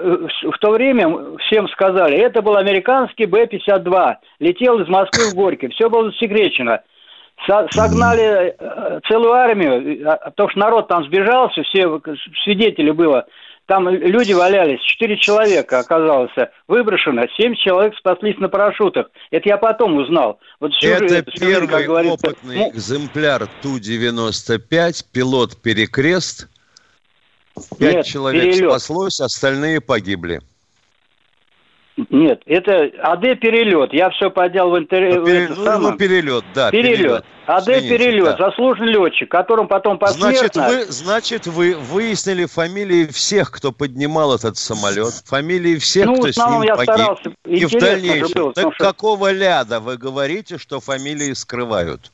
в 0.50 0.58
то 0.60 0.70
время 0.70 1.36
всем 1.46 1.68
сказали, 1.68 2.16
это 2.16 2.42
был 2.42 2.56
американский 2.56 3.26
Б-52, 3.26 4.14
летел 4.40 4.80
из 4.80 4.88
Москвы 4.88 5.30
в 5.30 5.34
Горький, 5.34 5.68
все 5.68 5.88
было 5.88 6.10
засекречено. 6.10 6.80
Согнали 7.46 8.54
э, 8.58 9.00
целую 9.08 9.32
армию, 9.32 10.08
а, 10.08 10.30
потому 10.30 10.50
что 10.50 10.58
народ 10.58 10.88
там 10.88 11.04
сбежался, 11.04 11.62
все 11.62 12.00
свидетели 12.44 12.90
было– 12.90 13.26
там 13.66 13.88
люди 13.88 14.32
валялись, 14.32 14.80
четыре 14.82 15.16
человека 15.16 15.78
оказалось 15.78 16.32
выброшено, 16.66 17.22
семь 17.36 17.54
человек 17.54 17.96
спаслись 17.96 18.36
на 18.38 18.48
парашютах. 18.48 19.10
Это 19.30 19.48
я 19.48 19.56
потом 19.56 19.96
узнал. 19.96 20.40
Вот 20.58 20.72
это 20.82 21.08
же, 21.08 21.22
первый 21.40 21.68
как 21.68 21.86
говорится, 21.86 22.28
опытный 22.28 22.56
ну... 22.56 22.70
экземпляр 22.70 23.48
Ту-95, 23.62 25.04
пилот 25.12 25.56
«Перекрест». 25.62 26.48
Пять 27.78 27.94
Нет, 27.96 28.06
человек 28.06 28.44
перелет. 28.44 28.70
спаслось, 28.70 29.20
остальные 29.20 29.80
погибли. 29.80 30.40
Нет, 32.08 32.42
это 32.46 32.90
АД 33.02 33.38
перелет. 33.38 33.92
Я 33.92 34.08
все 34.10 34.30
поднял 34.30 34.70
в 34.70 34.78
интернете. 34.78 35.18
Ну, 35.18 35.26
пере... 35.26 35.48
ну, 35.48 35.78
ну, 35.78 35.96
перелет, 35.96 36.44
да. 36.54 36.70
Перелет. 36.70 36.98
перелет. 36.98 37.24
АД 37.46 37.68
Извините, 37.68 37.88
перелет. 37.88 38.36
Да. 38.38 38.46
Заслуженный 38.48 38.92
летчик, 38.92 39.30
которым 39.30 39.68
потом 39.68 39.98
посмертно... 39.98 40.38
Значит 40.38 40.56
вы, 40.56 40.92
значит, 40.92 41.46
вы 41.46 41.74
выяснили 41.74 42.46
фамилии 42.46 43.06
всех, 43.06 43.50
кто 43.50 43.72
поднимал 43.72 44.34
этот 44.34 44.56
самолет, 44.56 45.12
фамилии 45.26 45.76
всех, 45.76 46.06
ну, 46.06 46.14
кто 46.14 46.32
с 46.32 46.36
ним 46.38 46.62
я 46.62 46.76
погиб. 46.76 46.94
Старался. 46.94 47.32
И 47.44 47.64
в 47.66 47.72
дальнейшем. 47.72 48.32
Было, 48.34 48.52
так 48.54 48.74
что... 48.74 48.84
какого 48.84 49.30
ляда 49.30 49.80
вы 49.80 49.98
говорите, 49.98 50.56
что 50.56 50.80
фамилии 50.80 51.34
скрывают? 51.34 52.10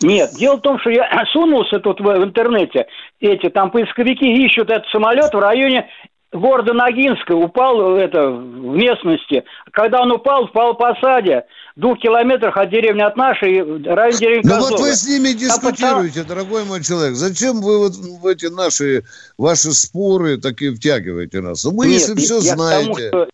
Нет, 0.00 0.30
дело 0.38 0.56
в 0.56 0.60
том, 0.60 0.78
что 0.78 0.90
я 0.90 1.24
сунулся 1.32 1.80
тут 1.80 2.00
в, 2.00 2.04
в 2.04 2.24
интернете, 2.24 2.86
эти 3.20 3.48
там 3.48 3.72
поисковики 3.72 4.44
ищут 4.44 4.70
этот 4.70 4.86
самолет 4.90 5.34
в 5.34 5.38
районе 5.38 5.88
города 6.32 6.72
Ногинска 6.72 7.32
упал 7.32 7.96
это, 7.96 8.28
в 8.30 8.76
местности. 8.76 9.44
Когда 9.70 10.02
он 10.02 10.12
упал, 10.12 10.44
упал 10.44 10.74
по 10.74 10.90
осаде. 10.90 11.44
В 11.76 11.80
двух 11.80 11.98
километрах 11.98 12.56
от 12.56 12.70
деревни 12.70 13.02
от 13.02 13.16
нашей, 13.16 13.60
район 13.84 14.18
деревни 14.18 14.48
Ну 14.48 14.60
вот 14.60 14.80
вы 14.80 14.92
с 14.94 15.06
ними 15.06 15.32
дискутируете, 15.32 16.22
а 16.22 16.24
дорогой 16.24 16.64
мой 16.64 16.82
человек. 16.82 17.14
Зачем 17.14 17.60
вы 17.60 17.78
вот 17.78 17.92
в 17.94 18.26
эти 18.26 18.46
наши, 18.46 19.04
ваши 19.38 19.70
споры 19.72 20.38
такие 20.38 20.74
втягиваете 20.74 21.40
нас? 21.40 21.64
Ну, 21.64 21.70
вы 21.76 21.86
Нет, 21.86 22.00
если 22.00 22.14
все 22.16 22.40
знаете... 22.40 22.92
К 22.92 22.96
тому, 22.96 23.08
что... 23.08 23.28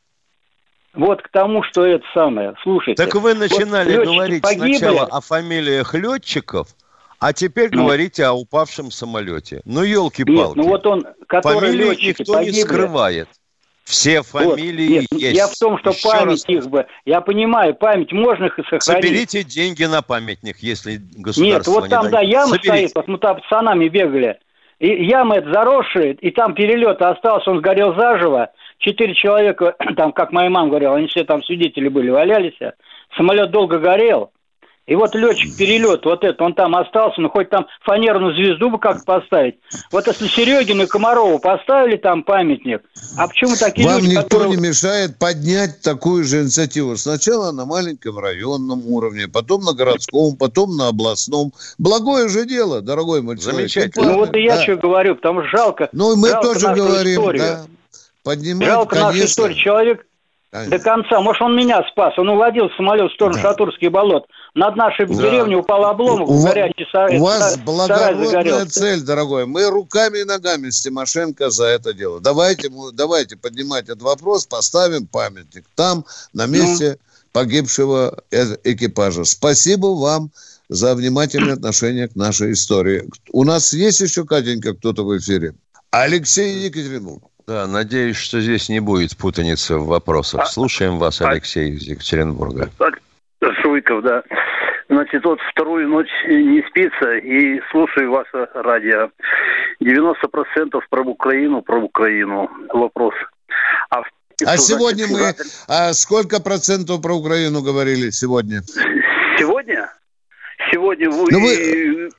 Вот 0.95 1.22
к 1.22 1.28
тому, 1.30 1.62
что 1.64 1.84
это 1.84 2.05
самое. 2.14 2.55
Слушайте. 2.62 3.03
Так 3.03 3.14
вы 3.16 3.34
начинали 3.34 3.97
вот 3.97 4.07
говорить 4.07 4.42
погибли. 4.42 4.76
сначала 4.76 5.07
о 5.07 5.20
фамилиях 5.20 5.92
летчиков, 5.95 6.68
а 7.18 7.32
теперь 7.32 7.70
ну, 7.72 7.84
говорите 7.84 8.24
о 8.24 8.32
упавшем 8.32 8.90
самолете. 8.90 9.60
Ну, 9.64 9.82
елки-палки. 9.82 10.58
ну 10.58 10.64
вот 10.64 10.86
он, 10.86 11.06
который 11.26 11.70
Фамилии 11.70 12.08
никто 12.08 12.32
погибли. 12.34 12.56
не 12.56 12.62
скрывает. 12.62 13.28
Все 13.84 14.22
фамилии 14.22 15.00
вот, 15.00 15.06
нет, 15.12 15.22
есть. 15.22 15.36
Я 15.36 15.46
в 15.46 15.58
том, 15.58 15.78
что 15.78 15.90
Еще 15.90 16.08
память 16.08 16.30
раз... 16.30 16.48
их 16.48 16.66
бы... 16.68 16.86
Я 17.04 17.20
понимаю, 17.20 17.74
память 17.74 18.12
можно 18.12 18.46
их 18.46 18.54
сохранить. 18.56 18.82
Соберите 18.82 19.44
деньги 19.44 19.84
на 19.84 20.00
памятник, 20.00 20.56
если 20.60 20.96
государство 21.16 21.42
Нет, 21.44 21.66
вот 21.66 21.90
там, 21.90 22.06
не 22.06 22.12
да, 22.12 22.20
яма 22.22 22.46
Соберите. 22.46 22.68
стоит, 22.70 22.92
вот 22.94 23.08
мы 23.08 23.18
там 23.18 23.36
пацанами 23.36 23.88
бегали. 23.88 24.38
И 24.78 25.04
яма 25.04 25.36
это 25.36 25.52
заросшая, 25.52 26.12
и 26.14 26.30
там 26.30 26.54
перелет 26.54 27.00
остался, 27.02 27.50
он 27.50 27.58
сгорел 27.58 27.94
заживо. 27.94 28.50
Четыре 28.78 29.14
человека, 29.14 29.76
там, 29.96 30.12
как 30.12 30.32
моя 30.32 30.48
мама 30.48 30.68
говорила, 30.68 30.96
они 30.96 31.06
все 31.08 31.24
там 31.24 31.44
свидетели 31.44 31.88
были, 31.88 32.08
валялись. 32.08 32.58
Самолет 33.16 33.50
долго 33.50 33.78
горел. 33.78 34.30
И 34.87 34.95
вот 34.95 35.14
летчик 35.14 35.57
перелет, 35.57 36.05
вот 36.05 36.24
это, 36.24 36.45
он 36.45 36.53
там 36.53 36.76
остался, 36.76 37.18
ну 37.22 37.30
хоть 37.30 37.49
там 37.49 37.66
фанерную 37.80 38.35
звезду 38.35 38.68
бы 38.70 38.78
как 38.78 39.05
поставить. 39.07 39.59
Вот 39.91 40.07
если 40.07 40.28
Серегину 40.28 40.82
и 40.82 40.87
Комарову 40.87 41.39
поставили 41.39 41.97
там 41.97 42.22
памятник, 42.22 42.82
а 43.16 43.26
почему 43.26 43.57
такие 43.57 43.89
Вам 43.89 44.01
люди, 44.01 44.11
никто 44.11 44.22
которые... 44.24 44.51
не 44.51 44.68
мешает 44.68 45.18
поднять 45.18 45.80
такую 45.80 46.24
же 46.24 46.43
инициативу. 46.43 46.99
Сначала 46.99 47.51
на 47.51 47.64
маленьком 47.64 48.18
районном 48.18 48.87
уровне, 48.87 49.26
потом 49.26 49.62
на 49.62 49.72
городском, 49.72 50.37
потом 50.37 50.76
на 50.76 50.89
областном. 50.89 51.55
Благое 51.78 52.28
же 52.28 52.45
дело, 52.45 52.82
дорогой 52.82 53.22
мой 53.22 53.39
человек. 53.39 53.70
Замечательно. 53.70 54.05
Ну 54.05 54.18
вот 54.18 54.37
и 54.37 54.43
я 54.43 54.57
да. 54.57 54.62
что 54.62 54.76
говорю, 54.76 55.16
потому 55.16 55.41
что 55.45 55.51
жалко. 55.57 55.89
Ну 55.93 56.14
мы 56.16 56.28
жалко 56.28 56.49
тоже 56.49 56.74
говорим, 56.74 57.20
историю. 57.20 57.43
да. 57.43 57.64
Поднимать, 58.22 58.68
жалко 58.68 58.97
конечно. 58.97 59.12
нашу 59.12 59.24
историю. 59.26 59.57
Человек 59.57 60.07
до 60.55 60.78
конца. 60.78 61.20
Может, 61.20 61.42
он 61.42 61.57
меня 61.57 61.82
спас. 61.90 62.16
Он 62.16 62.28
уводил 62.28 62.70
самолет 62.76 63.11
в 63.11 63.14
сторону 63.14 63.36
да. 63.36 63.42
Шатурских 63.42 63.90
болот. 63.90 64.26
Над 64.55 64.76
нашей 64.76 65.07
да. 65.07 65.14
деревней 65.14 65.57
упал 65.57 65.84
обломок, 65.84 66.28
у, 66.28 66.42
горячий 66.44 66.86
сарай. 66.92 67.18
У 67.18 67.24
вас 67.24 67.59
благородная 67.59 68.66
цель, 68.66 69.02
дорогой. 69.02 69.46
Мы 69.46 69.68
руками 69.68 70.18
и 70.18 70.24
ногами 70.24 70.70
с 70.70 70.80
Тимошенко 70.80 71.50
за 71.50 71.66
это 71.66 71.92
дело. 71.92 72.20
Давайте, 72.20 72.70
давайте 72.92 73.36
поднимать 73.36 73.84
этот 73.84 74.02
вопрос, 74.02 74.46
поставим 74.46 75.07
памятник 75.07 75.64
там, 75.74 76.05
на 76.32 76.46
месте 76.46 76.98
ну. 77.00 77.30
погибшего 77.32 78.22
э, 78.30 78.57
экипажа. 78.62 79.24
Спасибо 79.24 79.86
вам 79.86 80.30
за 80.68 80.94
внимательное 80.94 81.55
отношение 81.55 82.09
к 82.09 82.14
нашей 82.14 82.52
истории. 82.52 83.09
У 83.32 83.42
нас 83.42 83.72
есть 83.72 84.00
еще, 84.00 84.24
Катенька, 84.24 84.74
кто-то 84.74 85.05
в 85.05 85.18
эфире? 85.18 85.55
Алексей 85.90 86.59
Екатеринбург. 86.59 87.24
Да, 87.47 87.66
надеюсь, 87.66 88.16
что 88.16 88.40
здесь 88.40 88.68
не 88.68 88.80
будет 88.80 89.16
путаницы 89.16 89.76
в 89.76 89.86
вопросах. 89.86 90.42
А, 90.42 90.47
Слушаем 90.47 90.99
вас, 90.99 91.20
а, 91.20 91.28
Алексей 91.28 91.72
из 91.72 91.82
Екатеринбурга. 91.82 92.70
Шуйков, 93.62 94.03
да. 94.03 94.22
Значит, 94.88 95.24
вот 95.24 95.38
вторую 95.51 95.88
ночь 95.88 96.09
не 96.26 96.62
спится 96.68 97.16
и 97.16 97.61
слушаю 97.70 98.11
ваше 98.11 98.49
радио. 98.55 99.11
90% 99.80 100.80
про 100.88 101.03
Украину, 101.03 101.62
про 101.62 101.78
Украину 101.78 102.51
вопрос. 102.72 103.14
А, 103.90 104.03
а 104.47 104.57
сегодня 104.57 105.07
мы... 105.07 105.34
А 105.68 105.92
сколько 105.92 106.40
процентов 106.40 107.03
про 107.03 107.14
Украину 107.14 107.62
говорили 107.62 108.11
сегодня? 108.11 108.62
Сегодня? 109.38 109.90
Сегодня 110.70 111.11
вы... 111.11 111.26
Ну, 111.30 111.40
вы... 111.40 112.11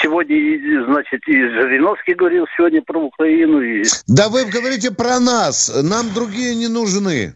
Сегодня, 0.00 0.84
значит, 0.86 1.20
и 1.26 1.32
Жириновский 1.32 2.14
говорил 2.14 2.46
сегодня 2.56 2.82
про 2.82 2.98
Украину. 3.00 3.60
И... 3.60 3.84
Да 4.06 4.28
вы 4.28 4.44
говорите 4.44 4.90
про 4.90 5.20
нас. 5.20 5.70
Нам 5.82 6.12
другие 6.14 6.54
не 6.54 6.68
нужны. 6.68 7.34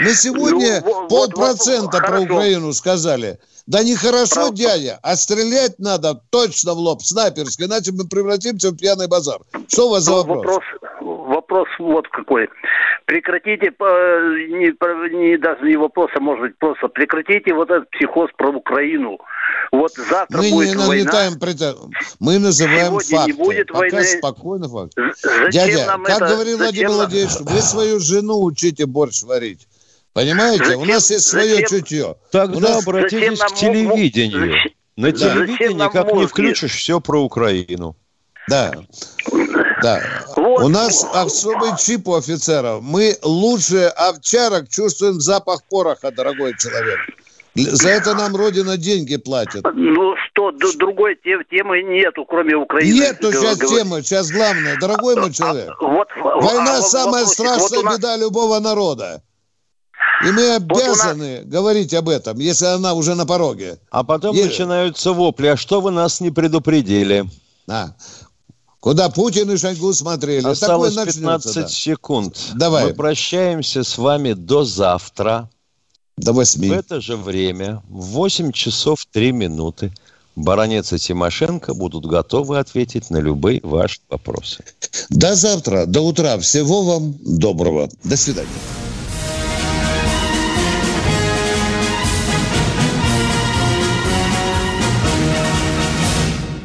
На 0.00 0.14
сегодня 0.14 0.82
ну, 0.84 1.08
полпроцента 1.08 1.82
вот, 1.82 2.00
про 2.00 2.06
хорошо. 2.06 2.24
Украину 2.24 2.72
сказали. 2.72 3.38
Да 3.66 3.84
нехорошо, 3.84 4.34
Правда. 4.34 4.56
дядя, 4.56 4.98
а 5.02 5.14
стрелять 5.14 5.78
надо 5.78 6.20
точно 6.30 6.74
в 6.74 6.78
лоб, 6.78 7.02
снайперски, 7.02 7.62
иначе 7.62 7.92
мы 7.92 8.08
превратимся 8.08 8.70
в 8.70 8.76
пьяный 8.76 9.06
базар. 9.06 9.38
Что 9.68 9.86
у 9.86 9.90
вас 9.92 10.02
за 10.02 10.10
ну, 10.10 10.16
вопрос? 10.16 10.44
Вопрос, 10.44 10.62
вопрос 11.28 11.68
вот 11.78 12.08
какой. 12.08 12.48
Прекратите, 13.06 13.66
э, 13.66 13.70
не, 14.48 15.28
не 15.30 15.36
даже 15.36 15.64
не 15.64 15.76
вопрос, 15.76 16.10
а 16.14 16.20
может 16.20 16.42
быть 16.42 16.58
просто 16.58 16.88
прекратите 16.88 17.52
вот 17.52 17.70
этот 17.70 17.90
психоз 17.90 18.30
про 18.36 18.50
Украину. 18.50 19.18
Вот 19.72 19.92
завтра 19.94 20.38
мы 20.38 20.50
будет 20.50 20.68
не 20.70 20.74
война. 20.76 20.86
нагнетаем 20.86 21.32
претен- 21.38 21.90
Мы 22.20 22.38
называем 22.38 23.00
Сегодня 23.00 23.16
факты. 23.16 23.32
не 23.32 23.38
будет 23.38 23.66
Пока 23.68 23.78
войны. 23.80 24.04
спокойно 24.04 24.68
факт. 24.68 24.92
Зачем 25.22 25.50
Дядя, 25.50 25.86
нам 25.86 26.04
как 26.04 26.16
это? 26.16 26.34
говорил 26.34 26.58
Владимир 26.58 26.72
Зачем 26.72 26.88
нам- 26.90 26.96
Владимирович, 26.98 27.32
вы 27.40 27.60
свою 27.60 28.00
жену 28.00 28.42
учите 28.42 28.86
борщ 28.86 29.22
варить. 29.22 29.66
Понимаете? 30.12 30.62
У 30.62 30.80
Зачем- 30.80 30.88
нас 30.88 31.10
есть 31.10 31.26
свое 31.26 31.54
зачем- 31.56 31.68
чутье. 31.68 32.16
Тогда 32.30 32.56
У 32.56 32.60
нас- 32.60 32.86
обратитесь 32.86 33.40
к 33.40 33.54
телевидению. 33.54 34.54
На 34.96 35.10
Да. 35.10 35.16
телевидении 35.18 35.78
Зачем 35.78 35.90
как 35.90 36.12
не 36.14 36.26
включишь 36.26 36.72
все 36.74 37.00
про 37.00 37.20
Украину. 37.22 37.96
Да. 38.48 38.72
Да. 39.82 40.00
У 40.36 40.68
нас 40.68 41.04
особый 41.12 41.70
чип 41.78 42.08
у 42.08 42.14
офицеров. 42.14 42.82
Мы 42.82 43.16
лучше 43.22 43.86
овчарок 43.86 44.68
чувствуем 44.68 45.20
запах 45.20 45.62
пороха, 45.70 46.10
дорогой 46.10 46.54
человек. 46.58 46.98
За 47.54 47.90
это 47.90 48.14
нам 48.14 48.34
Родина 48.34 48.78
деньги 48.78 49.16
платит. 49.16 49.62
Ну 49.74 50.14
что, 50.30 50.52
другой 50.78 51.16
тем- 51.22 51.44
темы 51.50 51.82
нету, 51.82 52.24
кроме 52.24 52.56
Украины. 52.56 52.94
Нету 52.94 53.30
сейчас 53.30 53.58
Говор- 53.58 53.68
темы, 53.78 54.02
сейчас 54.02 54.30
главное, 54.30 54.78
дорогой 54.80 55.16
мой 55.16 55.32
человек. 55.32 55.70
Вот, 55.80 56.08
Война 56.16 56.78
а, 56.78 56.82
самая 56.82 57.24
вопрос- 57.24 57.32
страшная 57.34 57.78
вот 57.80 57.84
нас- 57.84 57.98
беда 57.98 58.16
любого 58.16 58.58
народа. 58.58 59.22
И 60.26 60.30
мы 60.30 60.54
обязаны 60.54 61.42
говорить 61.44 61.92
об 61.94 62.08
этом, 62.08 62.38
если 62.38 62.66
она 62.66 62.94
уже 62.94 63.14
на 63.14 63.26
пороге. 63.26 63.78
А 63.90 64.02
потом 64.02 64.34
Е- 64.34 64.46
начинаются 64.46 65.12
вопли. 65.12 65.48
А 65.48 65.56
что 65.56 65.80
вы 65.82 65.90
нас 65.90 66.20
не 66.20 66.30
предупредили? 66.30 67.24
А. 67.68 67.88
Куда 68.82 69.10
Путин 69.10 69.48
и 69.48 69.56
Шойгу 69.56 69.92
смотрели. 69.92 70.44
Осталось 70.44 70.94
Такое 70.94 71.06
начнется, 71.06 71.20
15 71.20 71.54
да. 71.54 71.68
секунд. 71.68 72.38
Давай. 72.56 72.86
Мы 72.86 72.94
прощаемся 72.94 73.84
с 73.84 73.96
вами 73.96 74.32
до 74.32 74.64
завтра. 74.64 75.48
До 76.16 76.32
восьми. 76.32 76.68
В 76.68 76.72
это 76.72 77.00
же 77.00 77.16
время, 77.16 77.80
в 77.88 78.06
8 78.06 78.50
часов 78.50 79.06
3 79.12 79.30
минуты, 79.30 79.92
Баронец 80.34 80.92
и 80.92 80.98
Тимошенко 80.98 81.74
будут 81.74 82.06
готовы 82.06 82.58
ответить 82.58 83.08
на 83.08 83.18
любые 83.18 83.60
ваши 83.62 84.00
вопросы. 84.10 84.64
До 85.10 85.36
завтра, 85.36 85.86
до 85.86 86.00
утра. 86.00 86.36
Всего 86.40 86.82
вам 86.82 87.14
доброго. 87.24 87.88
До 88.02 88.16
свидания. 88.16 88.48